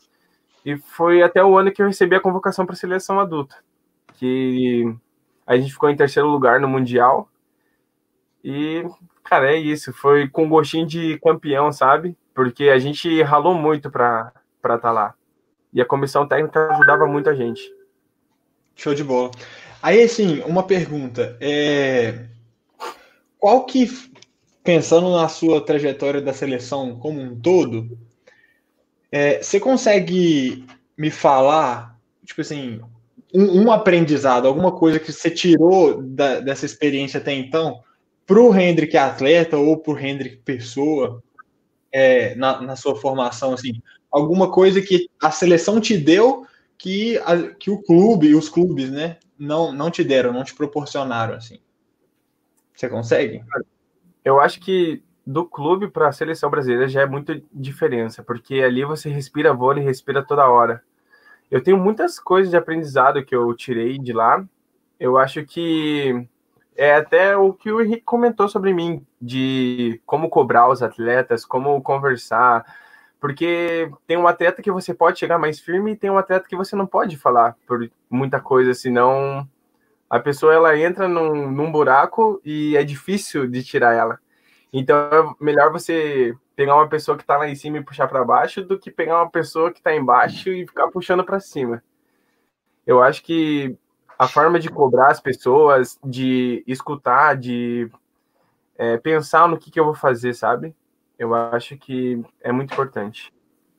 E 0.65 0.77
foi 0.77 1.23
até 1.23 1.45
o 1.45 1.57
ano 1.57 1.71
que 1.71 1.81
eu 1.81 1.87
recebi 1.87 2.17
a 2.17 2.21
convocação 2.21 2.67
para 2.67 2.75
a 2.75 2.79
seleção 2.79 3.21
adulta, 3.21 3.57
que 4.15 4.93
a 5.47 5.57
gente 5.57 5.73
ficou 5.73 5.89
em 5.89 5.97
terceiro 5.97 6.29
lugar 6.29 6.59
no 6.59 6.69
Mundial. 6.69 7.29
E, 8.43 8.85
cara, 9.23 9.53
é 9.53 9.57
isso. 9.57 9.93
Foi 9.93 10.29
com 10.29 10.49
gostinho 10.49 10.87
de 10.87 11.19
campeão, 11.21 11.71
sabe? 11.71 12.17
Porque 12.37 12.65
a 12.65 12.79
gente 12.79 13.23
ralou 13.23 13.55
muito 13.55 13.91
para 13.91 14.31
estar 14.63 14.79
tá 14.79 14.93
lá. 14.93 15.15
E 15.73 15.81
a 15.81 15.87
comissão 15.87 16.29
técnica 16.29 16.71
ajudava 16.71 17.07
muito 17.07 17.31
a 17.31 17.35
gente. 17.35 17.63
Show 18.75 18.95
de 18.95 19.03
bola. 19.03 19.31
Aí, 19.83 20.03
assim, 20.03 20.43
uma 20.43 20.63
pergunta. 20.63 21.37
É... 21.41 22.27
Qual 23.39 23.65
que, 23.65 23.89
pensando 24.63 25.11
na 25.11 25.29
sua 25.29 25.65
trajetória 25.65 26.21
da 26.21 26.35
seleção 26.35 26.99
como 26.99 27.21
um 27.21 27.41
todo, 27.41 27.99
é, 29.11 29.43
você 29.43 29.59
consegue 29.59 30.67
me 30.97 31.11
falar, 31.11 31.99
tipo 32.25 32.43
assim, 32.43 32.81
um, 33.33 33.63
um, 33.63 33.73
aprendizado, 33.73 34.47
alguma 34.47 34.73
coisa 34.73 34.99
que 34.99 35.13
você 35.13 35.31
tirou 35.31 36.03
da, 36.03 36.41
dessa 36.41 36.67
experiência 36.67 37.19
até 37.19 37.33
então, 37.33 37.81
para 38.27 38.41
o 38.41 38.55
Hendrick 38.55 38.97
atleta 38.97 39.57
ou 39.57 39.79
para 39.79 39.93
o 39.95 39.99
Hendrick 39.99 40.39
pessoa, 40.39 41.23
é, 41.99 42.35
na, 42.35 42.61
na, 42.61 42.77
sua 42.77 42.95
formação, 42.95 43.55
assim, 43.55 43.81
alguma 44.11 44.53
coisa 44.53 44.83
que 44.83 45.09
a 45.19 45.31
seleção 45.31 45.81
te 45.81 45.97
deu 45.97 46.47
que, 46.77 47.17
a, 47.21 47.55
que 47.55 47.71
o 47.71 47.83
clube, 47.83 48.35
os 48.35 48.51
clubes, 48.51 48.91
né, 48.91 49.17
não, 49.39 49.73
não 49.73 49.91
te 49.91 50.05
deram, 50.05 50.31
não 50.31 50.45
te 50.45 50.55
proporcionaram, 50.55 51.33
assim. 51.33 51.59
Você 52.75 52.87
consegue? 52.91 53.43
Eu 54.23 54.39
acho 54.39 54.61
que 54.61 55.03
do 55.27 55.47
clube 55.47 55.89
para 55.89 56.09
a 56.09 56.13
seleção 56.13 56.51
brasileira 56.51 56.87
já 56.87 57.01
é 57.01 57.07
muita 57.07 57.41
diferença, 57.51 58.23
porque 58.23 58.57
ali 58.57 58.85
você 58.85 59.09
respira 59.09 59.55
vôlei, 59.55 59.83
respira 59.83 60.23
toda 60.23 60.51
hora. 60.51 60.83
Eu 61.51 61.63
tenho 61.63 61.79
muitas 61.79 62.19
coisas 62.19 62.51
de 62.51 62.59
aprendizado 62.59 63.25
que 63.25 63.35
eu 63.35 63.55
tirei 63.55 63.99
de 63.99 64.13
lá. 64.13 64.47
Eu 65.01 65.17
acho 65.17 65.47
que 65.47 66.29
é 66.77 66.95
até 66.95 67.37
o 67.37 67.53
que 67.53 67.71
o 67.71 67.81
Henrique 67.81 68.03
comentou 68.03 68.49
sobre 68.49 68.73
mim, 68.73 69.05
de 69.21 70.01
como 70.07 70.29
cobrar 70.29 70.69
os 70.69 70.83
atletas, 70.83 71.45
como 71.45 71.81
conversar. 71.83 72.65
Porque 73.21 73.91
tem 74.07 74.17
um 74.17 74.29
atleta 74.29 74.63
que 74.63 74.71
você 74.71 74.95
pode 74.95 75.19
chegar 75.19 75.39
mais 75.39 75.59
firme 75.59 75.93
e 75.93 75.97
tem 75.97 76.11
um 76.11 76.19
atleta 76.19 76.47
que 76.49 76.57
você 76.57 76.77
não 76.77 76.87
pode 76.87 77.17
falar 77.17 77.57
por 77.67 77.91
muita 78.11 78.41
coisa, 78.41 78.75
senão 78.75 79.49
a 80.09 80.21
pessoa 80.21 80.55
ela 80.55 80.79
entra 80.79 81.09
num, 81.09 81.51
num 81.51 81.73
buraco 81.73 82.41
e 82.45 82.77
é 82.77 82.85
difícil 82.85 83.47
de 83.49 83.63
tirar 83.65 83.95
ela. 83.95 84.21
Então 84.73 84.97
é 84.97 85.45
melhor 85.45 85.73
você 85.73 86.35
pegar 86.55 86.77
uma 86.77 86.89
pessoa 86.89 87.17
que 87.17 87.23
está 87.23 87.37
lá 87.37 87.49
em 87.49 87.55
cima 87.55 87.79
e 87.79 87.85
puxar 87.85 88.09
para 88.09 88.25
baixo 88.25 88.63
do 88.63 88.79
que 88.79 88.91
pegar 88.91 89.23
uma 89.23 89.31
pessoa 89.31 89.73
que 89.73 89.79
está 89.79 89.95
embaixo 89.95 90.51
e 90.51 90.67
ficar 90.67 90.89
puxando 90.89 91.25
para 91.25 91.41
cima. 91.41 91.83
Eu 92.87 93.03
acho 93.03 93.23
que 93.23 93.77
a 94.19 94.27
forma 94.27 94.59
de 94.59 94.69
cobrar 94.69 95.11
as 95.11 95.21
pessoas, 95.21 95.99
de 96.05 96.65
escutar, 96.67 97.37
de 97.37 97.91
é, 98.79 98.97
pensar 98.97 99.49
no 99.49 99.59
que, 99.59 99.71
que 99.71 99.79
eu 99.79 99.85
vou 99.85 99.95
fazer, 99.95 100.35
sabe? 100.35 100.75
Eu 101.19 101.35
acho 101.35 101.77
que 101.77 102.23
é 102.43 102.53
muito 102.53 102.73
importante. 102.73 103.33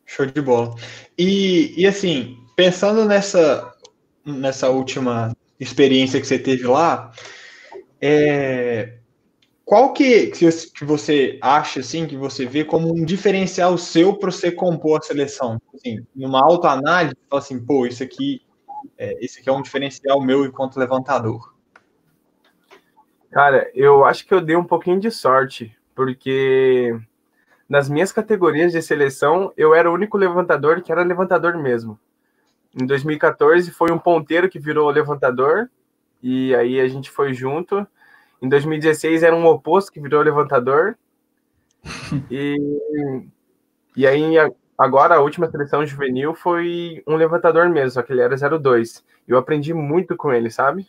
Show 0.06 0.26
de 0.26 0.42
bola. 0.42 0.74
E, 1.18 1.74
e 1.78 1.86
assim, 1.86 2.38
pensando 2.56 3.06
nessa, 3.06 3.74
nessa 4.26 4.70
última 4.70 5.36
experiência 5.60 6.20
que 6.20 6.28
você 6.28 6.40
teve 6.40 6.66
lá, 6.66 7.12
é, 8.02 8.98
qual 9.68 9.92
que, 9.92 10.28
que 10.28 10.86
você 10.86 11.38
acha, 11.42 11.82
assim, 11.82 12.08
que 12.08 12.16
você 12.16 12.46
vê 12.46 12.64
como 12.64 12.90
um 12.90 13.04
diferencial 13.04 13.78
seu 13.78 14.16
para 14.16 14.32
você 14.32 14.50
compor 14.50 15.00
a 15.00 15.02
seleção? 15.02 15.62
Assim, 15.76 16.06
numa 16.16 16.42
autoanálise, 16.42 17.16
fala 17.30 17.42
assim, 17.42 17.60
pô, 17.60 17.86
isso 17.86 18.02
aqui, 18.02 18.42
é, 18.98 19.24
esse 19.24 19.40
aqui 19.40 19.50
é 19.50 19.52
um 19.52 19.62
diferencial 19.62 20.22
meu 20.22 20.46
enquanto 20.46 20.80
levantador. 20.80 21.54
Cara, 23.32 23.70
eu 23.74 24.06
acho 24.06 24.26
que 24.26 24.34
eu 24.34 24.42
dei 24.42 24.56
um 24.56 24.64
pouquinho 24.64 25.00
de 25.00 25.12
sorte, 25.12 25.78
porque 25.94 26.98
nas 27.70 27.90
minhas 27.90 28.12
categorias 28.12 28.72
de 28.72 28.82
seleção, 28.82 29.52
eu 29.58 29.76
era 29.76 29.90
o 29.90 29.94
único 29.94 30.18
levantador 30.18 30.82
que 30.82 30.92
era 30.92 31.04
levantador 31.04 31.58
mesmo. 31.58 32.00
Em 32.80 32.86
2014 32.86 33.72
foi 33.72 33.92
um 33.92 34.00
ponteiro 34.00 34.50
que 34.50 34.60
virou 34.60 34.90
levantador, 34.90 35.70
e 36.22 36.56
aí 36.56 36.80
a 36.80 36.88
gente 36.88 37.12
foi 37.12 37.34
junto. 37.34 37.86
Em 38.42 38.48
2016 38.48 39.24
era 39.24 39.36
um 39.36 39.46
oposto 39.46 39.92
que 39.92 40.00
virou 40.00 40.22
levantador. 40.22 40.98
e, 42.32 42.58
e 43.96 44.08
aí 44.08 44.36
agora 44.78 45.16
a 45.16 45.22
última 45.22 45.50
seleção 45.50 45.86
juvenil 45.86 46.34
foi 46.36 47.04
um 47.08 47.16
levantador 47.16 47.70
mesmo, 47.70 47.92
só 47.92 48.02
que 48.02 48.14
ele 48.14 48.22
era 48.22 48.36
02. 48.36 49.04
Eu 49.28 49.38
aprendi 49.38 49.74
muito 49.74 50.16
com 50.16 50.32
ele, 50.32 50.50
sabe? 50.50 50.88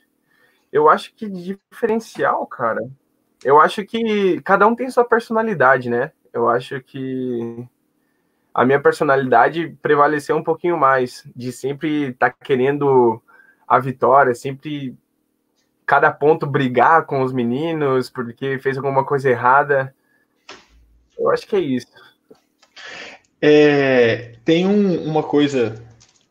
Eu 0.73 0.89
acho 0.89 1.15
que 1.15 1.29
de 1.29 1.59
diferencial, 1.71 2.47
cara. 2.47 2.81
Eu 3.45 3.61
acho 3.61 3.85
que 3.85 4.41
cada 4.43 4.67
um 4.67 4.75
tem 4.75 4.91
sua 4.91 5.05
personalidade, 5.05 5.89
né? 5.89 6.13
Eu 6.33 6.49
acho 6.49 6.81
que 6.83 7.67
a 8.53 8.65
minha 8.65 8.81
personalidade 8.81 9.77
prevaleceu 9.81 10.37
um 10.37 10.43
pouquinho 10.43 10.77
mais, 10.77 11.25
de 11.35 11.53
sempre 11.53 12.11
estar 12.11 12.31
tá 12.31 12.37
querendo 12.45 13.23
a 13.67 13.79
vitória, 13.79 14.35
sempre 14.35 14.97
cada 15.87 16.13
ponto 16.13 16.47
brigar 16.47 17.07
com 17.07 17.23
os 17.23 17.33
meninos 17.33 18.11
porque 18.11 18.59
fez 18.59 18.77
alguma 18.77 19.05
coisa 19.05 19.31
errada. 19.31 19.95
Eu 21.19 21.31
acho 21.31 21.47
que 21.47 21.57
é 21.57 21.61
isso. 21.61 21.89
É, 23.41 24.35
tem 24.45 24.67
um, 24.67 25.05
uma 25.05 25.23
coisa 25.23 25.83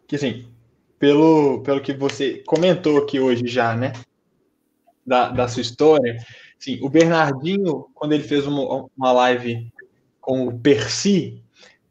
que, 0.08 0.16
assim, 0.16 0.47
pelo, 0.99 1.62
pelo 1.62 1.82
que 1.82 1.93
você 1.93 2.43
comentou 2.45 2.97
aqui 2.97 3.20
hoje 3.20 3.47
já, 3.47 3.76
né? 3.76 3.93
Da, 5.05 5.30
da 5.30 5.47
sua 5.47 5.62
história. 5.62 6.18
Sim, 6.60 6.80
o 6.82 6.89
Bernardinho, 6.89 7.88
quando 7.93 8.14
ele 8.14 8.24
fez 8.24 8.45
uma, 8.45 8.88
uma 8.97 9.12
live 9.12 9.72
com 10.20 10.47
o 10.47 10.60
Percy, 10.60 11.41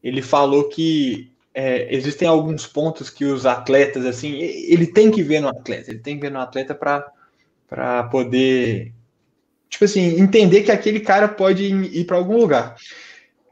ele 0.03 0.21
falou 0.21 0.69
que 0.69 1.33
é, 1.55 1.95
existem 1.95 2.29
alguns 2.29 2.67
pontos 2.67 3.09
que 3.09 3.25
os 3.25 3.47
atletas, 3.47 4.05
assim, 4.05 4.35
ele 4.35 4.87
tem 4.87 5.11
que 5.11 5.23
ver 5.23 5.41
no 5.41 5.49
atleta, 5.49 5.91
ele 5.91 6.01
tem 6.01 6.17
que 6.17 6.23
ver 6.23 6.31
no 6.31 6.41
atleta 6.41 6.75
para 6.75 8.03
poder, 8.05 8.93
tipo 9.71 9.87
assim, 9.87 10.21
entender 10.21 10.65
que 10.65 10.71
aquele 10.71 11.01
cara 11.01 11.29
pode 11.29 11.65
ir 11.65 12.05
para 12.05 12.19
algum 12.19 12.37
lugar. 12.37 12.77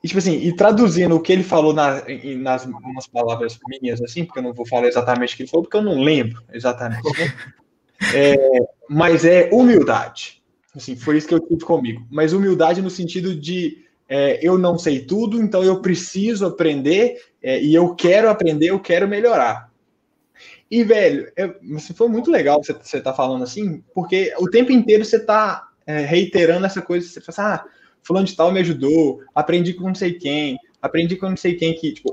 E, 0.05 0.07
tipo 0.07 0.19
assim, 0.19 0.35
e 0.35 0.55
traduzindo 0.55 1.17
o 1.17 1.21
que 1.21 1.33
ele 1.33 1.43
falou 1.43 1.73
na, 1.73 2.03
nas 2.37 2.67
umas 2.67 3.07
palavras 3.07 3.59
minhas, 3.81 4.03
assim, 4.03 4.23
porque 4.23 4.39
eu 4.39 4.43
não 4.43 4.53
vou 4.53 4.67
falar 4.67 4.87
exatamente 4.87 5.33
o 5.33 5.37
que 5.39 5.45
ele 5.45 5.51
falou, 5.51 5.65
porque 5.65 5.79
eu 5.79 5.83
não 5.83 6.03
lembro 6.03 6.43
exatamente. 6.53 7.03
Né? 7.19 7.33
É, 8.15 8.37
mas 8.91 9.25
é 9.25 9.49
humildade. 9.51 10.43
Assim, 10.77 10.95
foi 10.95 11.17
isso 11.17 11.27
que 11.27 11.33
eu 11.33 11.41
tive 11.41 11.65
comigo. 11.65 12.07
Mas 12.11 12.35
humildade 12.35 12.83
no 12.83 12.91
sentido 12.91 13.35
de 13.35 13.83
é, 14.07 14.47
eu 14.47 14.59
não 14.59 14.77
sei 14.77 15.01
tudo, 15.01 15.41
então 15.41 15.65
eu 15.65 15.81
preciso 15.81 16.45
aprender 16.45 17.17
é, 17.43 17.63
e 17.63 17.75
eu 17.75 17.95
quero 17.95 18.29
aprender, 18.29 18.69
eu 18.69 18.81
quero 18.81 19.09
melhorar. 19.09 19.71
E, 20.71 20.85
velho, 20.85 21.33
é, 21.35 21.55
assim, 21.77 21.95
foi 21.95 22.09
muito 22.09 22.31
legal 22.31 22.63
você 22.63 22.73
estar 22.73 23.01
tá 23.01 23.15
falando 23.15 23.43
assim, 23.45 23.83
porque 23.95 24.35
o 24.39 24.51
tempo 24.51 24.71
inteiro 24.71 25.03
você 25.03 25.17
está 25.17 25.67
é, 25.87 26.01
reiterando 26.01 26.67
essa 26.67 26.83
coisa, 26.83 27.09
você 27.09 27.21
fala 27.23 27.55
assim, 27.55 27.63
ah, 27.63 27.71
fulano 28.05 28.27
de 28.27 28.37
tal 28.37 28.53
me 28.53 28.61
ajudou, 28.61 29.21
aprendi 29.35 29.73
com 29.73 29.89
não 29.89 29.95
sei 29.95 30.13
quem, 30.13 30.59
aprendi 30.81 31.17
com 31.17 31.31
não 31.31 31.37
sei 31.37 31.55
quem 31.55 31.75
que, 31.75 31.95
tipo, 31.95 32.13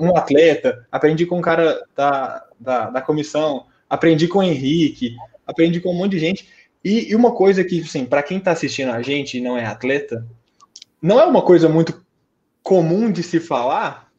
um, 0.00 0.16
atleta, 0.16 0.86
aprendi 0.90 1.24
com 1.24 1.38
um 1.38 1.42
cara 1.42 1.82
da, 1.96 2.44
da, 2.58 2.90
da, 2.90 3.00
comissão, 3.00 3.66
aprendi 3.88 4.26
com 4.26 4.40
o 4.40 4.42
Henrique, 4.42 5.14
aprendi 5.46 5.80
com 5.80 5.90
um 5.90 5.96
monte 5.96 6.12
de 6.12 6.18
gente. 6.18 6.48
E, 6.84 7.10
e 7.10 7.14
uma 7.14 7.32
coisa 7.32 7.62
que, 7.64 7.80
assim, 7.80 8.04
para 8.04 8.22
quem 8.22 8.38
está 8.38 8.50
assistindo 8.50 8.90
a 8.90 9.00
gente 9.00 9.38
e 9.38 9.40
não 9.40 9.56
é 9.56 9.64
atleta, 9.64 10.26
não 11.00 11.20
é 11.20 11.24
uma 11.24 11.42
coisa 11.42 11.68
muito 11.68 12.04
comum 12.62 13.10
de 13.10 13.22
se 13.22 13.38
falar, 13.38 14.10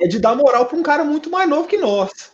é 0.00 0.06
de 0.06 0.20
dar 0.20 0.36
moral 0.36 0.66
para 0.66 0.78
um 0.78 0.82
cara 0.82 1.04
muito 1.04 1.28
mais 1.28 1.48
novo 1.48 1.68
que 1.68 1.76
nós. 1.76 2.32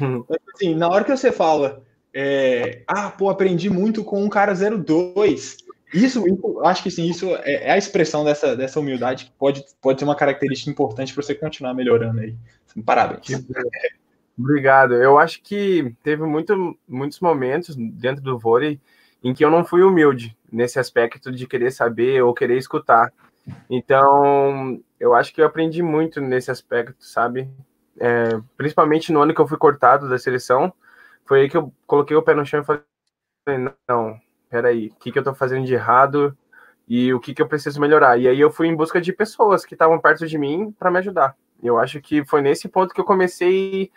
Hum. 0.00 0.24
assim, 0.54 0.76
na 0.76 0.88
hora 0.88 1.04
que 1.04 1.10
você 1.10 1.32
fala, 1.32 1.82
é, 2.14 2.82
ah, 2.86 3.10
pô, 3.10 3.28
aprendi 3.28 3.68
muito 3.68 4.04
com 4.04 4.22
um 4.22 4.28
cara 4.28 4.54
02, 4.54 5.56
isso, 5.92 6.26
isso, 6.26 6.60
acho 6.64 6.82
que 6.82 6.90
sim, 6.90 7.08
isso 7.08 7.34
é, 7.36 7.66
é, 7.66 7.70
a 7.70 7.78
expressão 7.78 8.24
dessa, 8.24 8.54
dessa 8.56 8.78
humildade 8.78 9.26
que 9.26 9.32
pode, 9.32 9.64
pode 9.80 9.98
ser 9.98 10.04
uma 10.04 10.14
característica 10.14 10.70
importante 10.70 11.14
para 11.14 11.22
você 11.22 11.34
continuar 11.34 11.74
melhorando 11.74 12.20
aí. 12.20 12.36
Parabéns. 12.84 13.46
Obrigado. 14.38 14.94
Eu 14.94 15.18
acho 15.18 15.42
que 15.42 15.94
teve 16.02 16.22
muito, 16.24 16.78
muitos 16.86 17.20
momentos 17.20 17.74
dentro 17.74 18.22
do 18.22 18.38
vôlei 18.38 18.80
em 19.22 19.34
que 19.34 19.44
eu 19.44 19.50
não 19.50 19.64
fui 19.64 19.82
humilde 19.82 20.36
nesse 20.50 20.78
aspecto 20.78 21.32
de 21.32 21.46
querer 21.46 21.72
saber 21.72 22.22
ou 22.22 22.34
querer 22.34 22.56
escutar. 22.56 23.12
Então, 23.68 24.80
eu 25.00 25.14
acho 25.14 25.32
que 25.32 25.40
eu 25.40 25.46
aprendi 25.46 25.82
muito 25.82 26.20
nesse 26.20 26.50
aspecto, 26.50 26.96
sabe? 27.04 27.48
É, 27.98 28.40
principalmente 28.56 29.12
no 29.12 29.20
ano 29.20 29.34
que 29.34 29.40
eu 29.40 29.48
fui 29.48 29.58
cortado 29.58 30.08
da 30.08 30.18
seleção, 30.18 30.72
foi 31.24 31.42
aí 31.42 31.48
que 31.48 31.56
eu 31.56 31.72
coloquei 31.86 32.16
o 32.16 32.22
pé 32.22 32.34
no 32.34 32.46
chão 32.46 32.60
e 32.60 32.64
falei: 32.64 32.82
não, 33.88 34.20
peraí, 34.48 34.88
o 34.88 34.94
que, 34.96 35.12
que 35.12 35.18
eu 35.18 35.22
tô 35.22 35.34
fazendo 35.34 35.66
de 35.66 35.74
errado 35.74 36.36
e 36.86 37.12
o 37.12 37.20
que, 37.20 37.34
que 37.34 37.42
eu 37.42 37.48
preciso 37.48 37.80
melhorar. 37.80 38.18
E 38.18 38.26
aí 38.26 38.40
eu 38.40 38.50
fui 38.50 38.66
em 38.66 38.74
busca 38.74 39.00
de 39.00 39.12
pessoas 39.12 39.64
que 39.64 39.74
estavam 39.74 39.98
perto 39.98 40.26
de 40.26 40.38
mim 40.38 40.74
para 40.78 40.90
me 40.90 40.98
ajudar. 40.98 41.36
Eu 41.62 41.78
acho 41.78 42.00
que 42.00 42.24
foi 42.24 42.40
nesse 42.40 42.68
ponto 42.68 42.94
que 42.94 43.00
eu 43.00 43.04
comecei 43.04 43.90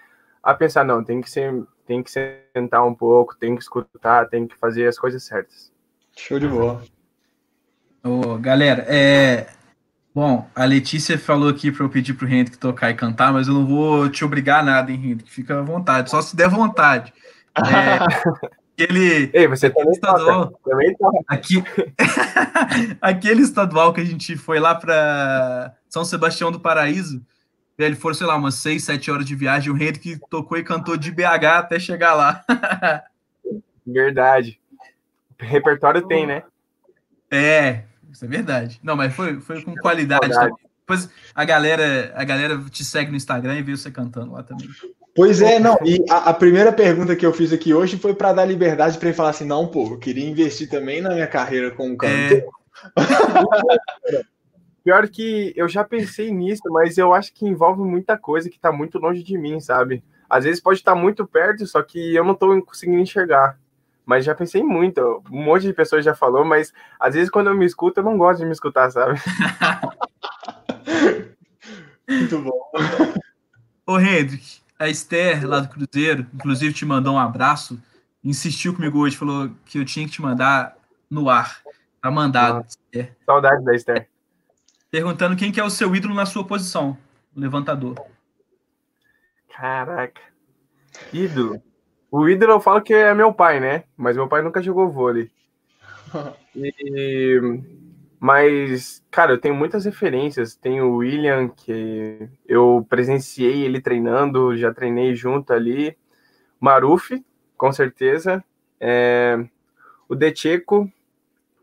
a 0.44 0.54
pensar, 0.54 0.84
não, 0.84 1.04
tem 1.04 1.22
que 1.22 1.30
ser, 1.30 1.64
tem 1.86 2.02
que 2.02 2.12
sentar 2.12 2.86
um 2.86 2.94
pouco, 2.94 3.38
tem 3.38 3.56
que 3.56 3.62
escutar, 3.62 4.28
tem 4.28 4.48
que 4.48 4.58
fazer 4.58 4.88
as 4.88 4.98
coisas 4.98 5.24
certas. 5.24 5.72
Show 6.18 6.40
de 6.40 6.48
bola. 6.48 6.82
Ô, 8.04 8.38
galera, 8.40 8.84
é, 8.90 9.48
Bom, 10.14 10.46
a 10.54 10.66
Letícia 10.66 11.18
falou 11.18 11.48
aqui 11.48 11.72
para 11.72 11.86
eu 11.86 11.90
pedir 11.90 12.14
para 12.14 12.26
o 12.26 12.30
Hendrick 12.30 12.58
tocar 12.58 12.90
e 12.90 12.96
cantar, 12.96 13.32
mas 13.32 13.48
eu 13.48 13.54
não 13.54 13.66
vou 13.66 14.10
te 14.10 14.26
obrigar 14.26 14.60
a 14.60 14.64
nada, 14.64 14.92
hein, 14.92 15.12
Hendrick? 15.12 15.32
Fica 15.32 15.60
à 15.60 15.62
vontade, 15.62 16.10
só 16.10 16.22
se 16.22 16.36
der 16.36 16.50
vontade. 16.50 17.14
É, 17.54 18.61
aquele. 18.74 19.30
Ei, 19.34 19.48
você 19.48 19.70
também 19.70 19.92
estadual, 19.92 20.60
Aqui, 21.28 21.64
aquele 23.02 23.42
estadual 23.42 23.94
que 23.94 24.02
a 24.02 24.06
gente 24.06 24.36
foi 24.36 24.60
lá 24.60 24.76
para 24.76 25.76
São 25.90 26.04
Sebastião 26.04 26.52
do 26.52 26.60
Paraíso, 26.60 27.22
ele 27.78 27.96
foram, 27.96 28.16
sei 28.16 28.28
lá, 28.28 28.36
umas 28.36 28.56
6, 28.56 28.84
7 28.84 29.12
horas 29.12 29.26
de 29.26 29.36
viagem. 29.36 29.72
O 29.72 29.76
Hendrick 29.76 30.20
tocou 30.30 30.58
e 30.58 30.64
cantou 30.64 30.98
de 30.98 31.12
BH 31.12 31.46
até 31.46 31.80
chegar 31.80 32.14
lá. 32.14 32.44
verdade. 33.86 34.60
repertório 35.40 36.08
tem, 36.08 36.28
né? 36.28 36.44
É, 37.30 37.84
isso 38.12 38.26
é 38.26 38.28
verdade. 38.28 38.80
Não, 38.84 38.96
mas 38.96 39.14
foi, 39.14 39.40
foi 39.40 39.62
com 39.64 39.74
qualidade. 39.76 40.28
Depois 40.82 41.10
a 41.34 41.46
galera, 41.46 42.12
a 42.16 42.24
galera 42.24 42.62
te 42.70 42.84
segue 42.84 43.10
no 43.10 43.18
Instagram 43.18 43.58
e 43.58 43.62
vê 43.62 43.76
você 43.76 43.90
cantando 43.90 44.34
lá 44.34 44.44
também. 44.44 44.68
Pois 45.16 45.42
é, 45.42 45.60
não. 45.60 45.78
E 45.84 46.04
a, 46.10 46.30
a, 46.30 46.34
primeira 46.34 46.72
pergunta 46.72 47.16
que 47.16 47.26
eu 47.26 47.34
fiz 47.34 47.52
aqui 47.52 47.74
hoje 47.74 47.98
foi 47.98 48.14
para 48.14 48.32
dar 48.32 48.46
liberdade 48.46 48.98
para 48.98 49.10
ele 49.10 49.18
falar 49.18 49.32
assim: 49.32 49.46
não, 49.46 49.68
pô, 49.68 49.88
eu 49.88 49.98
queria 49.98 50.30
investir 50.30 50.70
também 50.70 51.02
na 51.02 51.10
minha 51.10 51.28
carreira 51.28 51.72
como 51.72 51.98
cantor. 51.98 52.38
É... 52.38 52.46
Pior 54.84 55.08
que 55.10 55.54
eu 55.56 55.70
já 55.70 55.84
pensei 55.84 56.32
nisso, 56.32 56.64
mas 56.68 56.98
eu 56.98 57.14
acho 57.14 57.32
que 57.34 57.46
envolve 57.46 57.84
muita 57.84 58.18
coisa 58.18 58.50
que 58.50 58.56
está 58.56 58.72
muito 58.72 58.98
longe 58.98 59.22
de 59.22 59.38
mim, 59.38 59.60
sabe? 59.60 60.04
Às 60.28 60.46
vezes 60.46 60.62
pode 60.62 60.80
estar 60.80 60.96
tá 60.96 61.00
muito 61.00 61.28
perto, 61.28 61.68
só 61.68 61.84
que 61.84 62.16
eu 62.16 62.24
não 62.24 62.34
estou 62.34 62.60
conseguindo 62.64 63.00
enxergar. 63.00 63.60
Mas 64.04 64.26
já 64.26 64.34
pensei 64.34 64.64
muito, 64.64 65.24
um 65.32 65.44
monte 65.44 65.68
de 65.68 65.74
pessoas 65.74 66.04
já 66.04 66.16
falou, 66.16 66.44
mas 66.44 66.74
às 67.00 67.14
vezes 67.14 67.30
quando 67.30 67.48
eu 67.48 67.56
me 67.56 67.66
escuto, 67.66 68.00
eu 68.00 68.04
não 68.04 68.18
gosto 68.18 68.40
de 68.40 68.46
me 68.46 68.52
escutar, 68.52 68.90
sabe? 68.90 69.20
muito 72.10 72.40
bom. 72.40 72.72
Ô, 73.86 74.00
Hendrick, 74.00 74.61
a 74.82 74.90
Esther, 74.90 75.48
lá 75.48 75.60
do 75.60 75.70
Cruzeiro, 75.70 76.26
inclusive 76.34 76.74
te 76.74 76.86
mandou 76.86 77.14
um 77.14 77.20
abraço, 77.20 77.80
insistiu 78.24 78.74
comigo 78.74 78.98
hoje, 78.98 79.16
falou 79.16 79.52
que 79.64 79.78
eu 79.78 79.86
tinha 79.86 80.08
que 80.08 80.14
te 80.14 80.22
mandar 80.22 80.76
no 81.08 81.30
ar. 81.30 81.62
Tá 82.02 82.10
mandado. 82.10 82.66
É. 82.92 83.10
Saudade 83.24 83.64
da 83.64 83.76
Esther. 83.76 84.10
Perguntando 84.90 85.36
quem 85.36 85.52
que 85.52 85.60
é 85.60 85.64
o 85.64 85.70
seu 85.70 85.96
ídolo 85.96 86.16
na 86.16 86.26
sua 86.26 86.44
posição, 86.44 86.98
o 87.36 87.40
levantador. 87.40 87.96
Caraca. 89.56 90.20
Ídolo. 91.14 91.62
O 92.10 92.28
ídolo 92.28 92.54
eu 92.54 92.60
falo 92.60 92.82
que 92.82 92.94
é 92.94 93.14
meu 93.14 93.32
pai, 93.32 93.60
né? 93.60 93.84
Mas 93.96 94.16
meu 94.16 94.28
pai 94.28 94.42
nunca 94.42 94.64
jogou 94.64 94.92
vôlei. 94.92 95.30
E 96.54 97.40
mas, 98.24 99.04
cara, 99.10 99.32
eu 99.32 99.40
tenho 99.40 99.56
muitas 99.56 99.84
referências. 99.84 100.56
Tem 100.56 100.80
o 100.80 100.98
William, 100.98 101.50
que 101.50 102.30
eu 102.48 102.86
presenciei 102.88 103.64
ele 103.64 103.82
treinando, 103.82 104.56
já 104.56 104.72
treinei 104.72 105.16
junto 105.16 105.52
ali. 105.52 105.98
Maruf, 106.60 107.10
com 107.58 107.72
certeza. 107.72 108.44
É, 108.80 109.44
o 110.08 110.14
Decheco, 110.14 110.88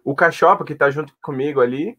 o 0.03 0.17
Cachopa, 0.17 0.65
que 0.65 0.75
tá 0.75 0.91
junto 0.91 1.15
comigo 1.23 1.61
ali. 1.61 1.97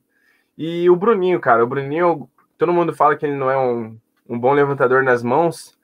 E 0.58 0.90
o 0.90 0.96
Bruninho, 0.98 1.40
cara. 1.40 1.64
O 1.64 1.68
Bruninho, 1.68 2.30
todo 2.58 2.74
mundo 2.74 2.94
fala 2.94 3.16
que 3.16 3.26
ele 3.26 3.38
não 3.38 3.50
é 3.50 3.58
um, 3.58 3.98
um 4.28 4.38
bom 4.38 4.52
levantador 4.52 5.04
nas 5.04 5.24
mãos. 5.24 5.80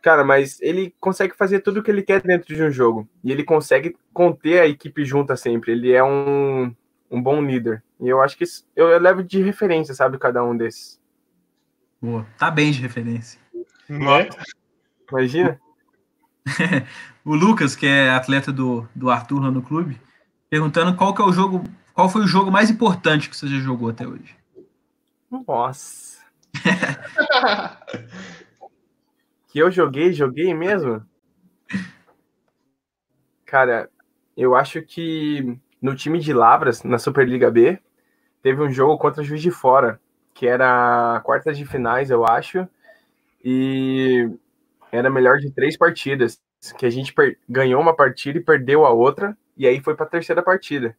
Cara, 0.00 0.24
mas 0.24 0.58
ele 0.62 0.94
consegue 0.98 1.36
fazer 1.36 1.60
tudo 1.60 1.80
o 1.80 1.82
que 1.82 1.90
ele 1.90 2.02
quer 2.02 2.22
dentro 2.22 2.54
de 2.54 2.62
um 2.62 2.70
jogo. 2.70 3.06
E 3.22 3.30
ele 3.30 3.44
consegue 3.44 3.94
conter 4.14 4.62
a 4.62 4.66
equipe 4.66 5.04
junta 5.04 5.36
sempre. 5.36 5.72
Ele 5.72 5.92
é 5.92 6.02
um, 6.02 6.74
um 7.10 7.22
bom 7.22 7.40
líder. 7.42 7.82
E 8.00 8.08
eu 8.08 8.20
acho 8.20 8.36
que 8.36 8.44
isso, 8.44 8.66
eu, 8.74 8.88
eu 8.88 8.98
levo 8.98 9.22
de 9.22 9.42
referência, 9.42 9.94
sabe, 9.94 10.18
cada 10.18 10.44
um 10.44 10.56
desses. 10.56 11.00
Boa. 12.00 12.26
Tá 12.38 12.50
bem 12.50 12.70
de 12.70 12.80
referência. 12.80 13.40
É? 13.88 14.28
Imagina. 15.10 15.60
o 17.24 17.34
Lucas, 17.34 17.74
que 17.74 17.86
é 17.86 18.10
atleta 18.10 18.52
do, 18.52 18.88
do 18.94 19.10
Arthur 19.10 19.40
lá 19.40 19.50
no 19.50 19.62
clube, 19.62 20.00
perguntando 20.48 20.96
qual 20.96 21.14
que 21.14 21.22
é 21.22 21.24
o 21.24 21.32
jogo, 21.32 21.64
qual 21.94 22.08
foi 22.08 22.22
o 22.22 22.26
jogo 22.26 22.50
mais 22.50 22.70
importante 22.70 23.28
que 23.28 23.36
você 23.36 23.46
já 23.46 23.58
jogou 23.58 23.88
até 23.88 24.06
hoje? 24.06 24.36
Nossa. 25.30 26.18
que 29.48 29.58
eu 29.58 29.70
joguei, 29.70 30.12
joguei 30.12 30.54
mesmo? 30.54 31.04
Cara, 33.44 33.88
eu 34.36 34.54
acho 34.54 34.82
que 34.82 35.58
no 35.80 35.94
time 35.94 36.18
de 36.18 36.32
Lavras, 36.32 36.82
na 36.82 36.98
Superliga 36.98 37.50
B, 37.50 37.78
teve 38.42 38.62
um 38.62 38.70
jogo 38.70 38.98
contra 38.98 39.22
Juiz 39.22 39.42
de 39.42 39.50
Fora, 39.50 40.00
que 40.34 40.46
era 40.46 41.20
quartas 41.24 41.56
de 41.56 41.64
finais, 41.64 42.10
eu 42.10 42.26
acho. 42.26 42.68
E 43.44 44.28
era 44.92 45.10
melhor 45.10 45.38
de 45.38 45.50
três 45.50 45.76
partidas, 45.76 46.40
que 46.78 46.86
a 46.86 46.90
gente 46.90 47.14
ganhou 47.48 47.80
uma 47.80 47.94
partida 47.94 48.38
e 48.38 48.44
perdeu 48.44 48.84
a 48.84 48.90
outra, 48.90 49.36
e 49.56 49.66
aí 49.66 49.80
foi 49.80 49.94
para 49.94 50.06
a 50.06 50.08
terceira 50.08 50.42
partida. 50.42 50.96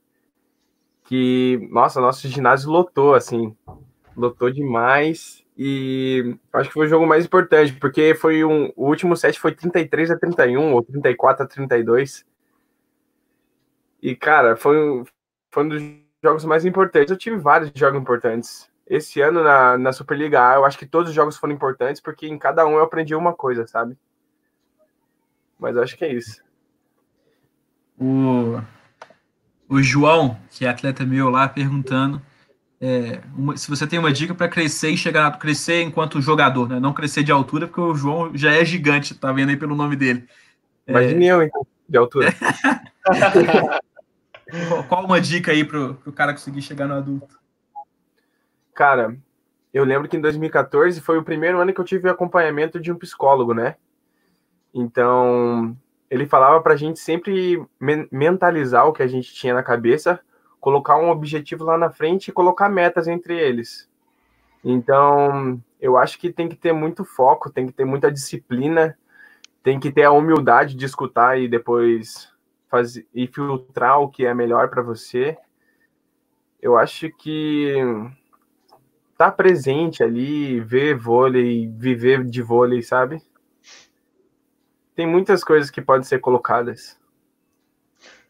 Que, 1.06 1.68
nossa, 1.72 2.02
nosso 2.02 2.28
ginásio 2.28 2.70
lotou, 2.70 3.14
assim, 3.14 3.56
lotou 4.16 4.52
demais, 4.52 5.44
e 5.58 6.38
acho 6.54 6.70
que 6.70 6.74
foi 6.74 6.86
o 6.86 6.90
jogo 6.90 7.08
mais 7.08 7.26
importante, 7.26 7.74
porque 7.74 8.14
foi 8.14 8.44
um, 8.44 8.72
o 8.76 8.88
último 8.88 9.16
set 9.16 9.40
foi 9.40 9.54
33 9.54 10.12
a 10.12 10.18
31, 10.18 10.74
ou 10.74 10.84
34 10.84 11.44
a 11.44 11.48
32. 11.48 12.24
E, 14.02 14.16
cara, 14.16 14.56
foi 14.56 14.78
um, 14.78 15.04
foi 15.52 15.64
um 15.64 15.70
dos 15.70 15.84
jogos 16.24 16.46
mais 16.46 16.66
importantes. 16.66 17.12
Eu 17.12 17.18
tive 17.18 17.38
vários 17.38 17.72
jogos 17.76 18.00
importantes. 18.00 18.70
Esse 18.86 19.20
ano 19.22 19.44
na, 19.44 19.78
na 19.78 19.92
Superliga 19.92 20.50
A, 20.50 20.56
eu 20.56 20.66
acho 20.66 20.78
que 20.78 20.86
todos 20.86 21.10
os 21.10 21.16
jogos 21.16 21.38
foram 21.38 21.54
importantes, 21.54 22.02
porque 22.02 22.28
em 22.28 22.38
cada 22.38 22.66
um 22.66 22.74
eu 22.74 22.84
aprendi 22.84 23.14
uma 23.16 23.34
coisa, 23.34 23.68
sabe? 23.68 23.98
Mas 25.60 25.76
eu 25.76 25.84
acho 25.84 25.98
que 25.98 26.06
é 26.06 26.14
isso. 26.14 26.42
O, 28.00 28.62
o 29.68 29.82
João, 29.82 30.38
que 30.50 30.66
é 30.66 30.70
atleta 30.70 31.06
meu 31.06 31.30
lá, 31.30 31.50
perguntando 31.50 32.22
é, 32.80 33.22
uma, 33.36 33.58
se 33.58 33.70
você 33.70 33.88
tem 33.88 33.98
uma 33.98 34.14
dica 34.14 34.36
para 34.36 34.48
crescer 34.48 34.92
e 34.92 34.98
chegar 34.98 35.28
a 35.28 35.32
crescer 35.32 35.82
enquanto 35.82 36.22
jogador, 36.22 36.70
né? 36.70 36.80
Não 36.80 36.94
crescer 36.94 37.24
de 37.24 37.32
altura, 37.32 37.68
porque 37.68 37.82
o 37.82 37.96
João 37.96 38.32
já 38.36 38.52
é 38.52 38.64
gigante, 38.64 39.16
tá 39.16 39.32
vendo 39.32 39.50
aí 39.50 39.58
pelo 39.58 39.76
nome 39.76 39.96
dele. 39.96 40.28
Imagine 40.88 41.28
é... 41.28 41.32
eu, 41.32 41.44
então, 41.44 41.68
de 41.90 41.98
altura. 41.98 42.34
Qual 44.88 45.06
uma 45.06 45.20
dica 45.20 45.52
aí 45.52 45.64
para 45.64 45.80
o 45.80 46.12
cara 46.12 46.34
conseguir 46.34 46.62
chegar 46.62 46.88
no 46.88 46.96
adulto? 46.96 47.40
Cara, 48.74 49.18
eu 49.74 49.84
lembro 49.84 50.08
que 50.08 50.18
em 50.18 50.22
2014 50.22 51.02
foi 51.02 51.18
o 51.18 51.24
primeiro 51.24 51.60
ano 51.60 51.74
que 51.74 51.82
eu 51.82 51.86
tive 51.86 52.10
acompanhamento 52.10 52.80
de 52.80 52.92
um 52.92 52.98
psicólogo, 52.98 53.54
né? 53.54 53.76
Então, 54.74 55.76
ele 56.10 56.26
falava 56.26 56.62
para 56.62 56.74
a 56.74 56.78
gente 56.78 57.00
sempre 57.00 57.66
mentalizar 58.12 58.88
o 58.88 58.94
que 58.94 59.04
a 59.04 59.08
gente 59.08 59.34
tinha 59.34 59.54
na 59.54 59.64
cabeça 59.64 60.20
colocar 60.60 60.98
um 60.98 61.10
objetivo 61.10 61.64
lá 61.64 61.78
na 61.78 61.90
frente 61.90 62.28
e 62.28 62.34
colocar 62.34 62.70
metas 62.70 63.08
entre 63.08 63.38
eles. 63.38 63.90
Então, 64.64 65.62
eu 65.80 65.98
acho 65.98 66.20
que 66.20 66.32
tem 66.32 66.50
que 66.50 66.56
ter 66.56 66.74
muito 66.74 67.06
foco, 67.06 67.50
tem 67.50 67.66
que 67.66 67.72
ter 67.72 67.86
muita 67.86 68.12
disciplina, 68.12 68.98
tem 69.64 69.80
que 69.80 69.92
ter 69.92 70.04
a 70.04 70.12
humildade 70.12 70.76
de 70.76 70.86
escutar 70.86 71.40
e 71.40 71.48
depois 71.48 72.30
fazer 72.70 73.08
e 73.14 73.28
filtrar 73.28 74.00
o 74.00 74.10
que 74.10 74.26
é 74.26 74.34
melhor 74.34 74.70
para 74.70 74.82
você. 74.82 75.38
Eu 76.62 76.78
acho 76.78 77.10
que 77.12 77.74
tá 79.18 79.32
presente 79.32 80.04
ali, 80.04 80.60
ver 80.60 80.96
vôlei, 80.96 81.68
viver 81.68 82.24
de 82.24 82.42
vôlei, 82.42 82.82
sabe? 82.82 83.22
Tem 84.96 85.08
muitas 85.08 85.44
coisas 85.44 85.70
que 85.70 85.82
podem 85.82 86.04
ser 86.04 86.20
colocadas. 86.20 86.98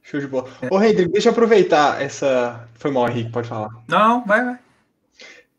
Show 0.01 0.19
de 0.19 0.27
bola. 0.27 0.49
Ô, 0.71 0.77
Rodrigo, 0.77 1.11
deixa 1.11 1.29
eu 1.29 1.33
aproveitar 1.33 2.01
essa. 2.01 2.67
Foi 2.75 2.91
mal, 2.91 3.09
Henrique, 3.09 3.31
pode 3.31 3.49
falar. 3.49 3.69
Não, 3.87 4.25
vai, 4.25 4.43
vai. 4.43 4.59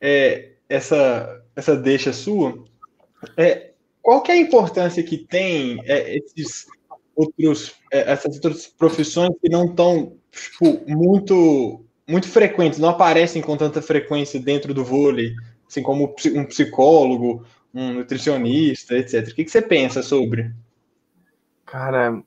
É, 0.01 0.53
essa, 0.69 1.43
essa 1.55 1.77
deixa 1.77 2.13
sua. 2.13 2.65
É, 3.37 3.73
qual 4.01 4.23
que 4.23 4.33
é 4.33 4.35
a 4.35 4.39
importância 4.39 5.03
que 5.03 5.19
tem 5.19 5.81
é, 5.85 6.17
esses 6.17 6.67
outros, 7.19 7.75
é, 7.93 8.13
essas 8.13 8.37
outras 8.37 8.67
profissões 8.67 9.31
que 9.43 9.51
não 9.51 9.67
estão 9.67 10.17
tipo, 10.31 10.85
muito, 10.87 11.85
muito 12.07 12.29
frequentes, 12.29 12.79
não 12.79 12.91
aparecem 12.91 13.43
com 13.43 13.57
tanta 13.57 13.83
frequência 13.83 14.41
dentro 14.41 14.73
do 14.73 14.85
vôlei, 14.85 15.35
assim 15.67 15.83
como 15.83 16.15
um 16.35 16.45
psicólogo, 16.45 17.45
um 17.75 17.93
nutricionista, 17.95 18.97
etc. 18.97 19.29
O 19.29 19.35
que, 19.35 19.45
que 19.45 19.51
você 19.51 19.61
pensa 19.61 20.03
sobre? 20.03 20.53
Cara, 21.67 22.23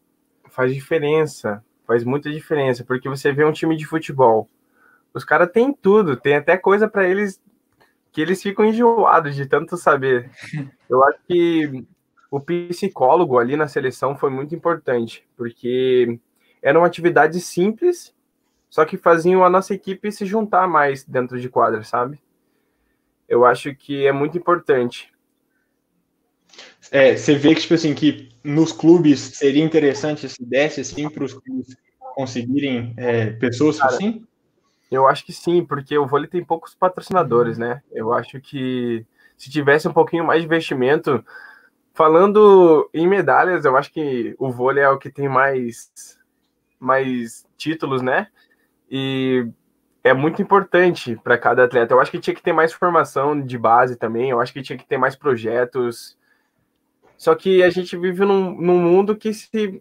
faz 0.49 0.73
diferença 0.73 1.63
faz 1.91 2.05
muita 2.05 2.31
diferença, 2.31 2.85
porque 2.85 3.09
você 3.09 3.33
vê 3.33 3.43
um 3.43 3.51
time 3.51 3.75
de 3.75 3.85
futebol, 3.85 4.49
os 5.13 5.25
caras 5.25 5.51
têm 5.51 5.73
tudo, 5.73 6.15
tem 6.15 6.35
até 6.35 6.55
coisa 6.55 6.87
para 6.87 7.05
eles 7.05 7.41
que 8.13 8.21
eles 8.21 8.41
ficam 8.41 8.63
enjoados 8.63 9.35
de 9.35 9.45
tanto 9.45 9.75
saber. 9.75 10.31
Eu 10.89 11.03
acho 11.03 11.19
que 11.27 11.85
o 12.31 12.39
psicólogo 12.39 13.37
ali 13.37 13.57
na 13.57 13.67
seleção 13.67 14.15
foi 14.15 14.29
muito 14.29 14.55
importante, 14.55 15.27
porque 15.35 16.17
era 16.61 16.79
uma 16.79 16.87
atividade 16.87 17.41
simples, 17.41 18.15
só 18.69 18.85
que 18.85 18.95
faziam 18.95 19.43
a 19.43 19.49
nossa 19.49 19.73
equipe 19.73 20.09
se 20.13 20.25
juntar 20.25 20.65
mais 20.65 21.03
dentro 21.03 21.37
de 21.37 21.49
quadra, 21.49 21.83
sabe? 21.83 22.21
Eu 23.27 23.45
acho 23.45 23.75
que 23.75 24.07
é 24.07 24.13
muito 24.13 24.37
importante. 24.37 25.11
É, 26.89 27.17
você 27.17 27.35
vê 27.35 27.53
que, 27.53 27.61
tipo 27.61 27.73
assim, 27.73 27.93
que 27.93 28.29
nos 28.41 28.71
clubes 28.71 29.19
seria 29.19 29.63
interessante 29.63 30.27
se 30.29 30.43
desse, 30.43 30.81
assim, 30.81 31.09
para 31.09 31.25
os 31.25 31.33
clubes 31.33 31.75
conseguirem 32.15 32.93
é, 32.95 33.31
pessoas 33.31 33.77
Cara, 33.77 33.93
assim? 33.93 34.25
Eu 34.89 35.05
acho 35.07 35.25
que 35.25 35.33
sim, 35.33 35.65
porque 35.65 35.97
o 35.97 36.07
vôlei 36.07 36.29
tem 36.29 36.43
poucos 36.43 36.73
patrocinadores, 36.75 37.57
né? 37.57 37.81
Eu 37.91 38.13
acho 38.13 38.39
que 38.39 39.05
se 39.37 39.49
tivesse 39.49 39.87
um 39.87 39.93
pouquinho 39.93 40.25
mais 40.25 40.41
de 40.41 40.45
investimento, 40.45 41.23
falando 41.93 42.89
em 42.93 43.07
medalhas, 43.07 43.65
eu 43.65 43.75
acho 43.77 43.91
que 43.91 44.35
o 44.39 44.51
vôlei 44.51 44.83
é 44.83 44.89
o 44.89 44.97
que 44.97 45.09
tem 45.09 45.27
mais, 45.29 45.91
mais 46.79 47.45
títulos, 47.57 48.01
né? 48.01 48.27
E 48.89 49.47
é 50.03 50.13
muito 50.13 50.41
importante 50.41 51.15
para 51.23 51.37
cada 51.37 51.63
atleta. 51.63 51.93
Eu 51.93 52.01
acho 52.01 52.11
que 52.11 52.19
tinha 52.19 52.35
que 52.35 52.41
ter 52.41 52.53
mais 52.53 52.73
formação 52.73 53.39
de 53.39 53.57
base 53.57 53.95
também, 53.95 54.29
eu 54.29 54.41
acho 54.41 54.53
que 54.53 54.61
tinha 54.61 54.77
que 54.77 54.85
ter 54.85 54.97
mais 54.97 55.15
projetos 55.15 56.17
só 57.21 57.35
que 57.35 57.61
a 57.61 57.69
gente 57.69 57.95
vive 57.95 58.25
num, 58.25 58.59
num 58.59 58.79
mundo 58.79 59.15
que 59.15 59.31
se 59.31 59.79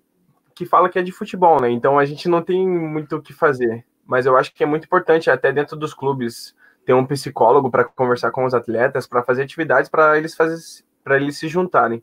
que 0.55 0.67
fala 0.67 0.91
que 0.91 0.99
é 0.99 1.03
de 1.03 1.11
futebol, 1.11 1.59
né? 1.59 1.71
Então 1.71 1.99
a 1.99 2.05
gente 2.05 2.29
não 2.29 2.43
tem 2.43 2.69
muito 2.69 3.17
o 3.17 3.23
que 3.23 3.33
fazer. 3.33 3.83
Mas 4.05 4.27
eu 4.27 4.37
acho 4.37 4.53
que 4.53 4.63
é 4.63 4.67
muito 4.67 4.85
importante, 4.85 5.31
até 5.31 5.51
dentro 5.51 5.75
dos 5.75 5.95
clubes, 5.95 6.55
ter 6.85 6.93
um 6.93 7.07
psicólogo 7.07 7.71
para 7.71 7.85
conversar 7.85 8.31
com 8.31 8.45
os 8.45 8.53
atletas, 8.53 9.07
para 9.07 9.23
fazer 9.23 9.45
atividades 9.45 9.89
para 9.89 10.19
eles 10.19 10.35
fazer, 10.35 10.85
para 11.11 11.17
eles 11.17 11.37
se 11.37 11.49
juntarem. 11.49 12.01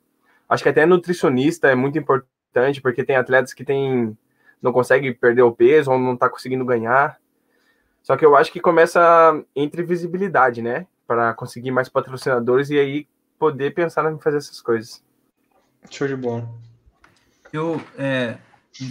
Acho 0.50 0.64
que 0.64 0.68
até 0.68 0.86
nutricionista 0.86 1.70
é 1.70 1.76
muito 1.76 1.98
importante, 1.98 2.82
porque 2.82 3.06
tem 3.06 3.16
atletas 3.16 3.54
que 3.54 3.64
tem, 3.64 4.18
não 4.62 4.74
conseguem 4.74 5.14
perder 5.14 5.44
o 5.44 5.54
peso 5.54 5.90
ou 5.90 5.98
não 5.98 6.16
está 6.16 6.28
conseguindo 6.28 6.66
ganhar. 6.66 7.18
Só 8.04 8.18
que 8.18 8.26
eu 8.26 8.36
acho 8.36 8.52
que 8.52 8.60
começa 8.60 9.00
entre 9.56 9.82
visibilidade, 9.82 10.62
né? 10.62 10.86
Para 11.08 11.34
conseguir 11.34 11.72
mais 11.72 11.88
patrocinadores 11.88 12.70
e 12.70 12.78
aí 12.78 13.08
poder 13.40 13.74
pensar 13.74 14.12
em 14.12 14.20
fazer 14.20 14.38
essas 14.38 14.60
coisas. 14.60 15.02
Show 15.90 16.06
de 16.06 16.16
bola. 16.18 16.50
Eu, 17.54 17.82
é, 17.98 18.36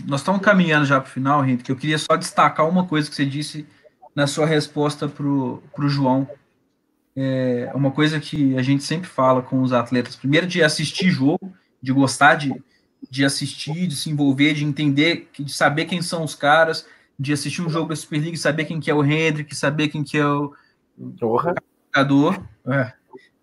nós 0.06 0.20
estamos 0.20 0.40
caminhando 0.40 0.86
já 0.86 0.98
para 0.98 1.10
o 1.10 1.12
final, 1.12 1.42
Rento, 1.42 1.62
que 1.62 1.72
eu 1.72 1.76
queria 1.76 1.98
só 1.98 2.16
destacar 2.16 2.66
uma 2.66 2.86
coisa 2.86 3.10
que 3.10 3.14
você 3.14 3.26
disse 3.26 3.66
na 4.14 4.26
sua 4.26 4.46
resposta 4.46 5.08
para 5.08 5.26
o 5.26 5.88
João. 5.88 6.26
É 7.16 7.72
uma 7.74 7.90
coisa 7.90 8.20
que 8.20 8.56
a 8.58 8.62
gente 8.62 8.84
sempre 8.84 9.08
fala 9.08 9.40
com 9.40 9.62
os 9.62 9.72
atletas. 9.72 10.14
Primeiro, 10.14 10.46
de 10.46 10.62
assistir 10.62 11.10
jogo, 11.10 11.54
de 11.82 11.92
gostar 11.92 12.34
de, 12.34 12.54
de 13.10 13.24
assistir, 13.24 13.86
de 13.86 13.96
se 13.96 14.10
envolver, 14.10 14.52
de 14.52 14.64
entender, 14.64 15.28
de 15.38 15.50
saber 15.52 15.86
quem 15.86 16.02
são 16.02 16.22
os 16.22 16.34
caras, 16.34 16.86
de 17.18 17.32
assistir 17.32 17.62
um 17.62 17.70
jogo 17.70 17.88
da 17.88 17.96
Superliga 17.96 18.36
saber 18.36 18.66
quem 18.66 18.80
que 18.80 18.90
é 18.90 18.94
o 18.94 19.04
Hendrick, 19.04 19.54
saber 19.54 19.88
quem 19.88 20.04
que 20.04 20.18
é 20.18 20.26
o 20.26 20.52
jogador. 21.18 22.46
É. 22.66 22.92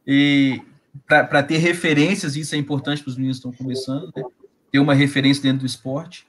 E, 0.06 0.62
para 1.08 1.42
ter 1.42 1.58
referências, 1.58 2.36
isso 2.36 2.54
é 2.54 2.58
importante 2.58 3.02
para 3.02 3.10
os 3.10 3.18
meninos 3.18 3.40
que 3.40 3.48
estão 3.48 3.66
começando, 3.66 4.12
né? 4.16 4.24
ter 4.72 4.80
uma 4.80 4.94
referência 4.94 5.42
dentro 5.42 5.60
do 5.60 5.66
esporte. 5.66 6.28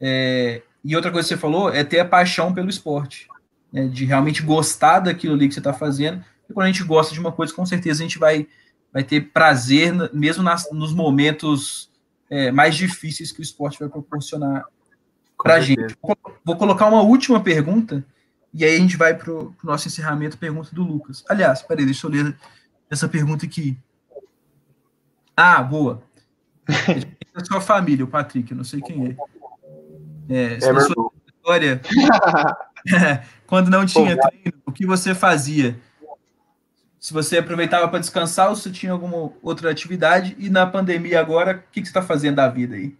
É, 0.00 0.62
e 0.84 0.96
outra 0.96 1.10
coisa 1.10 1.28
que 1.28 1.34
você 1.34 1.40
falou 1.40 1.70
é 1.70 1.84
ter 1.84 2.00
a 2.00 2.04
paixão 2.04 2.52
pelo 2.52 2.70
esporte, 2.70 3.28
né? 3.72 3.86
de 3.86 4.04
realmente 4.04 4.42
gostar 4.42 5.00
daquilo 5.00 5.34
ali 5.34 5.48
que 5.48 5.54
você 5.54 5.60
está 5.60 5.72
fazendo. 5.72 6.24
E 6.52 6.54
quando 6.54 6.66
a 6.66 6.70
gente 6.70 6.84
gosta 6.84 7.14
de 7.14 7.18
uma 7.20 7.32
coisa, 7.32 7.54
com 7.54 7.64
certeza 7.64 8.02
a 8.02 8.06
gente 8.06 8.18
vai, 8.18 8.46
vai 8.92 9.02
ter 9.02 9.32
prazer, 9.32 9.94
mesmo 10.12 10.42
nas, 10.42 10.70
nos 10.70 10.92
momentos 10.92 11.90
é, 12.28 12.52
mais 12.52 12.76
difíceis 12.76 13.32
que 13.32 13.40
o 13.40 13.42
esporte 13.42 13.78
vai 13.80 13.88
proporcionar 13.88 14.66
para 15.42 15.54
a 15.54 15.60
gente. 15.60 15.96
Vou, 16.44 16.56
colocar 16.56 16.86
uma 16.86 17.00
última 17.00 17.42
pergunta, 17.42 18.04
e 18.52 18.66
aí 18.66 18.76
a 18.76 18.78
gente 18.78 18.98
vai 18.98 19.14
para 19.14 19.32
o 19.32 19.54
nosso 19.64 19.88
encerramento, 19.88 20.36
pergunta 20.36 20.74
do 20.74 20.82
Lucas. 20.82 21.24
Aliás, 21.26 21.62
peraí, 21.62 21.86
deixa 21.86 22.06
eu 22.06 22.10
ler 22.10 22.36
essa 22.90 23.08
pergunta 23.08 23.46
aqui. 23.46 23.78
Ah, 25.34 25.62
boa. 25.62 26.02
É 27.34 27.44
sua 27.44 27.62
família, 27.62 28.04
o 28.04 28.08
Patrick, 28.08 28.50
eu 28.50 28.58
não 28.58 28.64
sei 28.64 28.82
quem 28.82 29.06
é. 29.06 29.16
É, 30.28 30.54
é 30.56 30.60
sua 30.60 31.10
história, 31.34 31.80
quando 33.46 33.70
não 33.70 33.86
tinha 33.86 34.18
treino, 34.18 34.52
o 34.66 34.70
que 34.70 34.84
você 34.84 35.14
fazia? 35.14 35.80
Se 37.02 37.12
você 37.12 37.38
aproveitava 37.38 37.88
para 37.88 37.98
descansar 37.98 38.48
ou 38.48 38.54
se 38.54 38.70
tinha 38.70 38.92
alguma 38.92 39.32
outra 39.42 39.68
atividade? 39.72 40.36
E 40.38 40.48
na 40.48 40.64
pandemia 40.64 41.18
agora, 41.18 41.56
o 41.56 41.72
que, 41.72 41.80
que 41.80 41.88
você 41.88 41.90
está 41.90 42.00
fazendo 42.00 42.36
da 42.36 42.46
vida 42.46 42.76
aí? 42.76 42.96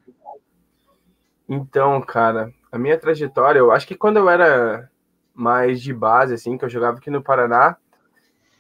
Então, 1.48 2.00
cara, 2.00 2.52
a 2.72 2.76
minha 2.76 2.98
trajetória, 2.98 3.60
eu 3.60 3.70
acho 3.70 3.86
que 3.86 3.94
quando 3.94 4.16
eu 4.16 4.28
era 4.28 4.90
mais 5.32 5.80
de 5.80 5.94
base, 5.94 6.34
assim, 6.34 6.58
que 6.58 6.64
eu 6.64 6.68
jogava 6.68 6.98
aqui 6.98 7.10
no 7.10 7.22
Paraná, 7.22 7.76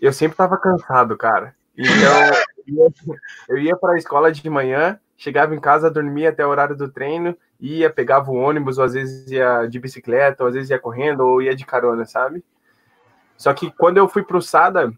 eu 0.00 0.12
sempre 0.12 0.36
tava 0.36 0.56
cansado, 0.56 1.18
cara. 1.18 1.56
Então, 1.76 1.98
Eu 3.48 3.58
ia 3.58 3.76
para 3.76 3.94
a 3.94 3.98
escola 3.98 4.30
de 4.30 4.48
manhã, 4.48 4.96
chegava 5.16 5.56
em 5.56 5.60
casa, 5.60 5.90
dormia 5.90 6.28
até 6.28 6.46
o 6.46 6.50
horário 6.50 6.76
do 6.76 6.88
treino, 6.88 7.36
ia, 7.58 7.90
pegava 7.90 8.30
o 8.30 8.36
ônibus, 8.36 8.78
ou 8.78 8.84
às 8.84 8.92
vezes 8.92 9.28
ia 9.28 9.66
de 9.66 9.80
bicicleta, 9.80 10.44
ou 10.44 10.48
às 10.48 10.54
vezes 10.54 10.70
ia 10.70 10.78
correndo, 10.78 11.26
ou 11.26 11.42
ia 11.42 11.56
de 11.56 11.66
carona, 11.66 12.04
sabe? 12.06 12.44
Só 13.36 13.52
que 13.52 13.72
quando 13.72 13.96
eu 13.96 14.06
fui 14.06 14.22
pro 14.22 14.40
Sada, 14.40 14.92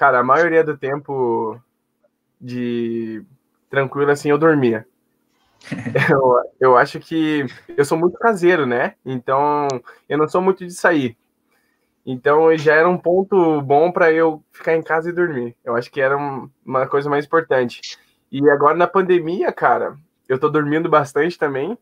cara, 0.00 0.20
a 0.20 0.24
maioria 0.24 0.64
do 0.64 0.78
tempo 0.78 1.60
de 2.40 3.22
tranquilo 3.68 4.10
assim 4.10 4.30
eu 4.30 4.38
dormia. 4.38 4.86
Eu, 6.10 6.36
eu 6.58 6.76
acho 6.78 6.98
que 6.98 7.44
eu 7.76 7.84
sou 7.84 7.98
muito 7.98 8.16
caseiro, 8.18 8.64
né? 8.64 8.94
Então 9.04 9.68
eu 10.08 10.16
não 10.16 10.26
sou 10.26 10.40
muito 10.40 10.64
de 10.64 10.72
sair. 10.72 11.18
Então 12.06 12.56
já 12.56 12.74
era 12.74 12.88
um 12.88 12.96
ponto 12.96 13.60
bom 13.60 13.92
para 13.92 14.10
eu 14.10 14.42
ficar 14.50 14.74
em 14.74 14.82
casa 14.82 15.10
e 15.10 15.12
dormir. 15.12 15.54
Eu 15.62 15.76
acho 15.76 15.90
que 15.90 16.00
era 16.00 16.16
uma 16.64 16.86
coisa 16.86 17.10
mais 17.10 17.26
importante. 17.26 17.82
E 18.32 18.48
agora 18.48 18.74
na 18.74 18.86
pandemia, 18.86 19.52
cara, 19.52 19.98
eu 20.26 20.38
tô 20.38 20.48
dormindo 20.48 20.88
bastante 20.88 21.38
também. 21.38 21.76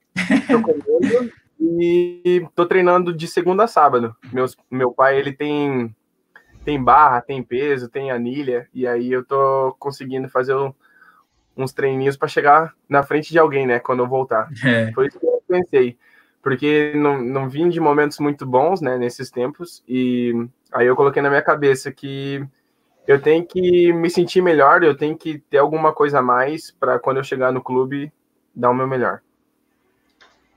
Tô 0.51 0.59
comendo 0.61 1.33
e 1.61 2.45
tô 2.53 2.67
treinando 2.67 3.15
de 3.15 3.29
segunda 3.29 3.63
a 3.63 3.69
sábado. 3.69 4.17
Meus, 4.33 4.57
meu 4.69 4.91
pai, 4.91 5.21
ele 5.21 5.33
tem 5.33 5.95
tem 6.65 6.83
barra, 6.83 7.21
tem 7.21 7.43
peso, 7.43 7.89
tem 7.89 8.11
anilha, 8.11 8.69
e 8.73 8.87
aí 8.87 9.11
eu 9.11 9.25
tô 9.25 9.75
conseguindo 9.79 10.29
fazer 10.29 10.55
um, 10.55 10.73
uns 11.57 11.73
treininhos 11.73 12.17
para 12.17 12.29
chegar 12.29 12.75
na 12.89 13.03
frente 13.03 13.31
de 13.31 13.39
alguém, 13.39 13.67
né, 13.67 13.79
quando 13.79 14.01
eu 14.01 14.09
voltar. 14.09 14.49
É. 14.65 14.93
Foi 14.93 15.07
isso 15.07 15.19
que 15.19 15.27
eu 15.27 15.43
pensei, 15.49 15.97
porque 16.43 16.93
não, 16.95 17.21
não 17.21 17.49
vim 17.49 17.69
de 17.69 17.81
momentos 17.81 18.19
muito 18.19 18.47
bons, 18.47 18.81
né, 18.81 18.99
nesses 18.99 19.31
tempos, 19.31 19.83
e 19.89 20.33
aí 20.73 20.87
eu 20.87 20.97
coloquei 20.97 21.23
na 21.23 21.31
minha 21.31 21.43
cabeça 21.43 21.91
que 21.91 22.47
eu 23.07 23.21
tenho 23.21 23.45
que 23.47 23.93
me 23.93 24.11
sentir 24.11 24.43
melhor, 24.43 24.83
eu 24.83 24.95
tenho 24.95 25.17
que 25.17 25.39
ter 25.39 25.59
alguma 25.59 25.93
coisa 25.93 26.19
a 26.19 26.23
mais 26.23 26.71
para 26.71 26.99
quando 26.99 27.17
eu 27.17 27.25
chegar 27.25 27.51
no 27.51 27.63
clube 27.63 28.13
dar 28.55 28.71
o 28.71 28.75
meu 28.75 28.87
melhor. 28.87 29.21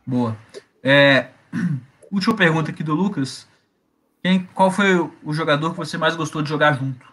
Boa. 0.06 0.36
É, 0.84 1.30
última 2.12 2.36
pergunta 2.36 2.72
aqui 2.72 2.84
do 2.84 2.94
Lucas. 2.94 3.48
Quem, 4.24 4.48
qual 4.54 4.70
foi 4.70 4.98
o 5.24 5.34
jogador 5.34 5.72
que 5.72 5.78
você 5.78 5.98
mais 5.98 6.16
gostou 6.16 6.42
de 6.42 6.50
jogar 6.50 6.74
junto? 6.74 7.12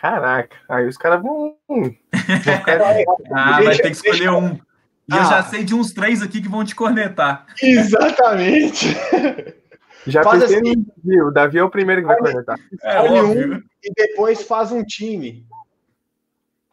Caraca, 0.00 0.56
aí 0.68 0.86
os 0.86 0.96
caras 0.96 1.20
vão. 1.20 1.56
ah, 3.34 3.60
vai 3.60 3.76
ter 3.76 3.82
que 3.82 3.88
escolher 3.88 4.30
um. 4.30 4.54
E 4.54 5.12
ah. 5.12 5.16
eu 5.16 5.24
já 5.24 5.42
sei 5.42 5.64
de 5.64 5.74
uns 5.74 5.92
três 5.92 6.22
aqui 6.22 6.40
que 6.40 6.48
vão 6.48 6.64
te 6.64 6.76
cornetar. 6.76 7.46
Exatamente. 7.60 8.86
Já 10.06 10.22
faz 10.22 10.40
pensei 10.40 10.60
assim, 10.60 10.76
no 10.76 10.84
Davi. 10.86 11.22
O 11.22 11.30
Davi 11.30 11.58
é 11.58 11.62
o 11.62 11.68
primeiro 11.68 12.00
que 12.00 12.06
vai 12.06 12.16
cornetar. 12.16 12.58
É, 12.82 13.02
um 13.02 13.56
e 13.82 13.92
depois 13.94 14.42
faz 14.42 14.72
um 14.72 14.82
time. 14.82 15.46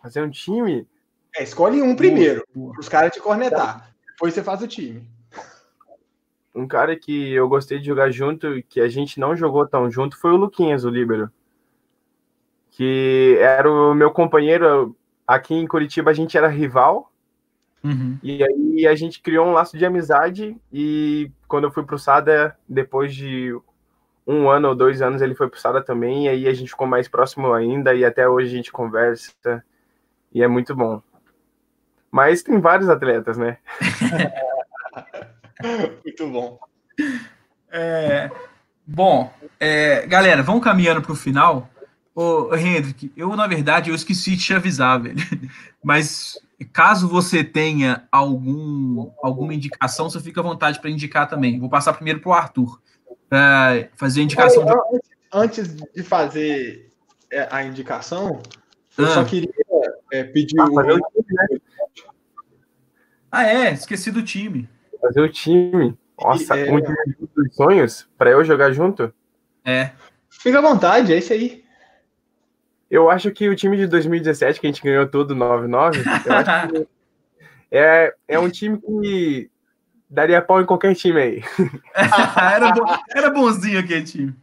Fazer 0.01 0.21
um 0.21 0.29
time? 0.29 0.87
É, 1.35 1.43
escolhe 1.43 1.81
um 1.81 1.97
primeiro, 1.97 2.45
para 2.53 2.79
os 2.79 2.87
caras 2.87 3.11
te 3.11 3.19
cornetar. 3.19 3.89
Depois 4.07 4.33
você 4.33 4.41
faz 4.41 4.61
o 4.61 4.67
time 4.67 5.05
um 6.55 6.65
cara 6.65 6.95
que 6.95 7.33
eu 7.33 7.49
gostei 7.49 7.79
de 7.79 7.85
jogar 7.85 8.09
junto, 8.09 8.63
que 8.69 8.79
a 8.79 8.87
gente 8.87 9.19
não 9.19 9.35
jogou 9.35 9.67
tão 9.67 9.91
junto, 9.91 10.17
foi 10.17 10.31
o 10.31 10.37
Luquinhas, 10.37 10.85
o 10.85 10.89
Líbero. 10.89 11.29
Que 12.71 13.37
era 13.39 13.69
o 13.69 13.93
meu 13.93 14.11
companheiro 14.11 14.95
aqui 15.27 15.53
em 15.53 15.67
Curitiba, 15.67 16.11
a 16.11 16.13
gente 16.13 16.37
era 16.37 16.47
rival. 16.47 17.11
Uhum. 17.83 18.17
E 18.23 18.43
aí 18.43 18.87
a 18.87 18.95
gente 18.95 19.21
criou 19.21 19.45
um 19.45 19.51
laço 19.51 19.77
de 19.77 19.85
amizade. 19.85 20.57
E 20.71 21.29
quando 21.47 21.65
eu 21.65 21.71
fui 21.71 21.83
pro 21.83 21.99
Sada, 21.99 22.57
depois 22.67 23.13
de 23.13 23.55
um 24.25 24.49
ano 24.49 24.69
ou 24.69 24.75
dois 24.75 25.01
anos, 25.01 25.21
ele 25.21 25.35
foi 25.35 25.49
pro 25.49 25.59
Sada 25.59 25.83
também. 25.83 26.25
E 26.25 26.29
aí 26.29 26.47
a 26.47 26.53
gente 26.53 26.69
ficou 26.69 26.87
mais 26.87 27.07
próximo 27.07 27.53
ainda. 27.53 27.93
E 27.93 28.03
até 28.03 28.27
hoje 28.27 28.47
a 28.47 28.57
gente 28.57 28.71
conversa. 28.71 29.63
E 30.33 30.41
é 30.41 30.47
muito 30.47 30.75
bom. 30.75 31.01
Mas 32.09 32.41
tem 32.41 32.59
vários 32.59 32.89
atletas, 32.89 33.37
né? 33.37 33.57
Muito 36.03 36.29
bom. 36.29 36.59
É, 37.71 38.29
bom, 38.85 39.33
é, 39.59 40.05
galera, 40.07 40.43
vamos 40.43 40.63
caminhando 40.63 41.01
para 41.01 41.11
o 41.11 41.15
final. 41.15 41.69
Ô, 42.13 42.55
Hendrik, 42.55 43.11
eu, 43.17 43.35
na 43.35 43.45
verdade, 43.45 43.89
eu 43.89 43.95
esqueci 43.95 44.31
de 44.31 44.43
te 44.43 44.53
avisar, 44.53 45.01
velho. 45.01 45.17
Mas 45.83 46.39
caso 46.71 47.07
você 47.07 47.43
tenha 47.43 48.07
algum, 48.11 49.11
alguma 49.21 49.53
indicação, 49.53 50.09
você 50.09 50.19
fica 50.21 50.39
à 50.39 50.43
vontade 50.43 50.79
para 50.79 50.89
indicar 50.89 51.27
também. 51.27 51.59
Vou 51.59 51.69
passar 51.69 51.93
primeiro 51.93 52.21
para 52.21 52.29
o 52.29 52.33
Arthur, 52.33 52.81
para 53.27 53.89
fazer 53.95 54.21
a 54.21 54.23
indicação. 54.23 54.65
de... 54.65 54.71
Antes 55.33 55.75
de 55.75 56.03
fazer 56.03 56.89
é, 57.29 57.47
a 57.51 57.63
indicação, 57.63 58.41
eu 58.97 59.05
ah. 59.05 59.09
só 59.09 59.25
queria 59.25 59.51
é, 60.11 60.23
pedir 60.23 60.57
ah, 60.59 60.69
o... 60.69 60.81
Né? 60.81 60.99
Ah, 63.29 63.43
é, 63.43 63.73
esqueci 63.73 64.11
do 64.11 64.23
time. 64.23 64.69
Fazer 65.01 65.21
o 65.21 65.29
time. 65.29 65.97
Nossa, 66.19 66.57
é... 66.57 66.71
um 66.71 66.81
time 66.81 67.29
dos 67.35 67.55
sonhos 67.55 68.09
para 68.17 68.31
eu 68.31 68.43
jogar 68.43 68.71
junto? 68.71 69.13
É. 69.63 69.91
Fica 70.29 70.59
à 70.59 70.61
vontade, 70.61 71.13
é 71.13 71.17
isso 71.17 71.33
aí. 71.33 71.63
Eu 72.89 73.09
acho 73.09 73.31
que 73.31 73.49
o 73.49 73.55
time 73.55 73.77
de 73.77 73.87
2017, 73.87 74.59
que 74.59 74.67
a 74.67 74.69
gente 74.69 74.83
ganhou 74.83 75.07
tudo 75.07 75.35
9-9, 75.35 76.87
é, 77.71 78.13
é 78.27 78.39
um 78.39 78.49
time 78.49 78.77
que 78.77 79.49
daria 80.09 80.41
pau 80.41 80.61
em 80.61 80.65
qualquer 80.65 80.95
time 80.95 81.19
aí. 81.19 81.43
era, 81.95 82.71
bom, 82.71 82.85
era 83.15 83.29
bonzinho 83.31 83.79
aquele 83.79 84.03
time. 84.03 84.35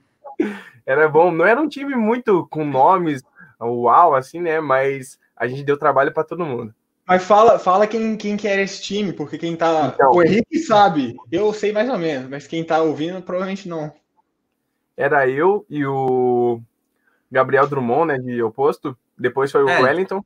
Era 0.85 1.09
bom, 1.09 1.31
não 1.31 1.47
era 1.47 1.61
um 1.61 1.69
time 1.69 1.95
muito 1.95 2.47
com 2.51 2.65
nomes 2.65 3.23
uau, 3.61 4.15
assim, 4.15 4.41
né? 4.41 4.61
Mas 4.61 5.19
a 5.37 5.47
gente 5.47 5.63
deu 5.63 5.79
trabalho 5.79 6.13
para 6.13 6.25
todo 6.25 6.45
mundo. 6.45 6.75
Mas 7.07 7.25
fala, 7.25 7.59
fala 7.59 7.87
quem, 7.87 8.17
quem 8.17 8.37
que 8.37 8.47
era 8.47 8.63
esse 8.63 8.81
time, 8.81 9.13
porque 9.13 9.37
quem 9.37 9.57
tá. 9.57 9.93
Então, 9.95 10.13
o 10.13 10.23
Henrique 10.23 10.59
sabe, 10.61 11.17
eu 11.31 11.53
sei 11.53 11.73
mais 11.73 11.89
ou 11.89 11.99
menos, 11.99 12.29
mas 12.31 12.47
quem 12.47 12.65
tá 12.65 12.81
ouvindo 12.81 13.21
provavelmente 13.21 13.69
não. 13.69 13.93
Era 14.97 15.29
eu 15.29 15.67
e 15.69 15.85
o 15.85 16.61
Gabriel 17.31 17.67
Drummond, 17.67 18.07
né, 18.07 18.19
de 18.19 18.43
oposto. 18.43 18.97
Depois 19.19 19.51
foi 19.51 19.65
o 19.65 19.69
é, 19.69 19.81
Wellington. 19.81 20.25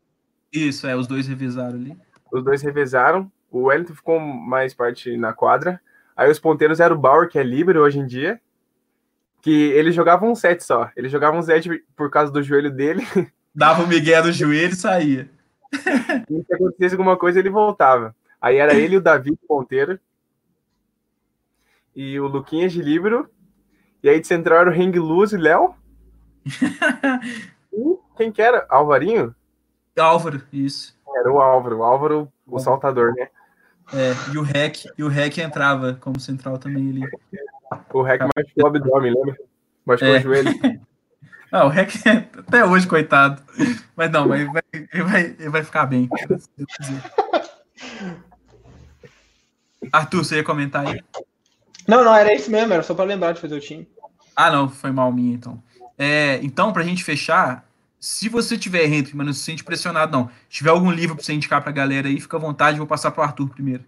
Isso, 0.53 0.87
é, 0.87 0.95
os 0.95 1.07
dois 1.07 1.27
revisaram 1.27 1.77
ali. 1.77 1.97
Os 2.31 2.45
dois 2.45 2.63
revisaram. 2.63 3.31
O 3.51 3.65
Wellington 3.65 3.95
ficou 3.95 4.21
mais 4.21 4.75
parte 4.75 5.17
na 5.17 5.33
quadra. 5.33 5.81
Aí 6.17 6.31
os 6.31 6.39
ponteiros 6.39 6.81
eram 6.81 6.97
o 6.97 6.99
Bauer, 6.99 7.29
que 7.29 7.39
é 7.39 7.43
livre 7.43 7.79
hoje 7.79 7.99
em 7.99 8.07
dia. 8.07 8.41
Que 9.41 9.71
ele 9.73 9.93
jogava 9.93 10.27
um 10.27 10.35
set 10.35 10.63
só. 10.63 10.91
Ele 10.97 11.09
jogava 11.09 11.37
um 11.37 11.43
set 11.43 11.69
por 11.95 12.11
causa 12.11 12.33
do 12.33 12.43
joelho 12.43 12.71
dele. 12.71 13.07
Dava 13.55 13.83
o 13.83 13.87
Miguel 13.87 14.25
no 14.25 14.33
joelho 14.33 14.73
e 14.73 14.77
saía. 14.77 15.31
E 16.31 16.45
se 16.45 16.55
acontecesse 16.55 16.95
alguma 16.95 17.17
coisa, 17.17 17.39
ele 17.39 17.51
voltava. 17.51 18.15
Aí 18.41 18.57
era 18.57 18.75
ele, 18.75 18.97
o 18.97 19.01
Davi 19.01 19.37
Ponteiro, 19.49 19.99
e 21.95 22.21
o 22.21 22.27
Luquinhas 22.27 22.73
de 22.73 22.83
Libro. 22.83 23.29
E 24.03 24.09
aí 24.09 24.21
de 24.21 24.27
central 24.27 24.61
era 24.61 24.71
o 24.71 24.73
Hang 24.73 24.99
Luz 24.99 25.33
e 25.33 25.37
Léo. 25.37 25.75
e 27.73 27.99
quem 28.17 28.31
que 28.31 28.43
era? 28.43 28.67
Alvarinho? 28.69 29.35
Álvaro, 29.99 30.43
isso. 30.53 30.95
Era 31.17 31.33
o 31.33 31.41
Álvaro, 31.41 31.79
o 31.79 31.83
Álvaro, 31.83 32.33
o 32.47 32.59
saltador, 32.59 33.15
né? 33.15 33.29
É, 33.95 34.13
e 34.35 34.39
o 34.39 34.43
Rec, 34.43 34.85
e 34.99 35.03
o 35.03 35.09
Rec 35.09 35.39
entrava 35.39 35.95
como 35.95 36.21
central 36.21 36.59
também 36.59 36.91
ali. 36.91 37.03
O 37.93 38.03
Rec 38.03 38.21
machucou 38.21 38.65
o 38.65 38.67
abdômen, 38.67 39.15
lembra? 39.15 39.37
Machucou 39.85 40.15
é. 40.15 40.19
o 40.19 40.23
joelho. 40.23 40.51
Ah, 41.51 41.65
o 41.65 41.69
Rec 41.69 41.91
até 42.39 42.65
hoje, 42.65 42.87
coitado. 42.87 43.43
Mas 43.95 44.11
não, 44.11 44.29
mas 44.29 44.41
ele 44.41 44.51
vai, 44.51 44.63
ele 44.73 45.03
vai, 45.03 45.25
ele 45.39 45.49
vai 45.49 45.65
ficar 45.65 45.87
bem. 45.87 46.09
Arthur, 49.93 50.25
você 50.25 50.37
ia 50.37 50.45
comentar 50.45 50.87
aí? 50.87 51.03
Não, 51.87 52.05
não, 52.05 52.15
era 52.15 52.35
isso 52.35 52.51
mesmo, 52.51 52.73
era 52.73 52.83
só 52.83 52.95
para 52.95 53.05
lembrar 53.05 53.33
de 53.33 53.41
fazer 53.41 53.55
o 53.55 53.61
time. 53.61 53.89
Ah, 54.35 54.51
não, 54.51 54.69
foi 54.69 54.91
mal 54.91 55.13
minha, 55.13 55.35
então. 55.35 55.63
É, 55.97 56.41
então, 56.43 56.73
pra 56.73 56.83
gente 56.83 57.05
fechar, 57.05 57.67
se 57.99 58.29
você 58.29 58.59
tiver, 58.59 58.85
Henrique, 58.85 59.17
mas 59.17 59.27
não 59.27 59.33
se 59.33 59.41
sente 59.41 59.65
pressionado, 59.65 60.13
não. 60.13 60.29
Se 60.49 60.59
tiver 60.59 60.71
algum 60.71 60.91
livro 60.91 61.17
para 61.17 61.25
você 61.25 61.33
indicar 61.33 61.63
pra 61.63 61.73
galera 61.73 62.09
aí, 62.09 62.21
fica 62.21 62.37
à 62.37 62.41
vontade, 62.41 62.79
vou 62.79 62.87
passar 62.87 63.11
pro 63.13 63.23
Arthur 63.23 63.49
primeiro. 63.49 63.85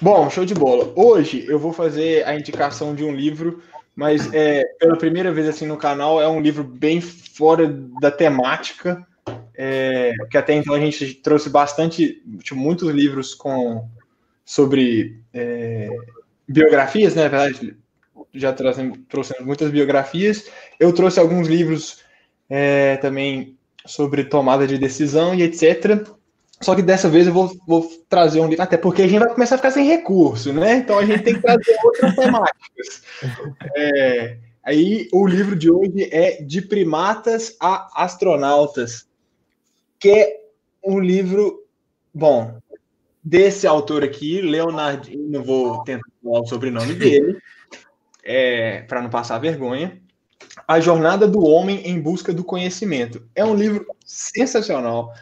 Bom, 0.00 0.30
show 0.30 0.46
de 0.46 0.54
bola. 0.54 0.90
Hoje 0.96 1.44
eu 1.46 1.58
vou 1.58 1.74
fazer 1.74 2.26
a 2.26 2.34
indicação 2.34 2.94
de 2.94 3.04
um 3.04 3.14
livro 3.14 3.62
mas 4.00 4.32
é, 4.32 4.64
pela 4.78 4.96
primeira 4.96 5.30
vez 5.30 5.46
assim 5.46 5.66
no 5.66 5.76
canal 5.76 6.22
é 6.22 6.26
um 6.26 6.40
livro 6.40 6.64
bem 6.64 7.02
fora 7.02 7.68
da 8.00 8.10
temática, 8.10 9.06
é, 9.54 10.14
que 10.30 10.38
até 10.38 10.54
então 10.54 10.72
a 10.74 10.80
gente 10.80 11.16
trouxe 11.16 11.50
bastante, 11.50 12.22
tipo, 12.42 12.58
muitos 12.58 12.88
livros 12.94 13.34
com 13.34 13.86
sobre 14.42 15.20
é, 15.34 15.90
biografias, 16.48 17.14
né? 17.14 17.24
Na 17.24 17.28
verdade, 17.28 17.76
já 18.32 18.54
trouxemos, 18.54 18.98
trouxemos 19.06 19.44
muitas 19.44 19.70
biografias. 19.70 20.50
Eu 20.78 20.94
trouxe 20.94 21.20
alguns 21.20 21.46
livros 21.46 22.02
é, 22.48 22.96
também 22.96 23.58
sobre 23.84 24.24
tomada 24.24 24.66
de 24.66 24.78
decisão 24.78 25.34
e 25.34 25.42
etc. 25.42 26.08
Só 26.62 26.74
que 26.74 26.82
dessa 26.82 27.08
vez 27.08 27.26
eu 27.26 27.32
vou, 27.32 27.56
vou, 27.66 27.90
trazer 28.08 28.40
um 28.40 28.48
livro, 28.48 28.62
até 28.62 28.76
porque 28.76 29.02
a 29.02 29.08
gente 29.08 29.18
vai 29.18 29.32
começar 29.32 29.54
a 29.54 29.58
ficar 29.58 29.70
sem 29.70 29.86
recurso, 29.86 30.52
né? 30.52 30.76
Então 30.76 30.98
a 30.98 31.04
gente 31.04 31.22
tem 31.22 31.34
que 31.34 31.40
trazer 31.40 31.76
outras 31.84 32.14
temáticas. 32.14 33.02
É, 33.74 34.36
Aí 34.62 35.08
o 35.12 35.26
livro 35.26 35.56
de 35.56 35.70
hoje 35.70 36.08
é 36.12 36.42
De 36.42 36.60
Primatas 36.60 37.56
a 37.60 38.04
Astronautas, 38.04 39.08
que 39.98 40.10
é 40.10 40.40
um 40.84 41.00
livro, 41.00 41.64
bom, 42.12 42.60
desse 43.24 43.66
autor 43.66 44.04
aqui, 44.04 44.40
Leonardo, 44.40 45.08
não 45.16 45.42
vou 45.42 45.82
tentar 45.82 46.06
falar 46.22 46.40
o 46.40 46.46
sobrenome 46.46 46.92
dele, 46.94 47.38
é, 48.22 48.82
para 48.82 49.00
não 49.00 49.08
passar 49.08 49.38
vergonha. 49.38 50.00
A 50.68 50.78
Jornada 50.78 51.26
do 51.26 51.44
Homem 51.44 51.88
em 51.88 52.00
Busca 52.00 52.32
do 52.32 52.44
Conhecimento. 52.44 53.28
É 53.34 53.44
um 53.44 53.54
livro 53.54 53.86
sensacional. 54.04 55.12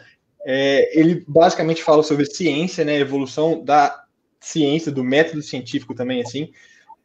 É, 0.45 0.97
ele 0.97 1.23
basicamente 1.27 1.83
fala 1.83 2.01
sobre 2.03 2.25
ciência, 2.25 2.85
né, 2.85 2.97
evolução 2.97 3.63
da 3.63 4.03
ciência, 4.39 4.91
do 4.91 5.03
método 5.03 5.41
científico 5.41 5.93
também, 5.93 6.21
assim, 6.21 6.51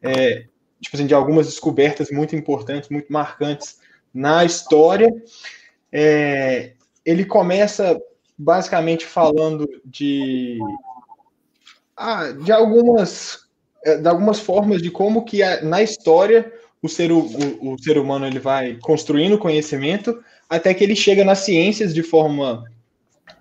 é, 0.01 0.45
tipo 0.81 0.95
assim, 0.95 1.05
de 1.05 1.13
algumas 1.13 1.47
descobertas 1.47 2.09
muito 2.09 2.35
importantes, 2.35 2.89
muito 2.89 3.11
marcantes 3.11 3.79
na 4.13 4.45
história. 4.45 5.13
É, 5.91 6.73
ele 7.03 7.25
começa 7.25 7.99
basicamente 8.37 9.05
falando 9.05 9.67
de, 9.83 10.57
ah, 11.95 12.31
de 12.31 12.51
algumas 12.51 13.45
é, 13.85 13.97
de 13.97 14.07
algumas 14.07 14.39
formas 14.39 14.81
de 14.81 14.89
como 14.89 15.23
que 15.23 15.39
na 15.61 15.81
história 15.81 16.51
o 16.81 16.89
ser, 16.89 17.11
o, 17.11 17.19
o 17.19 17.77
ser 17.79 17.97
humano 17.97 18.25
ele 18.25 18.39
vai 18.39 18.77
construindo 18.81 19.37
conhecimento 19.37 20.23
até 20.49 20.73
que 20.73 20.83
ele 20.83 20.95
chega 20.95 21.23
nas 21.23 21.39
ciências 21.39 21.93
de 21.93 22.01
forma 22.03 22.63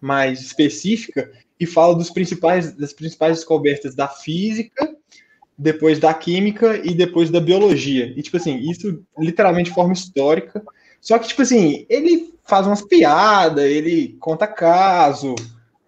mais 0.04 0.40
específica 0.40 1.32
e 1.58 1.66
fala 1.66 1.94
dos 1.94 2.10
principais, 2.10 2.74
das 2.74 2.92
principais 2.92 3.36
descobertas 3.36 3.94
da 3.94 4.06
física, 4.06 4.94
depois 5.56 5.98
da 5.98 6.12
química 6.12 6.76
e 6.84 6.94
depois 6.94 7.30
da 7.30 7.40
biologia. 7.40 8.12
E, 8.16 8.22
tipo 8.22 8.36
assim, 8.36 8.58
isso 8.58 9.02
literalmente 9.18 9.70
de 9.70 9.74
forma 9.74 9.94
histórica. 9.94 10.62
Só 11.00 11.18
que, 11.18 11.28
tipo 11.28 11.42
assim, 11.42 11.86
ele 11.88 12.34
faz 12.44 12.66
umas 12.66 12.82
piadas, 12.82 13.64
ele 13.64 14.16
conta 14.20 14.46
caso. 14.46 15.34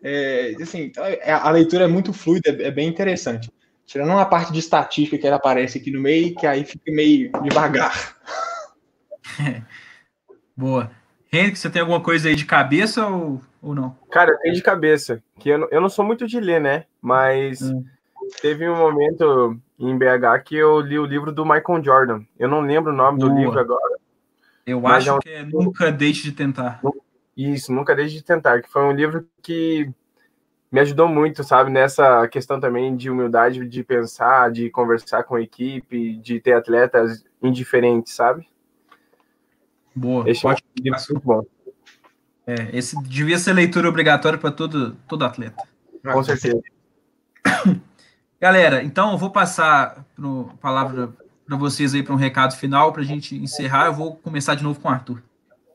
É, 0.03 0.55
assim, 0.63 0.93
é, 0.97 1.33
a 1.33 1.51
leitura 1.51 1.85
é 1.85 1.89
muito 1.89 2.13
fluida, 2.13 2.51
é 2.63 2.71
bem 2.71 2.89
interessante. 2.89 3.51
Tirando 3.85 4.11
uma 4.11 4.25
parte 4.25 4.53
de 4.53 4.61
estatística 4.61 5.19
que 5.19 5.27
ela 5.27 5.37
aparece 5.37 5.79
aqui 5.79 5.91
no 5.91 6.01
meio, 6.01 6.35
que 6.35 6.47
aí 6.47 6.65
fica 6.65 6.91
meio 6.91 7.31
devagar. 7.43 8.17
Boa. 10.57 10.91
Henrique, 11.33 11.59
você 11.59 11.69
tem 11.69 11.81
alguma 11.81 12.01
coisa 12.01 12.29
aí 12.29 12.35
de 12.35 12.47
cabeça 12.47 13.07
ou, 13.07 13.41
ou 13.67 13.75
não? 13.75 13.97
Cara, 14.11 14.31
eu 14.31 14.39
tenho 14.39 14.55
de 14.55 14.63
cabeça. 14.63 15.23
Que 15.41 15.51
eu, 15.51 15.59
não, 15.59 15.69
eu 15.71 15.81
não 15.81 15.89
sou 15.89 16.05
muito 16.05 16.27
de 16.27 16.39
ler, 16.39 16.61
né? 16.61 16.85
Mas 17.03 17.61
hum. 17.61 17.85
teve 18.41 18.69
um 18.69 18.77
momento 18.77 19.59
em 19.79 19.99
BH 19.99 20.45
que 20.45 20.57
eu 20.57 20.81
li 20.81 20.99
o 20.99 21.05
livro 21.05 21.33
do 21.33 21.45
Michael 21.45 21.83
Jordan. 21.83 22.23
Eu 22.39 22.49
não 22.49 22.61
lembro 22.61 22.93
o 22.93 22.97
nome 22.97 23.19
Boa. 23.19 23.31
do 23.31 23.39
livro 23.39 23.59
agora. 23.59 23.97
Eu 24.65 24.87
acho 24.87 25.09
é 25.09 25.13
um... 25.13 25.19
que 25.19 25.29
é 25.29 25.45
Nunca 25.45 25.91
Deixe 25.91 26.23
de 26.23 26.33
Tentar. 26.33 26.81
Isso, 27.37 27.73
Nunca 27.73 27.95
Deixe 27.95 28.15
de 28.15 28.23
Tentar, 28.23 28.63
que 28.63 28.71
foi 28.71 28.83
um 28.83 28.93
livro 28.93 29.27
que 29.43 29.91
me 30.71 30.81
ajudou 30.81 31.09
muito, 31.09 31.43
sabe, 31.43 31.71
nessa 31.71 32.27
questão 32.29 32.61
também 32.61 32.97
de 32.97 33.11
humildade, 33.11 33.67
de 33.67 33.85
pensar, 33.85 34.51
de 34.51 34.71
conversar 34.71 35.25
com 35.25 35.35
a 35.35 35.41
equipe, 35.41 36.17
de 36.17 36.41
ter 36.41 36.53
atletas 36.53 37.25
indiferentes, 37.43 38.15
sabe? 38.15 38.49
Boa. 39.95 40.29
Esse 40.29 40.47
é 40.47 40.51
muito 40.51 41.21
bom. 41.25 41.43
É, 42.47 42.69
esse 42.73 43.01
devia 43.03 43.39
ser 43.39 43.53
leitura 43.53 43.89
obrigatória 43.89 44.39
para 44.39 44.53
todo, 44.53 44.97
todo 45.09 45.25
atleta. 45.25 45.63
Com 46.03 46.23
certeza. 46.23 46.61
Galera, 48.41 48.85
então 48.85 49.13
eu 49.13 49.19
vou 49.19 49.31
passar 49.31 50.07
a 50.19 50.57
palavra 50.61 51.13
para 51.47 51.57
vocês 51.57 51.95
aí 51.95 52.03
para 52.03 52.15
um 52.15 52.19
recado 52.19 52.55
final 52.55 52.93
para 52.93 53.03
a 53.03 53.05
gente 53.05 53.35
encerrar. 53.35 53.87
Eu 53.87 53.95
vou 53.95 54.15
começar 54.17 54.55
de 54.55 54.63
novo 54.63 54.79
com 54.79 54.89
o 54.89 54.91
Arthur. 54.91 55.23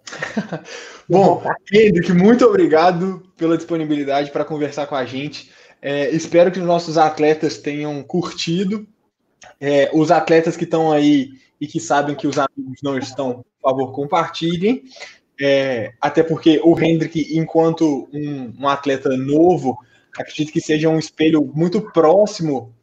Bom, 1.10 1.44
Hendrick, 1.72 2.14
muito 2.14 2.46
obrigado 2.46 3.24
pela 3.36 3.58
disponibilidade 3.58 4.32
para 4.32 4.46
conversar 4.46 4.88
com 4.88 4.96
a 4.96 5.06
gente. 5.06 5.52
É, 5.82 6.10
espero 6.12 6.52
que 6.52 6.60
os 6.60 6.66
nossos 6.66 6.98
atletas 6.98 7.58
tenham 7.58 8.02
curtido. 8.04 8.88
É, 9.60 9.90
os 9.94 10.12
atletas 10.12 10.56
que 10.56 10.64
estão 10.64 10.92
aí 10.92 11.32
e 11.60 11.68
que 11.68 11.80
sabem 11.80 12.16
que 12.16 12.28
os 12.28 12.38
amigos 12.38 12.80
não 12.84 12.98
estão, 12.98 13.44
por 13.62 13.70
favor, 13.70 13.92
compartilhem. 13.92 14.84
É, 15.44 15.94
até 16.00 16.22
porque 16.22 16.62
o 16.64 16.80
Hendrick, 16.80 17.36
enquanto 17.36 18.08
um, 18.14 18.54
um, 18.60 18.68
atleta 18.68 19.10
novo, 19.18 19.76
acredito 20.16 20.54
que 20.54 20.62
seja 20.62 20.88
um 20.88 21.00
espelho 21.00 21.44
muito 21.56 21.82
próximo 21.92 22.76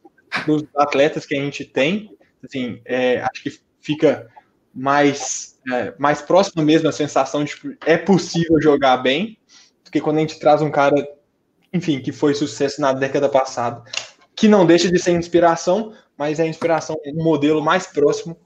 dos 0.45 0.65
atletas 0.77 1.25
que 1.25 1.37
a 1.37 1.41
gente 1.41 1.65
tem. 1.65 2.11
Assim, 2.45 2.81
é, 2.85 3.21
acho 3.21 3.45
que 3.45 3.61
fica 3.81 4.29
mais 4.75 5.57
é, 5.73 5.95
mais 5.99 6.21
próxima 6.21 6.65
mesmo 6.65 6.89
a 6.89 6.93
sensação 6.93 7.45
de 7.45 7.57
que 7.57 7.79
é 7.87 7.97
possível 7.97 8.61
jogar 8.61 8.97
bem, 8.97 9.39
porque 9.85 10.01
quando 10.01 10.17
a 10.17 10.21
gente 10.21 10.39
traz 10.41 10.61
um 10.61 10.71
cara, 10.71 10.97
enfim, 11.73 12.01
que 12.01 12.11
foi 12.11 12.35
sucesso 12.35 12.81
na 12.81 12.93
década 12.93 13.29
passada, 13.29 13.83
que 14.35 14.49
não 14.49 14.67
deixa 14.67 14.91
de 14.91 14.99
ser 14.99 15.13
inspiração, 15.13 15.93
mas 16.17 16.41
é 16.41 16.47
inspiração, 16.47 16.97
um 17.07 17.23
modelo 17.23 17.63
mais 17.63 17.87
próximo. 17.87 18.37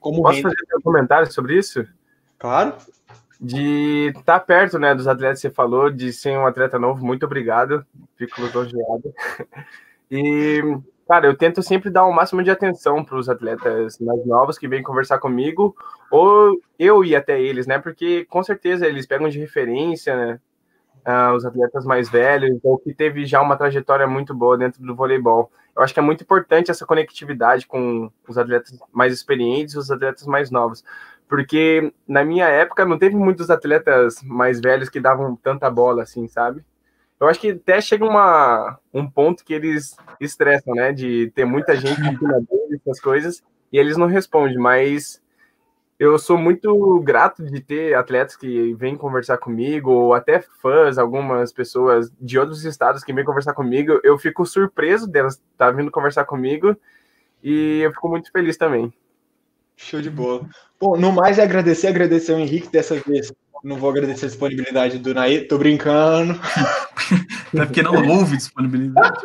Como 0.00 0.22
Posso 0.22 0.42
fazer 0.42 0.56
um 0.76 0.80
comentário 0.80 1.32
sobre 1.32 1.58
isso? 1.58 1.84
Claro. 2.38 2.76
De 3.40 4.08
estar 4.08 4.22
tá 4.22 4.40
perto 4.40 4.78
né, 4.78 4.94
dos 4.94 5.06
atletas 5.06 5.40
que 5.40 5.48
você 5.48 5.54
falou, 5.54 5.90
de 5.90 6.12
ser 6.12 6.36
um 6.36 6.46
atleta 6.46 6.78
novo, 6.78 7.04
muito 7.04 7.24
obrigado. 7.26 7.86
Fico 8.16 8.40
lisonjeado. 8.42 9.14
E 10.10 10.62
Cara, 11.08 11.26
eu 11.26 11.34
tento 11.34 11.62
sempre 11.62 11.88
dar 11.88 12.04
o 12.04 12.12
máximo 12.12 12.42
de 12.42 12.50
atenção 12.50 13.02
para 13.02 13.16
os 13.16 13.30
atletas 13.30 13.98
mais 13.98 14.26
novos 14.26 14.58
que 14.58 14.68
vêm 14.68 14.82
conversar 14.82 15.18
comigo, 15.18 15.74
ou 16.10 16.60
eu 16.78 17.02
ir 17.02 17.16
até 17.16 17.40
eles, 17.40 17.66
né? 17.66 17.78
Porque 17.78 18.26
com 18.26 18.42
certeza 18.42 18.86
eles 18.86 19.06
pegam 19.06 19.26
de 19.30 19.38
referência, 19.38 20.14
né? 20.14 20.40
Uh, 21.06 21.34
os 21.34 21.46
atletas 21.46 21.86
mais 21.86 22.10
velhos, 22.10 22.60
ou 22.62 22.76
que 22.76 22.92
teve 22.92 23.24
já 23.24 23.40
uma 23.40 23.56
trajetória 23.56 24.06
muito 24.06 24.34
boa 24.34 24.58
dentro 24.58 24.82
do 24.82 24.94
voleibol. 24.94 25.50
Eu 25.74 25.82
acho 25.82 25.94
que 25.94 26.00
é 26.00 26.02
muito 26.02 26.24
importante 26.24 26.70
essa 26.70 26.84
conectividade 26.84 27.66
com 27.66 28.10
os 28.28 28.36
atletas 28.36 28.78
mais 28.92 29.14
experientes 29.14 29.74
e 29.74 29.78
os 29.78 29.90
atletas 29.90 30.26
mais 30.26 30.50
novos, 30.50 30.84
porque 31.28 31.92
na 32.06 32.24
minha 32.24 32.46
época 32.46 32.84
não 32.84 32.98
teve 32.98 33.14
muitos 33.14 33.50
atletas 33.50 34.22
mais 34.22 34.60
velhos 34.60 34.88
que 34.88 34.98
davam 34.98 35.36
tanta 35.36 35.70
bola 35.70 36.02
assim, 36.02 36.26
sabe? 36.26 36.64
Eu 37.20 37.28
acho 37.28 37.40
que 37.40 37.50
até 37.50 37.80
chega 37.80 38.04
uma, 38.04 38.78
um 38.94 39.08
ponto 39.08 39.44
que 39.44 39.52
eles 39.52 39.96
estressam, 40.20 40.74
né? 40.74 40.92
De 40.92 41.30
ter 41.34 41.44
muita 41.44 41.76
gente 41.76 42.00
essas 42.80 43.00
coisas, 43.00 43.42
e 43.72 43.78
eles 43.78 43.96
não 43.96 44.06
respondem, 44.06 44.56
mas 44.56 45.20
eu 45.98 46.16
sou 46.16 46.38
muito 46.38 47.00
grato 47.00 47.44
de 47.44 47.60
ter 47.60 47.94
atletas 47.94 48.36
que 48.36 48.72
vêm 48.74 48.96
conversar 48.96 49.36
comigo, 49.36 49.90
ou 49.90 50.14
até 50.14 50.40
fãs, 50.40 50.96
algumas 50.96 51.52
pessoas 51.52 52.10
de 52.20 52.38
outros 52.38 52.64
estados 52.64 53.02
que 53.02 53.12
vêm 53.12 53.24
conversar 53.24 53.52
comigo. 53.52 54.00
Eu 54.04 54.16
fico 54.16 54.46
surpreso 54.46 55.08
delas 55.10 55.34
estar 55.34 55.66
tá 55.66 55.70
vindo 55.72 55.90
conversar 55.90 56.24
comigo 56.24 56.76
e 57.42 57.80
eu 57.80 57.90
fico 57.92 58.08
muito 58.08 58.30
feliz 58.30 58.56
também. 58.56 58.92
Show 59.78 60.02
de 60.02 60.10
bola. 60.10 60.46
Bom, 60.78 60.96
no 60.96 61.10
mais 61.10 61.38
é 61.38 61.42
agradecer, 61.42 61.86
agradecer 61.86 62.32
ao 62.32 62.38
Henrique 62.38 62.70
dessa 62.70 62.94
vez 63.00 63.32
não 63.62 63.76
vou 63.76 63.90
agradecer 63.90 64.26
a 64.26 64.28
disponibilidade 64.28 64.98
do 64.98 65.14
Naí, 65.14 65.42
tô 65.42 65.58
brincando. 65.58 66.34
é 67.54 67.64
porque 67.66 67.82
não 67.82 68.06
houve 68.08 68.36
disponibilidade. 68.36 69.18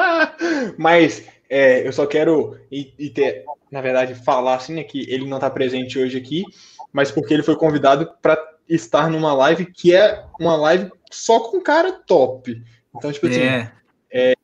Mas 0.78 1.24
é, 1.50 1.86
eu 1.86 1.92
só 1.92 2.06
quero 2.06 2.56
e, 2.70 2.92
e, 2.98 3.10
ter, 3.10 3.44
na 3.70 3.80
verdade, 3.80 4.14
falar 4.14 4.56
assim, 4.56 4.74
né, 4.74 4.84
que 4.84 5.10
ele 5.10 5.26
não 5.26 5.36
está 5.36 5.50
presente 5.50 5.98
hoje 5.98 6.16
aqui, 6.16 6.44
mas 6.92 7.10
porque 7.10 7.34
ele 7.34 7.42
foi 7.42 7.56
convidado 7.56 8.10
para 8.22 8.38
estar 8.68 9.10
numa 9.10 9.32
live 9.34 9.66
que 9.66 9.94
é 9.94 10.24
uma 10.38 10.56
live 10.56 10.90
só 11.10 11.40
com 11.40 11.60
cara 11.60 11.92
top. 11.92 12.62
Então, 12.94 13.12
tipo 13.12 13.26
assim, 13.26 13.42
é. 13.42 13.72
É, 14.10 14.34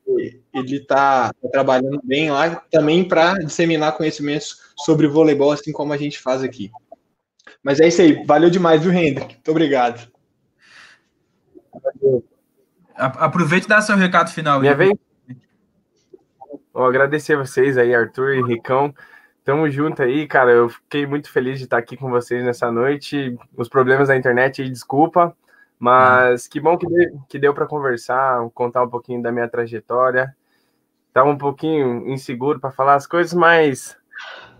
ele 0.52 0.76
está 0.76 1.32
tá 1.32 1.48
trabalhando 1.50 2.00
bem 2.04 2.30
lá 2.30 2.62
também 2.70 3.02
para 3.06 3.34
disseminar 3.34 3.96
conhecimentos 3.96 4.63
sobre 4.76 5.06
voleibol, 5.06 5.52
assim 5.52 5.72
como 5.72 5.92
a 5.92 5.96
gente 5.96 6.18
faz 6.18 6.42
aqui. 6.42 6.70
Mas 7.62 7.80
é 7.80 7.88
isso 7.88 8.02
aí. 8.02 8.24
Valeu 8.24 8.51
demais, 8.51 8.82
viu, 8.82 8.92
Hendrick? 8.92 9.34
Muito 9.34 9.51
obrigado. 9.51 10.10
Aproveite 12.94 13.66
e 13.66 13.68
dá 13.68 13.80
seu 13.80 13.96
recado 13.96 14.30
final. 14.30 14.60
Minha 14.60 14.74
vez. 14.74 14.92
Vou 16.72 16.84
agradecer 16.84 17.36
vocês 17.36 17.78
aí, 17.78 17.94
Arthur 17.94 18.34
e 18.34 18.42
Ricão. 18.42 18.94
Tamo 19.44 19.70
junto 19.70 20.02
aí, 20.02 20.26
cara. 20.26 20.51
Eu 20.51 20.68
fiquei 20.68 21.06
muito 21.06 21.30
feliz 21.30 21.59
de 21.59 21.64
estar 21.64 21.78
aqui 21.78 21.96
com 21.96 22.10
vocês 22.10 22.44
nessa 22.44 22.70
noite. 22.70 23.36
Os 23.56 23.68
problemas 23.68 24.09
da 24.09 24.16
internet 24.16 24.62
aí, 24.62 24.70
desculpa. 24.70 25.36
Mas 25.78 26.46
que 26.46 26.60
bom 26.60 26.78
que 26.78 26.86
deu, 26.86 27.20
que 27.28 27.38
deu 27.38 27.52
para 27.52 27.66
conversar, 27.66 28.48
contar 28.55 28.82
um 28.82 28.88
pouquinho 28.88 29.22
da 29.22 29.30
minha 29.30 29.48
trajetória. 29.48 30.34
Tava 31.12 31.28
um 31.28 31.38
pouquinho 31.38 32.09
inseguro 32.09 32.59
para 32.59 32.70
falar 32.70 32.94
as 32.94 33.06
coisas, 33.06 33.34
mas 33.34 33.96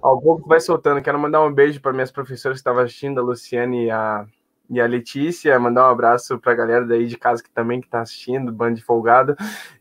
ao 0.05 0.21
pouco 0.21 0.47
vai 0.47 0.61
soltando. 0.61 1.01
Quero 1.01 1.19
mandar 1.19 1.43
um 1.43 1.53
beijo 1.53 1.81
para 1.81 1.95
minhas 1.95 2.13
professoras 2.13 2.57
que 2.57 2.61
estavam 2.61 2.83
assistindo, 2.83 3.19
a 3.19 3.23
Luciane 3.23 3.87
e 3.87 3.91
a, 3.91 4.27
e 4.69 4.79
a 4.79 4.87
Letícia. 4.87 5.59
Mandar 5.59 5.89
um 5.89 5.93
abraço 5.93 6.39
para 6.39 6.53
a 6.53 6.55
galera 6.55 6.85
daí 6.85 7.07
de 7.07 7.17
casa 7.17 7.43
que 7.43 7.51
também 7.51 7.81
que 7.81 7.87
está 7.87 8.03
assistindo, 8.03 8.53
bando 8.53 8.77
de 8.77 8.85
folgado. 8.85 9.35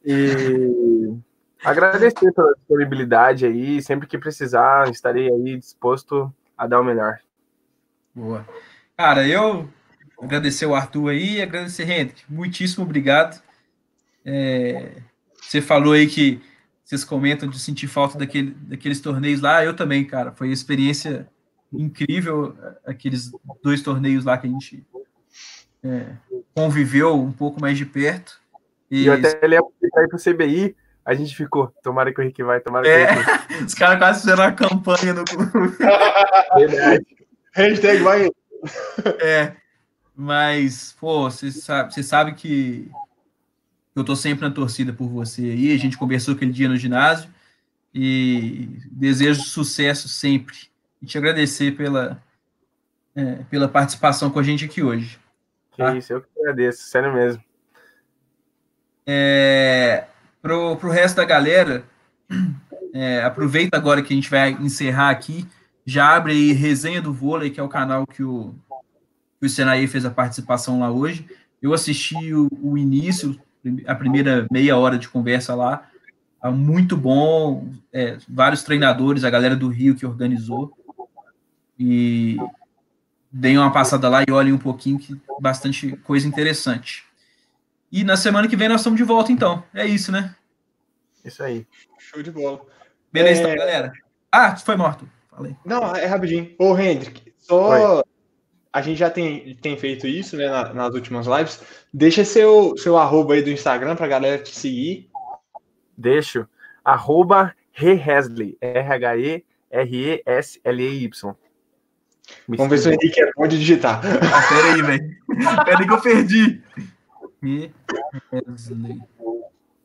E 0.04 1.14
agradecer 1.62 2.32
pela 2.32 2.54
disponibilidade 2.54 3.46
aí. 3.46 3.82
Sempre 3.82 4.08
que 4.08 4.18
precisar, 4.18 4.90
estarei 4.90 5.30
aí 5.30 5.58
disposto 5.58 6.34
a 6.58 6.68
dar 6.68 6.80
o 6.80 6.86
melhor. 6.86 7.20
Boa. 8.16 8.48
Cara, 8.96 9.28
eu 9.28 9.68
agradecer 10.22 10.66
o 10.66 10.74
Arthur 10.74 11.10
aí, 11.10 11.42
agradecer 11.42 11.84
Hendrick. 11.84 12.24
Muitíssimo 12.30 12.86
obrigado. 12.86 13.44
É, 14.26 15.02
você 15.42 15.62
falou 15.62 15.92
aí 15.92 16.08
que 16.08 16.42
vocês 16.84 17.04
comentam 17.04 17.50
de 17.50 17.60
sentir 17.60 17.88
falta 17.88 18.18
daquele, 18.18 18.52
daqueles 18.52 19.00
torneios 19.00 19.42
lá. 19.42 19.64
Eu 19.64 19.76
também, 19.76 20.06
cara. 20.06 20.32
Foi 20.32 20.48
uma 20.48 20.54
experiência 20.54 21.28
incrível 21.72 22.56
aqueles 22.86 23.32
dois 23.64 23.82
torneios 23.82 24.26
lá 24.26 24.38
que 24.38 24.48
a 24.48 24.50
gente 24.50 24.86
é, 25.84 26.06
conviveu 26.56 27.20
um 27.20 27.32
pouco 27.32 27.60
mais 27.60 27.78
de 27.78 27.86
perto. 27.86 28.40
E, 28.92 29.06
eu 29.06 29.14
até 29.14 29.48
lembro 29.48 29.74
que 29.80 29.90
para 29.90 30.04
ir 30.04 30.08
pro 30.08 30.20
CBI, 30.20 30.76
a 31.06 31.14
gente 31.14 31.36
ficou, 31.36 31.74
tomara 31.82 32.14
que 32.14 32.22
o 32.22 32.24
Henrique 32.24 32.44
vai, 32.44 32.60
tomara 32.60 32.84
que 32.84 32.90
é, 32.90 33.62
o 33.62 33.66
Os 33.66 33.74
caras 33.74 33.98
quase 33.98 34.22
fizeram 34.22 34.44
a 34.44 34.52
campanha 34.52 35.14
no 35.14 35.26
clube. 35.26 35.78
Hashtag 37.56 38.04
vai. 38.04 38.30
É, 39.20 39.54
mas, 40.16 40.96
pô, 41.00 41.30
você 41.30 41.52
sabe, 41.52 41.94
você 41.94 42.04
sabe 42.04 42.34
que 42.34 42.90
eu 43.96 44.04
tô 44.04 44.16
sempre 44.16 44.48
na 44.48 44.54
torcida 44.54 44.92
por 44.92 45.08
você 45.08 45.42
aí, 45.44 45.74
a 45.74 45.78
gente 45.78 45.98
conversou 45.98 46.34
aquele 46.34 46.52
dia 46.52 46.68
no 46.68 46.78
ginásio, 46.78 47.30
e 47.94 48.80
desejo 48.92 49.44
sucesso 49.44 50.10
sempre. 50.10 50.56
E 51.02 51.06
te 51.06 51.18
agradecer 51.18 51.76
pela, 51.76 52.22
é, 53.16 53.36
pela 53.50 53.68
participação 53.68 54.32
com 54.32 54.40
a 54.40 54.44
gente 54.44 54.66
aqui 54.66 54.82
hoje. 54.82 55.20
Que 55.72 55.78
tá? 55.78 55.96
isso, 55.96 56.14
eu 56.14 56.22
que 56.22 56.28
agradeço, 56.40 56.84
sério 56.84 57.14
mesmo. 57.14 57.44
É, 59.06 60.06
pro, 60.42 60.76
pro 60.78 60.90
resto 60.90 61.18
da 61.18 61.26
galera, 61.26 61.84
é, 62.94 63.22
aproveita 63.22 63.78
agora 63.78 64.02
que 64.02 64.14
a 64.14 64.16
gente 64.16 64.30
vai 64.30 64.52
encerrar 64.52 65.10
aqui, 65.10 65.46
já 65.86 66.16
abre 66.16 66.32
aí 66.32 66.52
Resenha 66.54 67.02
do 67.02 67.14
Vôlei, 67.14 67.50
que 67.50 67.60
é 67.60 67.64
o 67.64 67.70
canal 67.70 68.08
que 68.08 68.24
o, 68.24 68.56
que 69.40 69.46
o 69.46 69.50
Senaí 69.50 69.88
fez 69.88 70.06
a 70.06 70.12
participação 70.12 70.80
lá 70.80 70.90
hoje. 70.90 71.28
Eu 71.62 71.74
assisti 71.74 72.34
o, 72.34 72.50
o 72.62 72.78
início, 72.78 73.40
a 73.86 73.96
primeira 73.96 74.48
meia 74.52 74.78
hora 74.78 74.98
de 74.98 75.10
conversa 75.10 75.56
lá, 75.56 75.90
tá 76.42 76.52
muito 76.52 76.98
bom, 76.98 77.70
é, 77.92 78.18
vários 78.28 78.64
treinadores, 78.64 79.24
a 79.24 79.30
galera 79.30 79.56
do 79.56 79.70
Rio 79.70 79.96
que 79.96 80.06
organizou, 80.06 80.78
e 81.80 82.38
deem 83.32 83.58
uma 83.58 83.72
passada 83.72 84.08
lá 84.10 84.24
e 84.28 84.32
olhem 84.32 84.54
um 84.54 84.58
pouquinho, 84.58 85.00
que 85.00 85.20
bastante 85.40 85.96
coisa 85.98 86.28
interessante. 86.28 87.04
E 87.92 88.04
na 88.04 88.18
semana 88.18 88.48
que 88.48 88.56
vem 88.56 88.70
nós 88.70 88.82
estamos 88.82 88.98
de 88.98 89.04
volta, 89.04 89.32
então. 89.32 89.64
É 89.74 89.86
isso, 89.86 90.12
né? 90.12 90.36
Isso 91.24 91.42
aí. 91.42 91.66
Show 91.98 92.22
de 92.22 92.32
bola. 92.32 92.62
Beleza, 93.12 93.42
é... 93.42 93.44
então, 93.44 93.56
galera. 93.56 93.94
Ah, 94.32 94.56
foi 94.56 94.76
morto. 94.76 95.08
Falei. 95.30 95.56
Não, 95.66 95.96
é 95.96 96.06
rapidinho. 96.06 96.54
Ô, 96.58 96.78
Hendrik, 96.78 97.34
só. 97.38 97.98
Oi. 97.98 98.04
A 98.74 98.82
gente 98.82 98.98
já 98.98 99.10
tem, 99.10 99.56
tem 99.62 99.78
feito 99.78 100.08
isso, 100.08 100.36
né, 100.36 100.50
nas 100.74 100.96
últimas 100.96 101.28
lives. 101.28 101.62
Deixa 101.94 102.26
seu, 102.26 102.76
seu 102.76 102.98
arroba 102.98 103.36
aí 103.36 103.44
do 103.44 103.52
Instagram 103.52 103.96
pra 103.96 104.08
galera 104.08 104.42
te 104.42 104.50
seguir. 104.50 105.12
Deixo. 105.96 106.48
Arroba 106.84 107.54
Rehesley. 107.72 108.58
R-H-E-R-E-S-L-E-Y. 108.60 109.42
Vamos 112.48 112.70
ver 112.70 112.78
se 112.80 112.90
o 112.90 112.94
Henrique 112.94 113.22
é 113.22 113.32
bom 113.36 113.48
de 113.48 113.60
digitar. 113.60 114.02
Ah, 114.04 114.42
pera 114.50 114.74
aí, 114.74 114.82
velho. 114.82 115.16
Pera 115.66 115.80
aí 115.80 115.86
que 115.86 115.94
eu 115.94 116.02
perdi. 116.02 116.64
Wesley. 118.32 119.00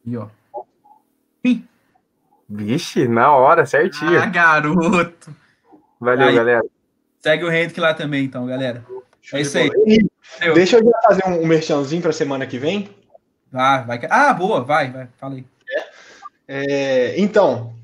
E 0.07 0.17
ó. 0.17 0.29
Vixe, 2.49 3.07
na 3.07 3.33
hora, 3.33 3.67
certinho. 3.67 4.19
Ah, 4.19 4.25
garoto. 4.25 5.37
Valeu, 6.01 6.29
aí, 6.29 6.35
galera. 6.35 6.65
Segue 7.21 7.45
o 7.45 7.53
Henrique 7.53 7.81
lá 7.81 7.95
também, 7.95 8.25
então, 8.25 8.47
galera. 8.47 8.85
É 9.33 9.41
isso 9.41 9.59
aí. 9.59 9.71
Deixa 10.55 10.79
eu 10.79 10.91
fazer 11.05 11.27
um, 11.27 11.43
um 11.43 11.47
merchanzinho 11.47 12.01
para 12.01 12.13
semana 12.13 12.47
que 12.47 12.59
vem. 12.59 12.89
Ah, 13.53 13.83
vai. 13.83 14.01
Ah, 14.09 14.33
boa, 14.33 14.63
vai, 14.63 14.91
vai. 14.91 15.09
Fala 15.19 15.35
aí. 15.35 15.45
É, 15.69 15.85
é, 16.49 17.21
então, 17.21 17.75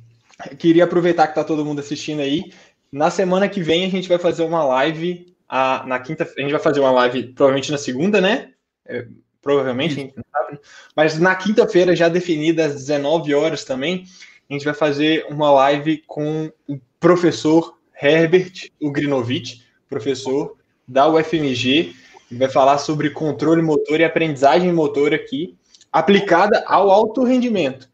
queria 0.59 0.85
aproveitar 0.85 1.27
que 1.27 1.35
tá 1.35 1.44
todo 1.44 1.65
mundo 1.65 1.81
assistindo 1.81 2.20
aí. 2.20 2.52
Na 2.90 3.11
semana 3.11 3.48
que 3.48 3.62
vem 3.62 3.85
a 3.85 3.89
gente 3.89 4.09
vai 4.09 4.19
fazer 4.19 4.44
uma 4.44 4.65
live. 4.65 5.35
A, 5.48 5.85
na 5.86 5.98
quinta, 5.98 6.24
a 6.24 6.40
gente 6.40 6.52
vai 6.52 6.61
fazer 6.61 6.81
uma 6.81 6.90
live 6.90 7.24
provavelmente 7.35 7.70
na 7.70 7.78
segunda, 7.78 8.20
né? 8.20 8.52
É, 8.86 9.06
provavelmente, 9.43 9.93
a 9.93 9.97
gente 9.97 10.16
não 10.16 10.24
sabe. 10.31 10.61
Mas 10.97 11.19
na 11.19 11.35
quinta-feira, 11.35 11.94
já 11.94 12.09
definida 12.09 12.65
às 12.66 12.74
19 12.74 13.35
horas 13.35 13.65
também, 13.65 14.05
a 14.48 14.52
gente 14.52 14.65
vai 14.65 14.74
fazer 14.74 15.27
uma 15.28 15.51
live 15.51 16.02
com 16.06 16.51
o 16.69 16.78
professor 16.98 17.77
Herbert 18.05 18.70
Ugrinovich, 18.81 19.64
professor 19.89 20.56
da 20.86 21.09
UFMG, 21.09 21.94
que 22.28 22.35
vai 22.35 22.51
falar 22.51 22.76
sobre 22.76 23.09
controle 23.09 23.62
motor 23.62 23.98
e 23.98 24.05
aprendizagem 24.05 24.70
motor 24.72 25.14
aqui, 25.14 25.56
aplicada 25.90 26.62
ao 26.66 26.90
alto 26.90 27.24
rendimento. 27.24 27.89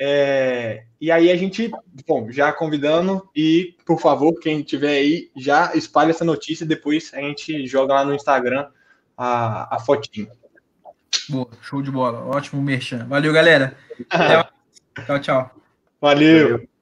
É, 0.00 0.84
e 1.00 1.10
aí 1.10 1.30
a 1.30 1.36
gente, 1.36 1.70
bom, 2.06 2.30
já 2.32 2.52
convidando 2.52 3.28
e, 3.36 3.76
por 3.84 4.00
favor, 4.00 4.32
quem 4.40 4.62
tiver 4.62 4.96
aí, 4.96 5.30
já 5.36 5.74
espalhe 5.74 6.10
essa 6.10 6.24
notícia, 6.24 6.64
depois 6.64 7.12
a 7.12 7.20
gente 7.20 7.66
joga 7.66 7.94
lá 7.94 8.04
no 8.04 8.14
Instagram 8.14 8.66
a, 9.16 9.76
a 9.76 9.78
fotinho. 9.78 10.28
Boa, 11.28 11.48
show 11.60 11.82
de 11.82 11.90
bola. 11.90 12.24
Ótimo 12.26 12.62
merchan. 12.62 13.06
Valeu, 13.06 13.32
galera. 13.32 13.76
tchau, 15.06 15.20
tchau. 15.20 15.50
Valeu. 16.00 16.50
Valeu. 16.50 16.73